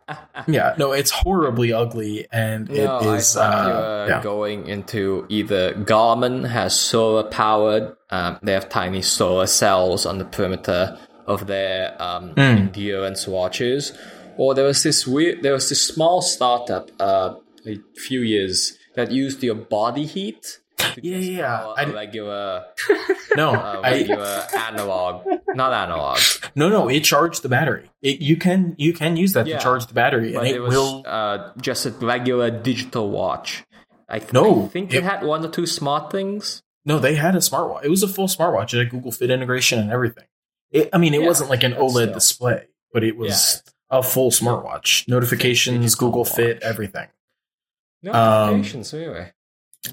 yeah, 0.46 0.74
no, 0.78 0.92
it's 0.92 1.10
horribly 1.10 1.72
ugly 1.72 2.26
and 2.30 2.70
it 2.70 2.84
no, 2.84 3.14
is 3.14 3.36
I 3.36 3.70
uh, 3.70 4.06
yeah. 4.08 4.22
going 4.22 4.66
into 4.68 5.26
either 5.28 5.74
Garmin 5.74 6.48
has 6.48 6.78
solar 6.78 7.24
powered, 7.24 7.96
um, 8.10 8.38
they 8.42 8.52
have 8.52 8.68
tiny 8.68 9.02
solar 9.02 9.46
cells 9.46 10.06
on 10.06 10.18
the 10.18 10.24
perimeter 10.24 10.98
of 11.26 11.46
their 11.46 12.00
um, 12.02 12.34
Mm. 12.34 12.56
endurance 12.58 13.26
watches, 13.26 13.92
or 14.36 14.54
there 14.54 14.64
was 14.66 14.82
this 14.82 15.06
weird, 15.06 15.42
there 15.42 15.52
was 15.52 15.68
this 15.68 15.86
small 15.86 16.22
startup 16.22 16.90
uh, 17.00 17.34
a 17.66 17.78
few 17.96 18.20
years 18.20 18.78
that 18.94 19.10
used 19.10 19.42
your 19.42 19.54
body 19.54 20.06
heat. 20.06 20.60
Yeah, 21.02 21.16
yeah, 21.18 21.56
power 21.58 21.74
I- 21.78 21.82
a 21.84 21.92
regular, 21.92 22.64
no, 23.36 23.50
uh, 23.50 23.80
I, 23.82 23.90
regular 23.92 24.44
analog, 24.56 25.26
not 25.54 25.72
analog, 25.72 26.18
no, 26.54 26.68
no, 26.68 26.88
it 26.88 27.00
charged 27.00 27.42
the 27.42 27.48
battery. 27.48 27.90
It 28.02 28.20
you 28.20 28.36
can 28.36 28.74
you 28.78 28.92
can 28.92 29.16
use 29.16 29.32
that 29.32 29.46
Yeah, 29.46 29.56
to 29.58 29.62
charge 29.62 29.86
the 29.86 29.94
battery, 29.94 30.34
and 30.34 30.46
it, 30.46 30.56
it 30.56 30.60
was 30.60 30.74
will. 30.74 31.02
uh, 31.06 31.50
just 31.60 31.86
a 31.86 31.90
regular 31.90 32.50
digital 32.50 33.10
watch. 33.10 33.64
I, 34.08 34.18
th- 34.20 34.32
No, 34.32 34.64
I 34.66 34.68
think 34.68 34.92
it- 34.94 34.98
it 34.98 35.02
had 35.04 35.22
one 35.24 35.44
or 35.44 35.48
two 35.48 35.66
smart 35.66 36.12
things. 36.12 36.62
No, 36.84 36.98
they 37.00 37.16
had 37.16 37.34
a 37.34 37.38
smartwatch. 37.40 37.84
It 37.84 37.90
was 37.90 38.02
a 38.04 38.08
full 38.08 38.28
smartwatch. 38.28 38.72
It 38.72 38.78
had 38.78 38.90
Google 38.90 39.10
Fit 39.10 39.30
integration 39.30 39.78
and 39.80 39.90
everything. 39.90 40.24
It, 40.70 40.88
I 40.92 40.98
mean, 40.98 41.14
it 41.14 41.20
Yeah, 41.20 41.26
wasn't 41.26 41.50
like 41.50 41.62
an 41.62 41.72
OLED 41.72 42.12
display, 42.12 42.66
but 42.92 43.04
it 43.04 43.16
was 43.16 43.62
a 43.90 44.02
full 44.02 44.30
smartwatch. 44.30 45.08
Notifications, 45.08 45.94
Google 45.94 46.24
Fit, 46.24 46.62
everything. 46.62 47.08
Notifications, 48.02 48.92
anyway. 48.92 49.32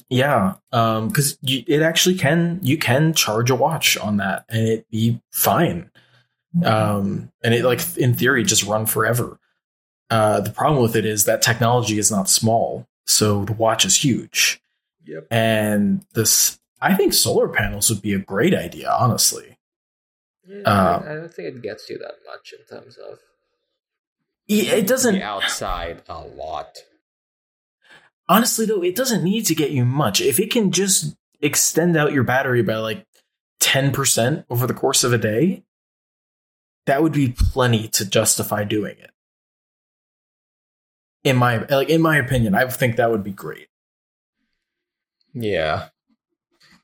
Yeah, 0.09 0.55
um, 0.71 1.07
because 1.09 1.37
it 1.43 1.81
actually 1.81 2.15
can 2.15 2.59
you 2.63 2.77
can 2.77 3.13
charge 3.13 3.51
a 3.51 3.55
watch 3.55 3.95
on 3.97 4.17
that 4.17 4.45
and 4.49 4.67
it 4.67 4.89
be 4.89 5.21
fine. 5.31 5.91
Um, 6.63 7.31
and 7.43 7.53
it 7.53 7.63
like 7.63 7.81
in 7.97 8.13
theory 8.13 8.43
just 8.43 8.63
run 8.63 8.85
forever. 8.85 9.39
Uh, 10.09 10.41
the 10.41 10.51
problem 10.51 10.81
with 10.81 10.95
it 10.95 11.05
is 11.05 11.25
that 11.25 11.41
technology 11.41 11.97
is 11.97 12.11
not 12.11 12.29
small, 12.29 12.87
so 13.05 13.45
the 13.45 13.53
watch 13.53 13.85
is 13.85 14.03
huge. 14.03 14.61
Yep. 15.05 15.27
And 15.31 16.05
this, 16.13 16.59
I 16.81 16.93
think 16.93 17.13
solar 17.13 17.47
panels 17.47 17.89
would 17.89 18.01
be 18.01 18.13
a 18.13 18.19
great 18.19 18.53
idea, 18.53 18.91
honestly. 18.91 19.52
Um, 20.65 21.03
I 21.03 21.13
don't 21.15 21.33
think 21.33 21.47
it 21.55 21.61
gets 21.61 21.89
you 21.89 21.97
that 21.99 22.15
much 22.25 22.53
in 22.57 22.65
terms 22.65 22.97
of 22.97 23.19
It 24.47 24.85
doesn't 24.87 25.21
outside 25.21 26.01
a 26.09 26.19
lot. 26.19 26.77
honestly 28.27 28.65
though 28.65 28.83
it 28.83 28.95
doesn't 28.95 29.23
need 29.23 29.45
to 29.45 29.55
get 29.55 29.71
you 29.71 29.85
much 29.85 30.19
if 30.21 30.39
it 30.39 30.51
can 30.51 30.71
just 30.71 31.15
extend 31.41 31.95
out 31.97 32.11
your 32.13 32.23
battery 32.23 32.61
by 32.61 32.75
like 32.75 33.05
10% 33.61 34.45
over 34.49 34.67
the 34.67 34.73
course 34.73 35.03
of 35.03 35.13
a 35.13 35.17
day 35.17 35.63
that 36.85 37.01
would 37.01 37.13
be 37.13 37.29
plenty 37.29 37.87
to 37.87 38.05
justify 38.05 38.63
doing 38.65 38.97
it 38.97 39.11
in 41.23 41.37
my 41.37 41.65
like 41.67 41.89
in 41.89 42.01
my 42.01 42.17
opinion 42.17 42.53
i 42.53 42.65
think 42.67 42.97
that 42.97 43.09
would 43.11 43.23
be 43.23 43.31
great 43.31 43.67
Yeah. 45.33 45.89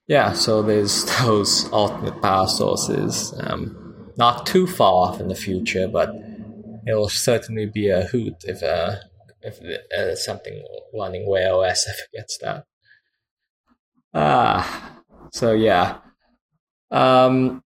Yeah, 0.09 0.33
so 0.33 0.63
there's 0.63 1.05
those 1.21 1.69
alternate 1.69 2.19
power 2.21 2.47
sources. 2.47 3.33
Um, 3.39 4.11
not 4.17 4.45
too 4.47 4.65
far 4.65 5.07
off 5.07 5.21
in 5.21 5.27
the 5.27 5.35
future, 5.35 5.87
but 5.87 6.09
it'll 6.87 7.09
certainly 7.09 7.67
be 7.67 7.89
a 7.89 8.05
hoot 8.05 8.43
if 8.43 8.63
uh, 8.63 8.95
if 9.43 9.59
uh, 9.61 10.15
something 10.15 10.63
running 10.93 11.29
Wear 11.29 11.53
OS 11.53 11.87
ever 11.87 12.07
gets 12.11 12.39
that. 12.39 12.65
Ah, 14.13 14.99
so 15.31 15.53
yeah. 15.53 15.99
Um, 16.89 17.63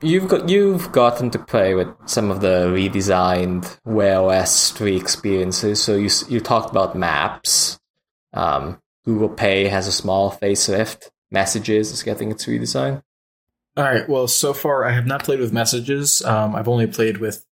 you've 0.00 0.26
got 0.26 0.48
you've 0.48 0.90
gotten 0.90 1.28
to 1.32 1.38
play 1.38 1.74
with 1.74 1.88
some 2.06 2.30
of 2.30 2.40
the 2.40 2.72
redesigned 2.74 3.78
Wear 3.84 4.20
OS 4.22 4.70
three 4.70 4.96
experiences. 4.96 5.82
So 5.82 5.96
you 5.96 6.08
you 6.30 6.40
talked 6.40 6.70
about 6.70 6.96
maps. 6.96 7.78
Um, 8.32 8.80
Google 9.04 9.28
Pay 9.28 9.68
has 9.68 9.86
a 9.86 9.92
small 9.92 10.30
facelift. 10.30 11.10
Messages 11.30 11.90
is 11.90 12.02
getting 12.02 12.30
its 12.30 12.46
redesign. 12.46 13.02
all 13.76 13.84
right. 13.84 14.08
Well 14.08 14.26
so 14.28 14.52
far 14.52 14.84
i 14.84 14.90
have 14.92 15.06
not 15.06 15.24
played 15.24 15.40
with 15.40 15.52
messages. 15.52 16.22
Um, 16.22 16.54
i've 16.56 16.68
only 16.68 16.86
played 16.86 17.18
with 17.18 17.46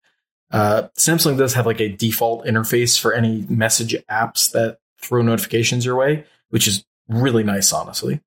uh, 0.51 0.85
samsung 0.97 1.37
does 1.37 1.55
have 1.55 1.67
like 1.67 1.81
a 1.81 1.89
default 1.89 2.47
interface 2.47 2.99
for 2.99 3.13
any 3.13 3.45
message 3.49 3.95
apps 4.11 4.53
that 4.53 4.79
throw 5.01 5.21
notifications 5.23 5.85
your 5.85 5.97
way 5.97 6.25
which 6.51 6.67
is 6.67 6.85
really 7.09 7.43
nice 7.43 7.73
honestly. 7.73 8.21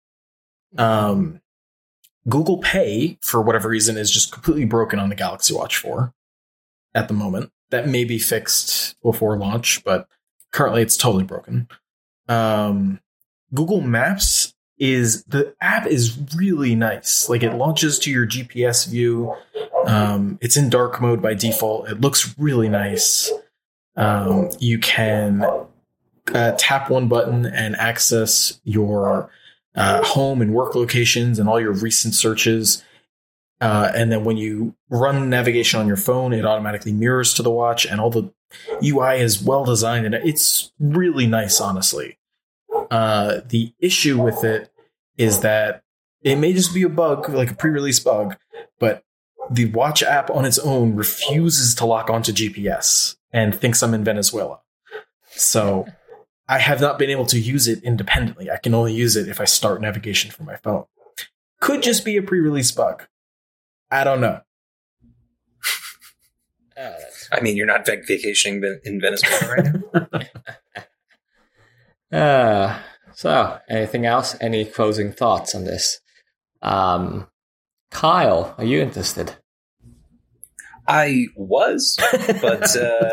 Um, 0.78 1.42
google 2.28 2.60
pay 2.60 3.18
for 3.22 3.42
whatever 3.42 3.68
reason 3.70 3.98
is 3.98 4.12
just 4.12 4.32
completely 4.32 4.66
broken 4.66 5.00
on 5.00 5.10
the 5.10 5.16
galaxy 5.16 5.54
watch 5.54 5.78
4 5.78 6.14
at 6.94 7.08
the 7.08 7.14
moment. 7.14 7.52
That 7.72 7.88
may 7.88 8.04
be 8.04 8.20
fixed 8.20 9.02
before 9.02 9.36
launch 9.38 9.84
but 9.84 10.08
currently 10.52 10.82
it's 10.84 10.98
totally 10.98 11.24
broken. 11.24 11.68
Um, 12.28 13.00
google 13.54 13.82
maps 13.82 14.54
is 14.80 15.24
the 15.26 15.54
app 15.60 15.86
is 15.88 16.18
really 16.36 16.74
nice. 16.74 17.28
Like 17.28 17.44
it 17.44 17.54
launches 17.54 18.00
to 18.00 18.12
your 18.12 18.26
GPS 18.26 18.88
view. 18.88 19.36
Um, 19.86 20.38
it's 20.42 20.56
in 20.56 20.70
dark 20.70 21.02
mode 21.02 21.22
by 21.22 21.34
default. 21.34 21.90
It 21.90 22.02
looks 22.02 22.36
really 22.38 22.70
nice. 22.70 23.32
Um, 23.98 24.50
you 24.60 24.80
can 24.80 25.44
uh, 26.34 26.56
tap 26.58 26.90
one 26.90 27.08
button 27.08 27.46
and 27.46 27.76
access 27.76 28.60
your 28.64 29.30
uh, 29.76 30.04
home 30.04 30.42
and 30.42 30.54
work 30.54 30.76
locations 30.76 31.40
and 31.40 31.50
all 31.50 31.60
your 31.60 31.74
recent 31.74 32.14
searches. 32.14 32.84
Uh, 33.62 33.92
and 33.94 34.10
then 34.12 34.24
when 34.24 34.38
you 34.38 34.74
run 34.90 35.30
navigation 35.30 35.80
on 35.80 35.88
your 35.88 35.98
phone, 35.98 36.32
it 36.32 36.46
automatically 36.46 36.94
mirrors 36.94 37.34
to 37.34 37.44
the 37.44 37.52
watch, 37.52 37.86
and 37.86 38.00
all 38.00 38.10
the 38.10 38.32
UI 38.82 39.20
is 39.20 39.44
well 39.44 39.66
designed, 39.66 40.06
and 40.06 40.16
it's 40.16 40.72
really 40.80 41.28
nice, 41.28 41.60
honestly. 41.60 42.19
Uh, 42.92 43.42
the 43.48 43.74
issue 43.80 44.22
with 44.22 44.44
it 44.44 44.72
is 45.18 45.42
that 45.42 45.84
it 46.22 46.38
may 46.38 46.54
just 46.54 46.74
be 46.74 46.84
a 46.84 46.90
bug, 46.90 47.30
like 47.30 47.52
a 47.52 47.56
pre-release 47.56 48.00
bug, 48.00 48.36
but 48.80 49.04
the 49.52 49.66
watch 49.66 50.04
app 50.04 50.30
on 50.30 50.46
its 50.46 50.60
own 50.60 50.96
refuses 50.96 51.74
to 51.76 51.86
lock 51.86 52.10
onto 52.10 52.32
GPS 52.32 53.16
and 53.32 53.54
thinks 53.56 53.82
I'm 53.82 53.94
in 53.94 54.04
Venezuela. 54.04 54.60
So 55.32 55.88
I 56.48 56.60
have 56.60 56.82
not 56.82 56.98
been 57.00 57.10
able 57.10 57.26
to 57.28 57.40
use 57.40 57.68
it 57.68 57.84
independently. 57.84 58.50
I 58.50 58.58
can 58.58 58.74
only 58.74 58.94
use 58.94 59.16
it 59.16 59.28
if 59.28 59.40
I 59.40 59.46
start 59.46 59.82
navigation 59.82 60.32
from 60.32 60.46
my 60.46 60.56
phone. 60.58 60.86
Could 61.60 61.84
just 61.84 62.04
be 62.06 62.18
a 62.18 62.22
pre-release 62.24 62.72
bug. 62.72 63.06
I 63.92 64.04
don't 64.04 64.22
know. 64.22 64.42
Uh, 66.78 66.92
I 67.32 67.42
mean, 67.42 67.56
you're 67.58 67.68
not 67.68 67.86
vacationing 67.86 68.64
in- 68.64 68.82
in 68.84 69.02
Venezuela 69.02 69.56
right 69.56 69.68
now. 69.94 70.20
Uh, 72.12 72.80
so, 73.14 73.60
anything 73.70 74.06
else? 74.06 74.36
Any 74.42 74.66
closing 74.66 75.12
thoughts 75.12 75.54
on 75.54 75.66
this? 75.66 76.00
Um, 76.62 77.28
Kyle, 77.92 78.56
are 78.58 78.66
you 78.66 78.82
interested? 78.82 79.36
I 80.88 81.28
was, 81.36 81.98
but 82.42 82.76
uh, 82.76 83.10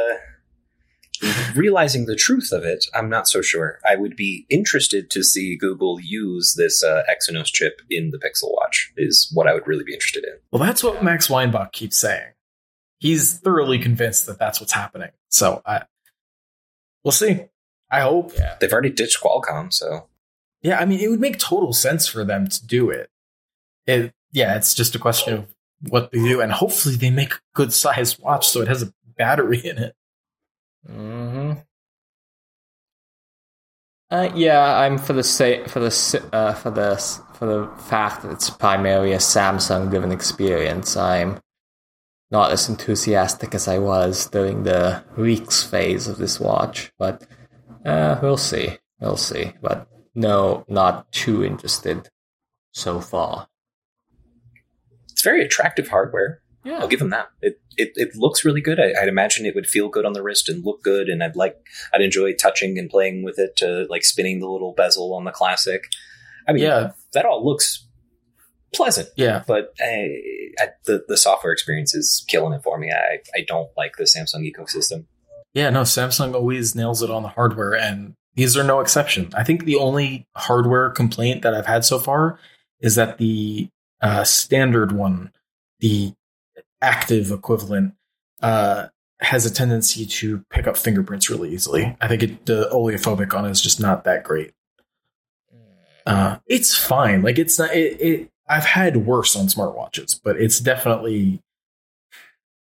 realizing 1.54 2.06
the 2.06 2.16
truth 2.16 2.50
of 2.52 2.64
it, 2.64 2.86
I'm 2.94 3.10
not 3.10 3.28
so 3.28 3.42
sure. 3.42 3.78
I 3.88 3.96
would 3.96 4.16
be 4.16 4.46
interested 4.48 5.10
to 5.10 5.22
see 5.22 5.56
Google 5.56 5.98
use 6.00 6.54
this 6.56 6.82
uh, 6.82 7.02
Exynos 7.10 7.46
chip 7.46 7.80
in 7.90 8.10
the 8.10 8.18
Pixel 8.18 8.50
Watch. 8.52 8.92
Is 8.96 9.30
what 9.34 9.46
I 9.46 9.54
would 9.54 9.66
really 9.66 9.84
be 9.84 9.92
interested 9.92 10.24
in. 10.24 10.38
Well, 10.50 10.62
that's 10.62 10.82
what 10.82 11.04
Max 11.04 11.28
Weinbach 11.28 11.72
keeps 11.72 11.96
saying. 11.96 12.32
He's 12.98 13.38
thoroughly 13.38 13.78
convinced 13.78 14.26
that 14.26 14.38
that's 14.38 14.58
what's 14.58 14.72
happening. 14.72 15.10
So 15.28 15.60
I, 15.66 15.82
we'll 17.04 17.12
see. 17.12 17.44
I 17.90 18.00
hope. 18.00 18.32
Yeah. 18.36 18.56
They've 18.60 18.72
already 18.72 18.90
ditched 18.90 19.20
Qualcomm, 19.22 19.72
so 19.72 20.08
Yeah, 20.62 20.78
I 20.78 20.84
mean, 20.84 21.00
it 21.00 21.08
would 21.08 21.20
make 21.20 21.38
total 21.38 21.72
sense 21.72 22.08
for 22.08 22.24
them 22.24 22.48
to 22.48 22.66
do 22.66 22.90
it. 22.90 23.10
It, 23.86 24.12
yeah, 24.32 24.56
it's 24.56 24.74
just 24.74 24.94
a 24.94 24.98
question 24.98 25.34
of 25.34 25.54
what 25.88 26.10
they 26.10 26.18
do, 26.18 26.40
and 26.40 26.50
hopefully 26.52 26.96
they 26.96 27.10
make 27.10 27.32
a 27.34 27.38
good 27.54 27.72
sized 27.72 28.18
watch 28.20 28.48
so 28.48 28.60
it 28.62 28.68
has 28.68 28.82
a 28.82 28.92
battery 29.16 29.58
in 29.64 29.78
it. 29.78 29.94
hmm 30.86 31.52
Uh, 34.10 34.30
yeah, 34.34 34.78
I'm 34.78 34.98
for 34.98 35.12
the 35.12 35.22
sa- 35.24 35.66
for 35.66 35.80
the 35.80 36.28
uh, 36.32 36.54
for 36.54 36.70
the 36.70 36.96
for 37.34 37.46
the 37.46 37.68
fact 37.82 38.22
that 38.22 38.30
it's 38.30 38.50
primarily 38.50 39.12
a 39.12 39.18
Samsung 39.18 39.90
driven 39.90 40.12
experience. 40.12 40.96
I'm 40.96 41.40
not 42.30 42.50
as 42.52 42.68
enthusiastic 42.68 43.54
as 43.54 43.68
I 43.68 43.78
was 43.78 44.26
during 44.28 44.62
the 44.62 45.04
leaks 45.16 45.62
phase 45.62 46.06
of 46.08 46.18
this 46.18 46.38
watch, 46.40 46.92
but 46.98 47.26
uh, 47.86 48.18
we'll 48.22 48.36
see, 48.36 48.78
we'll 49.00 49.16
see. 49.16 49.52
But 49.62 49.88
no, 50.14 50.64
not 50.68 51.10
too 51.12 51.44
interested 51.44 52.08
so 52.72 53.00
far. 53.00 53.48
it's 55.10 55.22
very 55.22 55.42
attractive 55.44 55.88
hardware. 55.88 56.42
Yeah, 56.64 56.78
I'll 56.80 56.88
give 56.88 56.98
them 56.98 57.10
that. 57.10 57.28
It 57.40 57.60
it, 57.76 57.92
it 57.94 58.16
looks 58.16 58.44
really 58.44 58.60
good. 58.60 58.80
I, 58.80 58.92
I'd 59.00 59.08
imagine 59.08 59.46
it 59.46 59.54
would 59.54 59.68
feel 59.68 59.88
good 59.88 60.04
on 60.04 60.14
the 60.14 60.22
wrist 60.22 60.48
and 60.48 60.64
look 60.64 60.82
good, 60.82 61.08
and 61.08 61.22
I'd 61.22 61.36
like 61.36 61.56
I'd 61.94 62.00
enjoy 62.02 62.32
touching 62.34 62.78
and 62.78 62.90
playing 62.90 63.22
with 63.22 63.38
it, 63.38 63.54
to 63.58 63.86
like 63.88 64.04
spinning 64.04 64.40
the 64.40 64.48
little 64.48 64.72
bezel 64.72 65.14
on 65.14 65.24
the 65.24 65.30
classic. 65.30 65.84
I 66.48 66.52
mean, 66.52 66.64
Yeah. 66.64 66.92
that 67.12 67.24
all 67.24 67.44
looks 67.44 67.86
pleasant. 68.74 69.08
Yeah, 69.16 69.44
but 69.46 69.74
I, 69.80 70.08
I, 70.58 70.66
the 70.86 71.04
the 71.06 71.16
software 71.16 71.52
experience 71.52 71.94
is 71.94 72.24
killing 72.28 72.52
it 72.52 72.62
for 72.64 72.78
me. 72.78 72.90
I 72.90 73.18
I 73.34 73.44
don't 73.46 73.70
like 73.76 73.92
the 73.96 74.04
Samsung 74.04 74.42
ecosystem. 74.50 75.06
Yeah, 75.56 75.70
no, 75.70 75.82
Samsung 75.82 76.34
always 76.34 76.74
nails 76.74 77.02
it 77.02 77.10
on 77.10 77.22
the 77.22 77.30
hardware, 77.30 77.74
and 77.74 78.14
these 78.34 78.58
are 78.58 78.62
no 78.62 78.80
exception. 78.80 79.30
I 79.34 79.42
think 79.42 79.64
the 79.64 79.76
only 79.76 80.26
hardware 80.36 80.90
complaint 80.90 81.40
that 81.42 81.54
I've 81.54 81.64
had 81.64 81.82
so 81.82 81.98
far 81.98 82.38
is 82.80 82.96
that 82.96 83.16
the 83.16 83.70
uh, 84.02 84.22
standard 84.24 84.92
one, 84.92 85.32
the 85.80 86.12
active 86.82 87.30
equivalent, 87.30 87.94
uh, 88.42 88.88
has 89.20 89.46
a 89.46 89.50
tendency 89.52 90.04
to 90.04 90.44
pick 90.50 90.66
up 90.66 90.76
fingerprints 90.76 91.30
really 91.30 91.54
easily. 91.54 91.96
I 92.02 92.08
think 92.08 92.22
it, 92.22 92.44
the 92.44 92.68
oleophobic 92.70 93.32
on 93.32 93.46
it 93.46 93.50
is 93.50 93.62
just 93.62 93.80
not 93.80 94.04
that 94.04 94.24
great. 94.24 94.52
Uh, 96.04 96.36
it's 96.46 96.76
fine. 96.76 97.22
Like 97.22 97.38
it's 97.38 97.58
not. 97.58 97.74
It, 97.74 98.00
it. 98.02 98.30
I've 98.46 98.66
had 98.66 99.06
worse 99.06 99.34
on 99.34 99.46
smartwatches, 99.46 100.20
but 100.22 100.36
it's 100.38 100.60
definitely. 100.60 101.40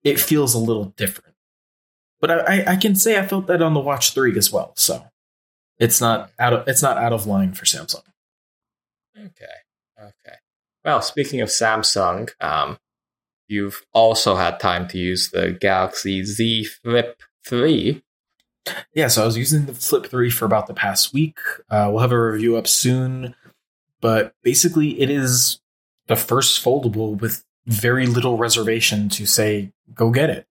It 0.06 0.18
feels 0.18 0.54
a 0.54 0.60
little 0.60 0.94
different. 0.96 1.35
But 2.26 2.50
I, 2.50 2.74
I, 2.74 2.76
can 2.76 2.96
say 2.96 3.20
I 3.20 3.28
felt 3.28 3.46
that 3.46 3.62
on 3.62 3.76
the 3.76 3.80
Watch 3.80 4.16
Three 4.16 4.36
as 4.36 4.52
well. 4.52 4.74
So 4.76 5.06
it's 5.78 6.02
not 6.02 6.32
out 6.40 6.54
of 6.54 6.68
it's 6.68 6.82
not 6.82 6.98
out 6.98 7.14
of 7.14 7.28
line 7.28 7.54
for 7.54 7.66
Samsung. 7.66 8.02
Okay. 9.16 9.46
Okay. 10.00 10.38
Well, 10.84 11.04
speaking 11.04 11.42
of 11.42 11.50
Samsung, 11.50 12.32
um, 12.42 12.80
you've 13.48 13.86
also 13.94 14.38
had 14.38 14.60
time 14.60 14.88
to 14.88 14.98
use 14.98 15.30
the 15.30 15.52
Galaxy 15.52 16.24
Z 16.24 16.64
Flip 16.64 17.22
3. 17.46 18.02
Yeah, 18.96 19.10
so 19.10 19.22
I 19.22 19.26
was 19.28 19.38
using 19.38 19.68
the 19.68 19.76
Flip 19.76 20.08
3 20.08 20.32
for 20.32 20.46
about 20.46 20.66
the 20.66 20.74
past 20.74 21.14
week. 21.14 21.38
Uh, 21.70 21.90
we'll 21.92 22.02
have 22.02 22.12
a 22.12 22.20
review 22.20 22.58
up 22.58 22.66
soon, 22.66 23.36
but 24.02 24.34
basically, 24.42 25.00
it 25.00 25.12
is 25.12 25.60
the 26.08 26.16
first 26.16 26.66
foldable 26.66 27.22
with 27.22 27.46
very 27.68 28.08
little 28.08 28.38
reservation 28.38 29.10
to 29.10 29.28
say, 29.28 29.74
go 29.94 30.10
get 30.10 30.32
it. 30.32 30.48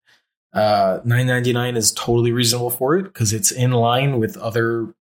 Uh, 0.54 1.00
nine 1.04 1.26
ninety 1.26 1.52
nine 1.52 1.76
is 1.76 1.92
totally 1.92 2.32
reasonable 2.32 2.70
for 2.70 2.96
it 2.96 3.02
because 3.02 3.32
it's 3.32 3.50
in 3.50 3.72
line 3.72 4.18
with 4.18 4.36
other. 4.36 4.94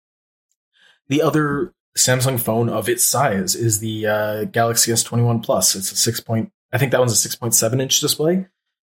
The 1.09 1.21
other 1.23 1.75
Samsung 1.97 2.41
phone 2.41 2.71
of 2.71 2.89
its 2.89 3.05
size 3.05 3.55
is 3.55 3.81
the 3.81 4.07
uh, 4.07 4.45
Galaxy 4.45 4.93
S 4.93 5.03
twenty 5.03 5.25
one 5.25 5.41
Plus. 5.41 5.75
It's 5.75 5.93
a 5.93 5.97
six 5.97 6.21
point. 6.21 6.51
I 6.73 6.79
think 6.79 6.91
that 6.93 7.01
one's 7.01 7.13
a 7.13 7.17
six 7.17 7.35
point 7.35 7.55
seven 7.55 7.81
inch 7.81 8.01
display, 8.01 8.47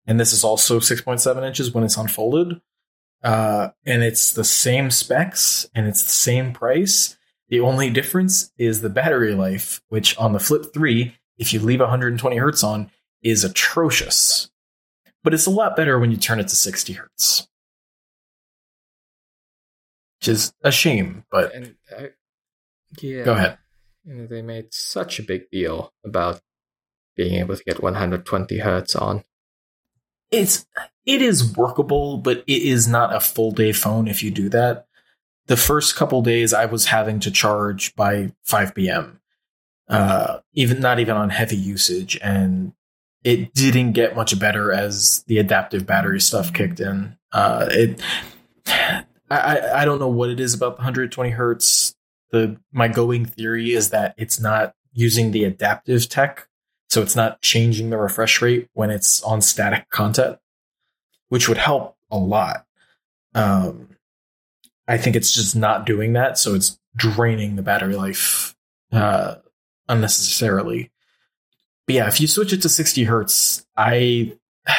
and 0.08 0.20
this 0.20 0.32
is 0.32 0.44
also 0.44 0.80
six 0.80 1.02
point 1.02 1.20
seven 1.20 1.44
inches 1.44 1.74
when 1.74 1.84
it's 1.84 1.98
unfolded. 1.98 2.62
Uh, 3.24 3.70
and 3.86 4.04
it's 4.04 4.34
the 4.34 4.44
same 4.44 4.92
specs 4.92 5.66
and 5.74 5.88
it's 5.88 6.04
the 6.04 6.10
same 6.10 6.52
price. 6.52 7.18
The 7.48 7.62
only 7.62 7.90
difference 7.90 8.52
is 8.58 8.82
the 8.82 8.90
battery 8.90 9.34
life, 9.34 9.82
which 9.88 10.18
on 10.18 10.34
the 10.34 10.40
Flip 10.40 10.74
3, 10.74 11.16
if 11.38 11.54
you 11.54 11.60
leave 11.60 11.80
120 11.80 12.36
hertz 12.38 12.64
on, 12.64 12.92
is 13.22 13.44
atrocious. 13.44 14.50
But 15.24 15.34
it's 15.34 15.46
a 15.46 15.52
lot 15.52 15.76
better 15.76 16.00
when 16.00 16.12
you 16.12 16.18
turn 16.18 16.40
it 16.40 16.50
to 16.50 16.56
60 16.56 16.94
hertz. 16.94 17.48
Which 20.20 20.28
is 20.28 20.54
a 20.64 20.72
shame, 20.72 21.26
but 21.32 21.54
And 21.54 21.76
uh, 21.98 22.04
yeah, 23.02 23.24
go 23.24 23.34
ahead. 23.34 23.58
You 24.06 24.14
know, 24.16 24.28
they 24.28 24.42
made 24.42 24.74
such 24.74 25.20
a 25.20 25.24
big 25.24 25.50
deal 25.50 25.94
about 26.06 26.42
being 27.16 27.36
able 27.40 27.56
to 27.56 27.64
get 27.64 27.82
120 27.82 28.58
hertz 28.60 28.96
on. 28.96 29.24
It's 30.32 30.66
it 31.06 31.22
is 31.22 31.56
workable, 31.56 32.18
but 32.18 32.44
it 32.48 32.64
is 32.64 32.88
not 32.88 33.16
a 33.16 33.20
full 33.20 33.52
day 33.52 33.72
phone 33.72 34.08
if 34.08 34.24
you 34.24 34.32
do 34.32 34.50
that. 34.50 34.88
The 35.48 35.58
first 35.58 35.96
couple 35.96 36.22
days 36.22 36.54
I 36.54 36.66
was 36.66 36.86
having 36.86 37.20
to 37.22 37.32
charge 37.32 37.96
by 37.96 38.32
5 38.44 38.74
p.m. 38.76 39.20
Uh, 39.90 40.40
even 40.54 40.80
not 40.80 41.00
even 41.00 41.18
on 41.18 41.30
heavy 41.30 41.58
usage, 41.58 42.18
and 42.24 42.74
it 43.24 43.54
didn't 43.54 43.94
get 43.94 44.16
much 44.16 44.38
better 44.38 44.72
as 44.72 45.24
the 45.28 45.38
adaptive 45.38 45.86
battery 45.86 46.20
stuff 46.20 46.54
kicked 46.54 46.80
in. 46.80 47.18
Uh, 47.32 47.68
it, 47.72 48.02
I, 49.30 49.60
I 49.76 49.86
don't 49.86 50.00
know 50.00 50.10
what 50.10 50.30
it 50.30 50.40
is 50.40 50.54
about 50.54 50.76
the 50.76 50.82
120 50.82 51.30
hertz. 51.32 51.96
The 52.32 52.58
my 52.72 52.88
going 52.88 53.26
theory 53.26 53.74
is 53.74 53.92
that 53.92 54.16
it's 54.18 54.40
not 54.40 54.74
using 54.92 55.32
the 55.32 55.44
adaptive 55.44 56.10
tech, 56.10 56.48
so 56.90 57.02
it's 57.02 57.16
not 57.16 57.42
changing 57.42 57.90
the 57.90 57.98
refresh 57.98 58.42
rate 58.42 58.70
when 58.74 58.90
it's 58.90 59.22
on 59.24 59.42
static 59.42 59.90
content, 59.90 60.38
which 61.30 61.48
would 61.48 61.58
help 61.58 61.96
a 62.12 62.18
lot. 62.18 62.66
Um, 63.36 63.90
I 64.88 64.98
think 64.98 65.16
it's 65.16 65.34
just 65.34 65.56
not 65.56 65.86
doing 65.86 66.14
that, 66.14 66.38
so 66.38 66.56
it's 66.56 66.80
draining 66.96 67.56
the 67.56 67.62
battery 67.62 67.96
life 67.96 68.56
uh, 68.92 69.36
unnecessarily. 69.88 70.92
But 71.86 71.96
yeah, 71.96 72.08
if 72.08 72.22
you 72.22 72.28
switch 72.28 72.54
it 72.54 72.62
to 72.62 72.70
60 72.70 73.04
hertz, 73.04 73.66
I 73.76 74.34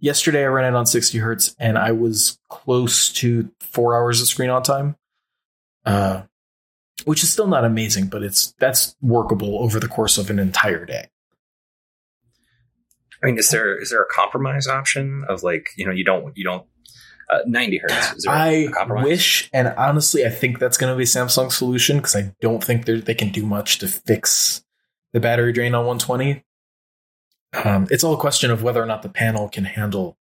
yesterday 0.00 0.44
I 0.44 0.48
ran 0.48 0.72
it 0.72 0.76
on 0.76 0.86
60 0.86 1.18
hertz 1.18 1.54
and 1.58 1.78
I 1.78 1.92
was 1.92 2.38
close 2.48 3.12
to 3.14 3.50
four 3.60 3.96
hours 3.96 4.20
of 4.20 4.28
screen 4.28 4.50
on 4.50 4.62
time, 4.62 4.96
uh, 5.84 6.22
which 7.04 7.22
is 7.22 7.32
still 7.32 7.46
not 7.46 7.64
amazing, 7.64 8.06
but 8.06 8.22
it's 8.22 8.52
that's 8.58 8.96
workable 9.00 9.62
over 9.62 9.78
the 9.78 9.88
course 9.88 10.18
of 10.18 10.30
an 10.30 10.38
entire 10.38 10.84
day. 10.84 11.06
I 13.22 13.26
mean, 13.26 13.38
is 13.38 13.50
there 13.50 13.76
is 13.78 13.90
there 13.90 14.02
a 14.02 14.08
compromise 14.08 14.66
option 14.66 15.24
of 15.28 15.42
like 15.42 15.68
you 15.76 15.84
know 15.84 15.92
you 15.92 16.04
don't 16.04 16.36
you 16.36 16.44
don't 16.44 16.66
uh, 17.30 17.40
90 17.46 17.78
hertz. 17.78 18.12
Is 18.14 18.22
there 18.24 18.34
a 18.34 18.72
I 18.76 19.02
wish, 19.04 19.48
and 19.52 19.68
honestly, 19.68 20.26
I 20.26 20.30
think 20.30 20.58
that's 20.58 20.76
going 20.76 20.92
to 20.92 20.96
be 20.96 21.04
Samsung's 21.04 21.56
solution 21.56 21.98
because 21.98 22.16
I 22.16 22.34
don't 22.40 22.62
think 22.62 22.86
they 22.86 23.14
can 23.14 23.30
do 23.30 23.46
much 23.46 23.78
to 23.78 23.88
fix 23.88 24.64
the 25.12 25.20
battery 25.20 25.52
drain 25.52 25.74
on 25.74 25.86
120. 25.86 26.44
Um, 27.64 27.88
it's 27.90 28.04
all 28.04 28.14
a 28.14 28.18
question 28.18 28.50
of 28.50 28.62
whether 28.62 28.82
or 28.82 28.86
not 28.86 29.02
the 29.02 29.08
panel 29.08 29.48
can 29.48 29.64
handle, 29.64 30.16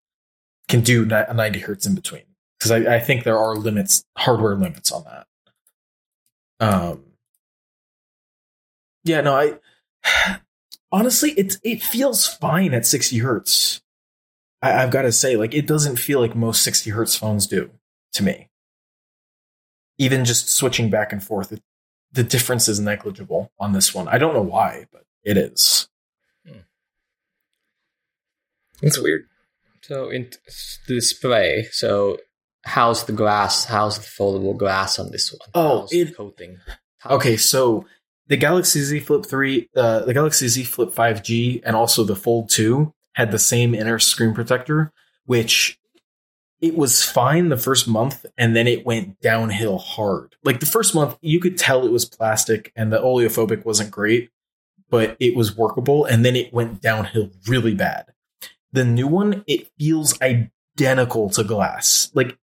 can 0.67 0.81
do 0.81 1.05
ni- 1.05 1.33
90 1.33 1.59
hertz 1.59 1.85
in 1.85 1.95
between. 1.95 2.23
Because 2.59 2.71
I, 2.71 2.95
I 2.95 2.99
think 2.99 3.23
there 3.23 3.37
are 3.37 3.55
limits, 3.55 4.05
hardware 4.17 4.55
limits 4.55 4.91
on 4.91 5.03
that. 5.05 5.27
Um, 6.59 7.03
yeah, 9.03 9.21
no, 9.21 9.35
I 9.35 10.39
honestly, 10.91 11.31
it 11.31 11.57
it 11.63 11.81
feels 11.83 12.27
fine 12.27 12.73
at 12.73 12.85
60 12.85 13.17
hertz. 13.19 13.81
I, 14.61 14.83
I've 14.83 14.91
got 14.91 15.03
to 15.03 15.11
say, 15.11 15.35
like, 15.35 15.53
it 15.53 15.67
doesn't 15.67 15.97
feel 15.97 16.19
like 16.19 16.35
most 16.35 16.63
60 16.63 16.89
hertz 16.91 17.15
phones 17.15 17.47
do 17.47 17.71
to 18.13 18.23
me. 18.23 18.49
Even 19.97 20.25
just 20.25 20.49
switching 20.49 20.89
back 20.89 21.13
and 21.13 21.23
forth, 21.23 21.51
it, 21.51 21.61
the 22.15 22.23
difference 22.23 22.67
is 22.67 22.79
negligible 22.79 23.51
on 23.59 23.73
this 23.73 23.93
one. 23.93 24.07
I 24.07 24.17
don't 24.17 24.33
know 24.33 24.41
why, 24.41 24.87
but 24.91 25.03
it 25.23 25.37
is. 25.37 25.87
It's 28.81 28.99
weird. 28.99 29.25
So 29.81 30.09
in 30.09 30.29
t- 30.29 30.37
the 30.87 30.95
display, 30.95 31.67
so 31.71 32.17
how's 32.63 33.05
the 33.05 33.13
glass? 33.13 33.65
How's 33.65 33.97
the 33.97 34.05
foldable 34.05 34.57
glass 34.57 34.99
on 34.99 35.11
this 35.11 35.31
one? 35.31 35.49
Oh, 35.53 35.81
how's 35.81 35.89
the 35.91 36.01
it- 36.01 36.17
coating. 36.17 36.59
Okay, 37.05 37.37
so 37.37 37.85
the 38.27 38.37
Galaxy 38.37 38.81
Z 38.81 38.99
Flip 39.01 39.25
3, 39.25 39.69
uh, 39.75 39.99
the 40.05 40.13
Galaxy 40.13 40.47
Z 40.47 40.63
Flip 40.63 40.89
5G, 40.89 41.61
and 41.63 41.75
also 41.75 42.03
the 42.03 42.15
Fold 42.15 42.49
2 42.49 42.93
had 43.13 43.31
the 43.31 43.39
same 43.39 43.75
inner 43.75 43.99
screen 43.99 44.33
protector, 44.33 44.91
which 45.25 45.77
it 46.65 46.75
was 46.75 47.03
fine 47.03 47.49
the 47.49 47.57
first 47.57 47.87
month, 47.87 48.25
and 48.39 48.55
then 48.55 48.67
it 48.67 48.87
went 48.87 49.21
downhill 49.21 49.77
hard. 49.77 50.35
Like 50.43 50.59
the 50.59 50.65
first 50.65 50.95
month, 50.95 51.15
you 51.21 51.39
could 51.39 51.59
tell 51.59 51.85
it 51.85 51.91
was 51.91 52.05
plastic 52.05 52.71
and 52.75 52.91
the 52.91 52.97
oleophobic 52.97 53.63
wasn't 53.65 53.91
great, 53.91 54.31
but 54.89 55.15
it 55.19 55.35
was 55.35 55.55
workable, 55.55 56.05
and 56.05 56.25
then 56.25 56.35
it 56.35 56.51
went 56.51 56.81
downhill 56.81 57.29
really 57.47 57.75
bad. 57.75 58.07
The 58.71 58.83
new 58.83 59.05
one, 59.05 59.43
it 59.45 59.69
feels 59.77 60.19
identical 60.21 61.29
to 61.29 61.43
glass. 61.43 62.09
Like, 62.15 62.35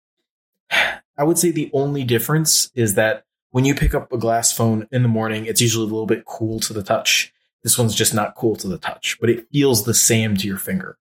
I 0.69 1.23
would 1.23 1.39
say 1.39 1.49
the 1.49 1.71
only 1.73 2.03
difference 2.03 2.69
is 2.75 2.93
that 2.93 3.25
when 3.49 3.65
you 3.65 3.73
pick 3.73 3.95
up 3.95 4.13
a 4.13 4.19
glass 4.19 4.53
phone 4.53 4.87
in 4.91 5.01
the 5.01 5.09
morning, 5.09 5.47
it's 5.47 5.61
usually 5.61 5.85
a 5.85 5.91
little 5.91 6.05
bit 6.05 6.25
cool 6.25 6.59
to 6.59 6.73
the 6.73 6.83
touch. 6.83 7.33
This 7.63 7.75
one's 7.75 7.95
just 7.95 8.13
not 8.13 8.35
cool 8.35 8.55
to 8.57 8.67
the 8.67 8.77
touch, 8.77 9.17
but 9.19 9.31
it 9.31 9.47
feels 9.51 9.83
the 9.83 9.95
same 9.95 10.37
to 10.37 10.47
your 10.47 10.59
finger. 10.59 10.99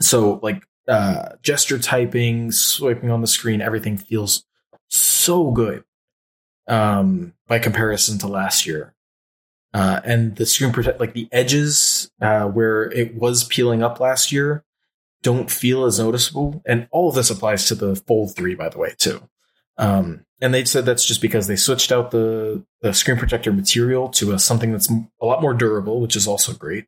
So, 0.00 0.40
like 0.42 0.64
uh, 0.88 1.30
gesture 1.42 1.78
typing, 1.78 2.52
swiping 2.52 3.10
on 3.10 3.20
the 3.20 3.26
screen, 3.26 3.60
everything 3.60 3.96
feels 3.96 4.44
so 4.88 5.50
good 5.50 5.84
um, 6.68 7.34
by 7.46 7.58
comparison 7.58 8.18
to 8.18 8.28
last 8.28 8.66
year. 8.66 8.94
Uh, 9.74 10.00
and 10.04 10.36
the 10.36 10.46
screen 10.46 10.72
protect, 10.72 11.00
like 11.00 11.12
the 11.12 11.28
edges 11.32 12.10
uh, 12.20 12.46
where 12.46 12.90
it 12.92 13.14
was 13.14 13.44
peeling 13.44 13.82
up 13.82 14.00
last 14.00 14.32
year, 14.32 14.64
don't 15.22 15.50
feel 15.50 15.84
as 15.84 15.98
noticeable. 15.98 16.62
And 16.64 16.88
all 16.90 17.08
of 17.08 17.14
this 17.14 17.30
applies 17.30 17.66
to 17.66 17.74
the 17.74 17.96
Fold 17.96 18.34
3, 18.34 18.54
by 18.54 18.68
the 18.68 18.78
way, 18.78 18.94
too. 18.96 19.28
Um, 19.76 20.24
and 20.40 20.54
they 20.54 20.64
said 20.64 20.86
that's 20.86 21.04
just 21.04 21.20
because 21.20 21.46
they 21.46 21.56
switched 21.56 21.92
out 21.92 22.10
the, 22.10 22.64
the 22.80 22.94
screen 22.94 23.16
protector 23.16 23.52
material 23.52 24.08
to 24.10 24.32
a, 24.32 24.38
something 24.38 24.72
that's 24.72 24.90
a 24.90 25.26
lot 25.26 25.42
more 25.42 25.54
durable, 25.54 26.00
which 26.00 26.16
is 26.16 26.26
also 26.26 26.52
great. 26.52 26.86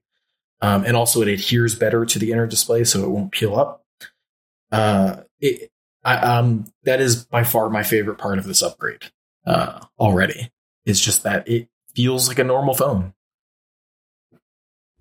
Um, 0.61 0.85
and 0.85 0.97
also 0.97 1.23
it 1.23 1.29
adheres 1.29 1.75
better 1.75 2.05
to 2.05 2.19
the 2.19 2.33
inner 2.33 2.47
display, 2.47 2.85
so 2.85 3.05
it 3.05 3.11
won't 3.11 3.33
peel 3.33 3.59
up. 3.59 3.85
Uh, 4.71 5.23
it, 5.41 5.71
I, 6.05 6.17
um, 6.17 6.65
that 6.85 7.01
is 7.01 7.25
by 7.25 7.45
far 7.45 7.69
my 7.71 7.83
favorite 7.83 8.19
part 8.19 8.39
of 8.39 8.45
this 8.45 8.63
upgrade 8.63 9.05
uh, 9.47 9.81
already. 9.99 10.51
Is 10.85 11.01
just 11.01 11.23
that 11.25 11.47
it 11.47 11.69
feels 11.95 12.29
like 12.29 12.39
a 12.39 12.45
normal 12.45 12.75
phone. 12.75 13.13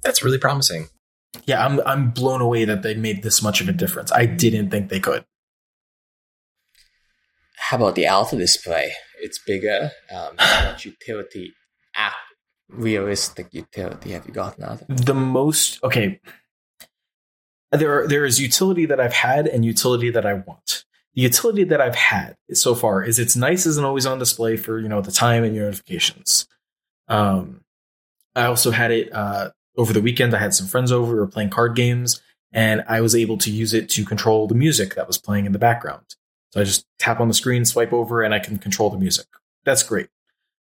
That's 0.04 0.24
really 0.24 0.38
promising. 0.38 0.90
Yeah, 1.46 1.66
I'm 1.66 1.80
I'm 1.86 2.12
blown 2.12 2.42
away 2.42 2.66
that 2.66 2.82
they 2.82 2.94
made 2.96 3.24
this 3.24 3.42
much 3.42 3.62
of 3.62 3.70
a 3.70 3.74
difference. 3.74 4.12
I 4.12 4.26
didn't 4.26 4.70
think 4.70 4.90
they 4.90 5.00
could. 5.00 5.26
How 7.58 7.78
about 7.78 7.96
the 7.96 8.06
alpha 8.06 8.36
display? 8.36 8.92
It's 9.20 9.40
bigger. 9.40 9.92
Um, 10.14 10.36
what 10.38 10.86
utility, 10.86 11.54
app, 11.96 12.14
realistic 12.70 13.54
utility 13.54 14.12
have 14.12 14.26
you 14.28 14.34
gotten 14.34 14.64
out 14.64 14.82
of 14.82 14.90
it? 14.90 15.06
the 15.06 15.14
most 15.14 15.84
okay 15.84 16.20
there 17.72 18.02
are, 18.02 18.08
there 18.08 18.26
is 18.26 18.40
utility 18.40 18.86
that 18.86 19.00
I've 19.00 19.14
had 19.14 19.48
and 19.48 19.66
utility 19.66 20.10
that 20.12 20.26
I 20.26 20.36
want. 20.36 20.86
The 21.16 21.24
utility 21.24 21.64
that 21.66 21.82
I've 21.82 21.96
had 21.96 22.36
so 22.54 22.76
far 22.76 23.04
is 23.04 23.20
it's 23.20 23.36
nice 23.36 23.66
an 23.66 23.84
always 23.84 24.06
on 24.06 24.20
display 24.20 24.56
for 24.56 24.80
you 24.80 24.88
know 24.88 25.02
the 25.02 25.12
time 25.12 25.44
and 25.44 25.56
your 25.56 25.66
notifications. 25.66 26.48
Um, 27.08 27.62
I 28.36 28.46
also 28.46 28.72
had 28.72 28.92
it 28.92 29.12
uh, 29.14 29.50
over 29.78 29.94
the 29.94 30.02
weekend. 30.02 30.36
I 30.36 30.40
had 30.40 30.54
some 30.54 30.68
friends 30.68 30.92
over. 30.92 31.14
We 31.14 31.20
were 31.20 31.28
playing 31.28 31.50
card 31.50 31.76
games, 31.76 32.22
and 32.52 32.84
I 32.88 33.02
was 33.02 33.16
able 33.16 33.38
to 33.40 33.52
use 33.52 33.74
it 33.74 33.90
to 33.90 34.06
control 34.06 34.48
the 34.48 34.56
music 34.56 34.96
that 34.96 35.08
was 35.08 35.18
playing 35.18 35.46
in 35.46 35.54
the 35.54 35.60
background. 35.60 36.16
So 36.52 36.62
I 36.62 36.64
just 36.64 36.86
tap 37.00 37.20
on 37.20 37.28
the 37.28 37.34
screen, 37.34 37.66
swipe 37.66 37.94
over, 37.94 38.22
and 38.22 38.34
I 38.34 38.40
can 38.40 38.58
control 38.58 38.90
the 38.90 38.98
music. 38.98 39.26
That's 39.66 39.84
great. 39.84 40.08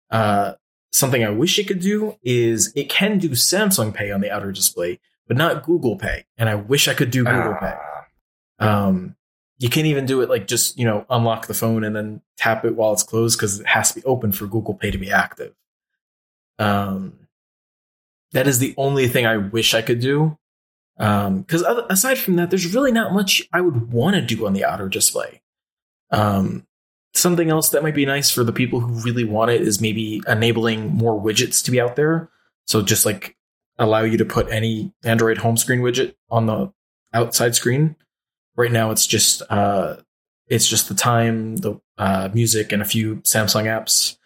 Uh, 0.09 0.53
something 0.93 1.23
I 1.23 1.29
wish 1.29 1.59
it 1.59 1.67
could 1.67 1.81
do 1.81 2.17
is 2.23 2.71
it 2.75 2.89
can 2.89 3.17
do 3.17 3.29
Samsung 3.29 3.93
Pay 3.93 4.11
on 4.11 4.21
the 4.21 4.31
outer 4.31 4.51
display, 4.51 4.99
but 5.27 5.37
not 5.37 5.63
Google 5.63 5.97
Pay. 5.97 6.25
And 6.37 6.49
I 6.49 6.55
wish 6.55 6.87
I 6.87 6.93
could 6.93 7.11
do 7.11 7.23
Google 7.23 7.55
Pay. 7.59 7.73
Ah, 8.59 8.87
Um, 8.87 9.15
you 9.57 9.69
can't 9.69 9.87
even 9.87 10.05
do 10.05 10.21
it 10.21 10.29
like 10.29 10.47
just, 10.47 10.77
you 10.77 10.85
know, 10.85 11.05
unlock 11.09 11.47
the 11.47 11.53
phone 11.53 11.83
and 11.83 11.95
then 11.95 12.21
tap 12.37 12.65
it 12.65 12.75
while 12.75 12.93
it's 12.93 13.03
closed 13.03 13.37
because 13.37 13.59
it 13.59 13.67
has 13.67 13.89
to 13.89 14.01
be 14.01 14.05
open 14.05 14.31
for 14.31 14.47
Google 14.47 14.73
Pay 14.73 14.91
to 14.91 14.97
be 14.97 15.11
active. 15.11 15.53
Um, 16.59 17.27
that 18.33 18.47
is 18.47 18.59
the 18.59 18.73
only 18.77 19.07
thing 19.07 19.25
I 19.25 19.37
wish 19.37 19.73
I 19.73 19.81
could 19.81 19.99
do. 19.99 20.37
Um, 20.97 21.41
because 21.41 21.61
aside 21.89 22.17
from 22.17 22.35
that, 22.37 22.49
there's 22.49 22.73
really 22.73 22.91
not 22.91 23.13
much 23.13 23.43
I 23.51 23.61
would 23.61 23.91
want 23.91 24.15
to 24.15 24.21
do 24.21 24.45
on 24.45 24.53
the 24.53 24.65
outer 24.65 24.89
display. 24.89 25.41
Um, 26.11 26.65
something 27.13 27.49
else 27.49 27.69
that 27.69 27.83
might 27.83 27.95
be 27.95 28.05
nice 28.05 28.29
for 28.29 28.43
the 28.43 28.53
people 28.53 28.81
who 28.81 29.01
really 29.01 29.23
want 29.23 29.51
it 29.51 29.61
is 29.61 29.81
maybe 29.81 30.21
enabling 30.27 30.93
more 30.93 31.19
widgets 31.19 31.63
to 31.65 31.71
be 31.71 31.79
out 31.79 31.95
there. 31.95 32.29
So 32.67 32.81
just 32.81 33.05
like 33.05 33.34
allow 33.77 34.01
you 34.01 34.17
to 34.17 34.25
put 34.25 34.49
any 34.49 34.93
Android 35.03 35.37
home 35.39 35.57
screen 35.57 35.81
widget 35.81 36.15
on 36.29 36.45
the 36.45 36.71
outside 37.13 37.55
screen. 37.55 37.95
Right 38.55 38.71
now, 38.71 38.91
it's 38.91 39.05
just 39.05 39.41
uh, 39.49 39.97
it's 40.47 40.67
just 40.67 40.87
the 40.87 40.95
time, 40.95 41.57
the 41.57 41.79
uh, 41.97 42.29
music, 42.33 42.71
and 42.71 42.81
a 42.81 42.85
few 42.85 43.17
Samsung 43.17 43.65
apps. 43.65 44.17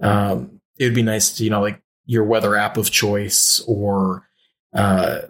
Um, 0.00 0.60
it 0.78 0.84
would 0.84 0.94
be 0.94 1.02
nice 1.02 1.36
to 1.36 1.44
you 1.44 1.50
know 1.50 1.60
like 1.60 1.80
your 2.06 2.24
weather 2.24 2.56
app 2.56 2.76
of 2.76 2.90
choice 2.90 3.62
or 3.66 4.26
uh, 4.74 5.20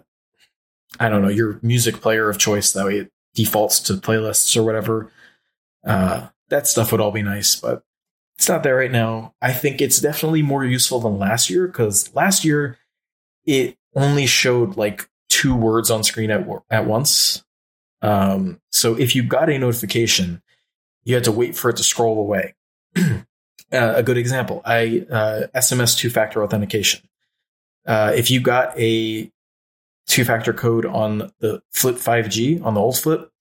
I 0.99 1.09
don't 1.09 1.21
know 1.21 1.29
your 1.29 1.59
music 1.61 2.01
player 2.01 2.29
of 2.29 2.37
choice. 2.37 2.71
That 2.71 2.85
way, 2.85 2.97
it 2.99 3.11
defaults 3.35 3.79
to 3.81 3.93
playlists 3.93 4.57
or 4.57 4.63
whatever. 4.63 5.11
Uh, 5.85 6.27
that 6.49 6.67
stuff 6.67 6.91
would 6.91 7.01
all 7.01 7.11
be 7.11 7.21
nice, 7.21 7.55
but 7.55 7.83
it's 8.37 8.49
not 8.49 8.63
there 8.63 8.77
right 8.77 8.91
now. 8.91 9.35
I 9.41 9.53
think 9.53 9.81
it's 9.81 10.01
definitely 10.01 10.41
more 10.41 10.65
useful 10.65 10.99
than 10.99 11.19
last 11.19 11.49
year 11.49 11.67
because 11.67 12.13
last 12.15 12.43
year 12.43 12.77
it 13.45 13.77
only 13.95 14.25
showed 14.25 14.77
like 14.77 15.09
two 15.29 15.55
words 15.55 15.89
on 15.89 16.03
screen 16.03 16.31
at 16.31 16.47
at 16.69 16.85
once. 16.85 17.43
Um, 18.01 18.59
so 18.71 18.95
if 18.95 19.15
you 19.15 19.23
got 19.23 19.49
a 19.49 19.57
notification, 19.57 20.41
you 21.03 21.15
had 21.15 21.23
to 21.25 21.31
wait 21.31 21.55
for 21.55 21.69
it 21.69 21.77
to 21.77 21.83
scroll 21.83 22.19
away. 22.19 22.55
uh, 22.97 23.23
a 23.71 24.03
good 24.03 24.17
example, 24.17 24.61
I 24.65 25.05
uh, 25.09 25.47
SMS 25.55 25.97
two 25.97 26.09
factor 26.09 26.43
authentication. 26.43 27.07
Uh, 27.85 28.11
if 28.15 28.29
you 28.29 28.41
got 28.41 28.77
a 28.79 29.31
two 30.07 30.25
factor 30.25 30.53
code 30.53 30.85
on 30.85 31.31
the 31.39 31.61
Flip 31.71 31.95
5G 31.95 32.63
on 32.63 32.73
the 32.73 32.81
old 32.81 32.97
Flip, 32.97 33.31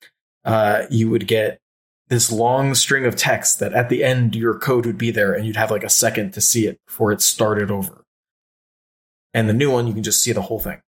uh, 0.45 0.85
you 0.91 1.11
would 1.11 1.27
get 1.27 1.61
this 2.09 2.33
long 2.33 2.75
string 2.75 3.07
of 3.07 3.17
text 3.17 3.61
that 3.61 3.73
at 3.73 3.89
the 3.89 4.03
end 4.03 4.35
your 4.35 4.59
code 4.59 4.85
would 4.85 4.99
be 4.99 5.11
there 5.11 5.33
and 5.33 5.47
you'd 5.47 5.57
have 5.57 5.71
like 5.71 5.85
a 5.85 5.91
second 5.91 6.33
to 6.33 6.41
see 6.41 6.67
it 6.67 6.81
before 6.87 7.13
it 7.13 7.23
started 7.23 7.71
over. 7.71 8.00
And 9.33 9.49
the 9.49 9.55
new 9.55 9.71
one, 9.71 9.87
you 9.87 9.95
can 9.95 10.03
just 10.03 10.23
see 10.23 10.33
the 10.33 10.43
whole 10.43 10.61
thing. 10.61 10.83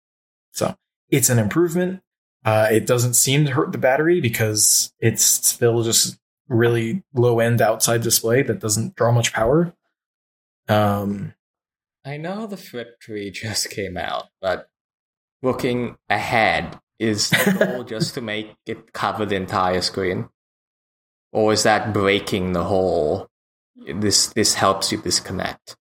So 0.52 0.76
it's 1.10 1.30
an 1.30 1.38
improvement. 1.38 2.00
Uh, 2.44 2.68
it 2.70 2.86
doesn't 2.86 3.14
seem 3.14 3.44
to 3.44 3.52
hurt 3.52 3.72
the 3.72 3.78
battery 3.78 4.20
because 4.20 4.92
it's 5.00 5.24
still 5.24 5.82
just 5.82 6.18
really 6.48 7.02
low 7.14 7.40
end 7.40 7.60
outside 7.60 8.02
display 8.02 8.42
that 8.42 8.60
doesn't 8.60 8.94
draw 8.94 9.12
much 9.12 9.32
power. 9.32 9.74
Um, 10.68 11.34
I 12.04 12.16
know 12.16 12.46
the 12.46 12.56
Flip 12.56 12.96
3 13.04 13.30
just 13.32 13.70
came 13.70 13.96
out, 13.96 14.28
but 14.40 14.68
looking 15.42 15.96
ahead, 16.08 16.78
is 16.98 17.30
the 17.30 17.56
goal 17.58 17.84
just 17.88 18.14
to 18.14 18.20
make 18.20 18.56
it 18.66 18.92
cover 18.92 19.26
the 19.26 19.36
entire 19.36 19.80
screen? 19.80 20.28
Or 21.32 21.52
is 21.52 21.64
that 21.64 21.92
breaking 21.92 22.52
the 22.52 22.64
whole 22.64 23.28
this 23.86 24.28
this 24.28 24.54
helps 24.54 24.90
you 24.90 24.98
disconnect? 24.98 25.76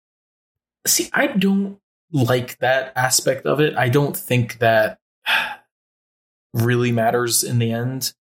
see, 0.86 1.08
I 1.12 1.28
don't 1.28 1.78
like 2.14 2.58
that 2.60 2.92
aspect 2.94 3.44
of 3.44 3.60
it. 3.60 3.76
I 3.76 3.88
don't 3.88 4.16
think 4.16 4.60
that 4.60 5.00
really 6.54 6.92
matters 6.92 7.42
in 7.42 7.58
the 7.58 7.72
end. 7.72 8.14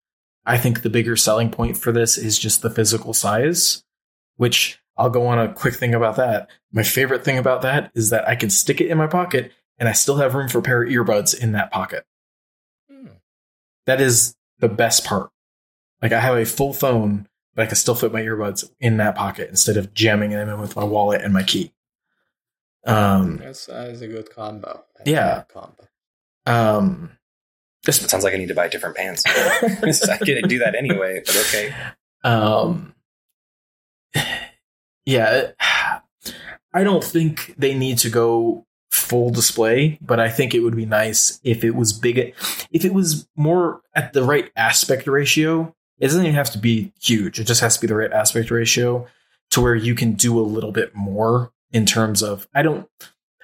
I 0.45 0.57
think 0.57 0.81
the 0.81 0.89
bigger 0.89 1.15
selling 1.15 1.51
point 1.51 1.77
for 1.77 1.91
this 1.91 2.17
is 2.17 2.39
just 2.39 2.61
the 2.61 2.69
physical 2.69 3.13
size, 3.13 3.83
which 4.37 4.79
I'll 4.97 5.09
go 5.09 5.27
on 5.27 5.37
a 5.37 5.53
quick 5.53 5.75
thing 5.75 5.93
about 5.93 6.15
that. 6.15 6.49
My 6.71 6.83
favorite 6.83 7.23
thing 7.23 7.37
about 7.37 7.61
that 7.63 7.91
is 7.93 8.09
that 8.09 8.27
I 8.27 8.35
can 8.35 8.49
stick 8.49 8.81
it 8.81 8.87
in 8.87 8.97
my 8.97 9.07
pocket 9.07 9.51
and 9.77 9.89
I 9.89 9.91
still 9.91 10.17
have 10.17 10.35
room 10.35 10.47
for 10.47 10.59
a 10.59 10.63
pair 10.63 10.81
of 10.81 10.89
earbuds 10.89 11.37
in 11.37 11.51
that 11.51 11.71
pocket. 11.71 12.05
Hmm. 12.89 13.07
That 13.85 13.99
is 13.99 14.35
the 14.59 14.69
best 14.69 15.05
part. 15.05 15.31
Like 16.01 16.13
I 16.13 16.19
have 16.21 16.37
a 16.37 16.45
full 16.45 16.73
phone, 16.73 17.27
but 17.55 17.63
I 17.63 17.65
can 17.65 17.75
still 17.75 17.95
fit 17.95 18.13
my 18.13 18.21
earbuds 18.21 18.71
in 18.79 18.97
that 18.97 19.15
pocket 19.15 19.49
instead 19.49 19.75
of 19.75 19.93
jamming 19.93 20.31
them 20.31 20.49
in 20.49 20.59
with 20.59 20.75
my 20.75 20.83
wallet 20.83 21.21
and 21.21 21.33
my 21.33 21.43
key. 21.43 21.73
Um, 22.85 23.37
That's, 23.37 23.67
that 23.67 23.89
is 23.89 24.01
a 24.01 24.07
good 24.07 24.33
combo. 24.33 24.83
Yeah. 25.05 25.43
Combo. 25.51 25.87
um, 26.45 27.11
It 27.87 27.93
sounds 27.93 28.23
like 28.23 28.33
I 28.33 28.37
need 28.37 28.47
to 28.47 28.55
buy 28.55 28.67
different 28.67 28.95
pants. 28.95 29.23
I 29.27 30.17
can 30.17 30.47
do 30.47 30.59
that 30.59 30.75
anyway, 30.75 31.21
but 31.25 31.35
okay. 31.35 31.73
Um, 32.23 32.93
yeah, 35.05 35.51
I 36.73 36.83
don't 36.83 37.03
think 37.03 37.55
they 37.57 37.73
need 37.73 37.97
to 37.99 38.09
go 38.09 38.65
full 38.91 39.29
display, 39.29 39.97
but 40.01 40.19
I 40.19 40.29
think 40.29 40.53
it 40.53 40.59
would 40.59 40.75
be 40.75 40.85
nice 40.85 41.39
if 41.43 41.63
it 41.63 41.71
was 41.71 41.93
big, 41.93 42.35
if 42.71 42.85
it 42.85 42.93
was 42.93 43.27
more 43.35 43.81
at 43.95 44.13
the 44.13 44.23
right 44.23 44.51
aspect 44.55 45.07
ratio. 45.07 45.75
It 45.99 46.07
doesn't 46.07 46.23
even 46.23 46.35
have 46.35 46.51
to 46.51 46.57
be 46.57 46.93
huge. 46.99 47.39
It 47.39 47.43
just 47.45 47.61
has 47.61 47.75
to 47.75 47.81
be 47.81 47.87
the 47.87 47.95
right 47.95 48.11
aspect 48.11 48.49
ratio 48.49 49.07
to 49.51 49.61
where 49.61 49.75
you 49.75 49.93
can 49.93 50.13
do 50.13 50.39
a 50.39 50.41
little 50.41 50.71
bit 50.71 50.95
more 50.95 51.51
in 51.71 51.85
terms 51.85 52.21
of 52.21 52.47
I 52.53 52.61
don't 52.61 52.87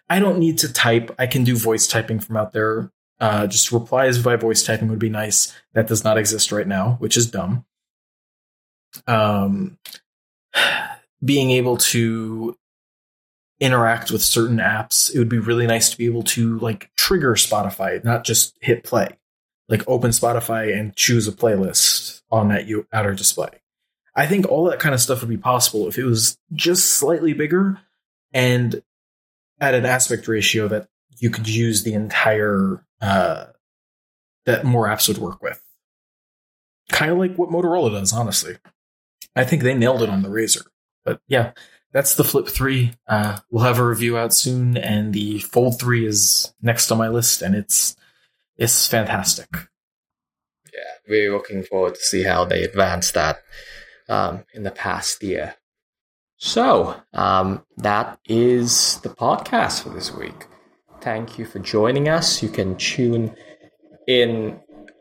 I 0.09 0.19
don't 0.19 0.39
need 0.39 0.59
to 0.59 0.71
type. 0.71 1.13
I 1.19 1.27
can 1.27 1.43
do 1.43 1.55
voice 1.55 1.87
typing 1.87 2.19
from 2.19 2.37
out 2.37 2.53
there. 2.53 2.91
Uh, 3.19 3.47
just 3.47 3.71
replies 3.71 4.21
by 4.21 4.35
voice 4.35 4.63
typing 4.63 4.89
would 4.89 4.99
be 4.99 5.09
nice. 5.09 5.53
That 5.73 5.87
does 5.87 6.03
not 6.03 6.17
exist 6.17 6.51
right 6.51 6.67
now, 6.67 6.97
which 6.99 7.17
is 7.17 7.29
dumb. 7.29 7.65
Um, 9.05 9.77
being 11.23 11.51
able 11.51 11.77
to 11.77 12.55
interact 13.59 14.11
with 14.11 14.21
certain 14.21 14.57
apps, 14.57 15.13
it 15.13 15.17
would 15.17 15.29
be 15.29 15.39
really 15.39 15.65
nice 15.65 15.89
to 15.89 15.97
be 15.97 16.05
able 16.05 16.23
to 16.23 16.59
like 16.59 16.91
trigger 16.95 17.33
Spotify, 17.33 18.03
not 18.03 18.23
just 18.23 18.55
hit 18.61 18.83
play. 18.83 19.09
Like 19.67 19.83
open 19.87 20.11
Spotify 20.11 20.77
and 20.77 20.95
choose 20.95 21.27
a 21.27 21.31
playlist 21.33 22.21
on 22.31 22.49
that 22.49 22.67
you 22.67 22.87
outer 22.93 23.13
display. 23.13 23.49
I 24.15 24.25
think 24.25 24.47
all 24.47 24.65
that 24.65 24.79
kind 24.79 24.95
of 24.95 25.01
stuff 25.01 25.21
would 25.21 25.29
be 25.29 25.37
possible 25.37 25.87
if 25.87 25.97
it 25.97 26.05
was 26.05 26.37
just 26.53 26.91
slightly 26.91 27.33
bigger 27.33 27.79
and 28.33 28.81
at 29.59 29.73
an 29.73 29.85
aspect 29.85 30.27
ratio 30.27 30.67
that 30.67 30.87
you 31.17 31.29
could 31.29 31.47
use 31.47 31.83
the 31.83 31.93
entire 31.93 32.85
uh, 33.01 33.45
that 34.45 34.63
more 34.63 34.87
apps 34.87 35.07
would 35.07 35.17
work 35.17 35.41
with. 35.41 35.61
Kind 36.91 37.11
of 37.11 37.17
like 37.17 37.35
what 37.35 37.49
Motorola 37.49 37.91
does, 37.91 38.13
honestly. 38.13 38.57
I 39.35 39.43
think 39.43 39.61
they 39.61 39.73
nailed 39.73 40.01
it 40.01 40.09
on 40.09 40.21
the 40.21 40.29
Razr. 40.29 40.65
But 41.03 41.21
yeah, 41.27 41.51
that's 41.91 42.15
the 42.15 42.23
Flip 42.23 42.47
3. 42.47 42.93
Uh, 43.07 43.39
we'll 43.49 43.63
have 43.63 43.79
a 43.79 43.87
review 43.87 44.17
out 44.17 44.33
soon, 44.33 44.77
and 44.77 45.13
the 45.13 45.39
Fold 45.39 45.79
3 45.79 46.05
is 46.05 46.53
next 46.61 46.91
on 46.91 46.97
my 46.97 47.07
list, 47.07 47.41
and 47.41 47.55
it's 47.55 47.95
it's 48.57 48.87
fantastic. 48.87 49.47
Yeah, 50.73 50.93
really 51.07 51.29
looking 51.29 51.63
forward 51.63 51.95
to 51.95 52.01
see 52.01 52.23
how 52.23 52.45
they 52.45 52.63
advance 52.63 53.11
that 53.11 53.39
um, 54.09 54.43
in 54.53 54.63
the 54.63 54.71
past 54.71 55.21
year. 55.23 55.55
So, 56.37 56.95
um, 57.13 57.65
that 57.77 58.19
is 58.25 58.99
the 59.01 59.09
podcast 59.09 59.83
for 59.83 59.89
this 59.89 60.13
week. 60.13 60.45
Thank 61.01 61.39
you 61.39 61.45
for 61.45 61.59
joining 61.59 62.09
us. 62.09 62.43
You 62.43 62.49
can 62.49 62.75
tune 62.77 63.35
in 64.07 64.59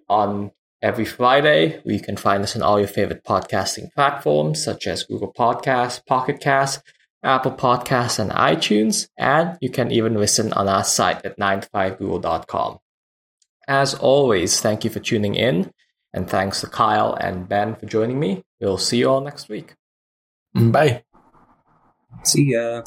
on 0.08 0.52
every 0.80 1.04
Friday. 1.04 1.80
You 1.84 2.00
can 2.00 2.16
find 2.16 2.42
us 2.42 2.56
on 2.56 2.62
all 2.62 2.78
your 2.78 2.88
favorite 2.88 3.24
podcasting 3.24 3.92
platforms, 3.92 4.64
such 4.64 4.86
as 4.86 5.04
Google 5.04 5.32
Podcasts, 5.32 6.04
Pocket 6.06 6.40
Cast, 6.40 6.82
Apple 7.22 7.52
Podcasts, 7.52 8.18
and 8.18 8.30
iTunes. 8.30 9.08
And 9.18 9.58
you 9.60 9.70
can 9.70 9.90
even 9.90 10.14
listen 10.14 10.52
on 10.54 10.68
our 10.68 10.84
site 10.84 11.24
at 11.24 11.38
9to5google.com. 11.38 12.78
As 13.68 13.94
always, 13.94 14.60
thank 14.60 14.84
you 14.84 14.90
for 14.90 15.00
tuning 15.00 15.34
in. 15.34 15.72
And 16.12 16.30
thanks 16.30 16.60
to 16.62 16.66
Kyle 16.66 17.14
and 17.14 17.46
Ben 17.46 17.74
for 17.74 17.84
joining 17.84 18.18
me. 18.18 18.42
We'll 18.60 18.78
see 18.78 18.98
you 18.98 19.10
all 19.10 19.20
next 19.20 19.48
week. 19.50 19.74
Bye. 20.54 21.05
See 22.28 22.50
ya. 22.52 22.82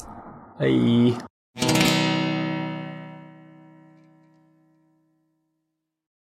Bye. 0.58 1.16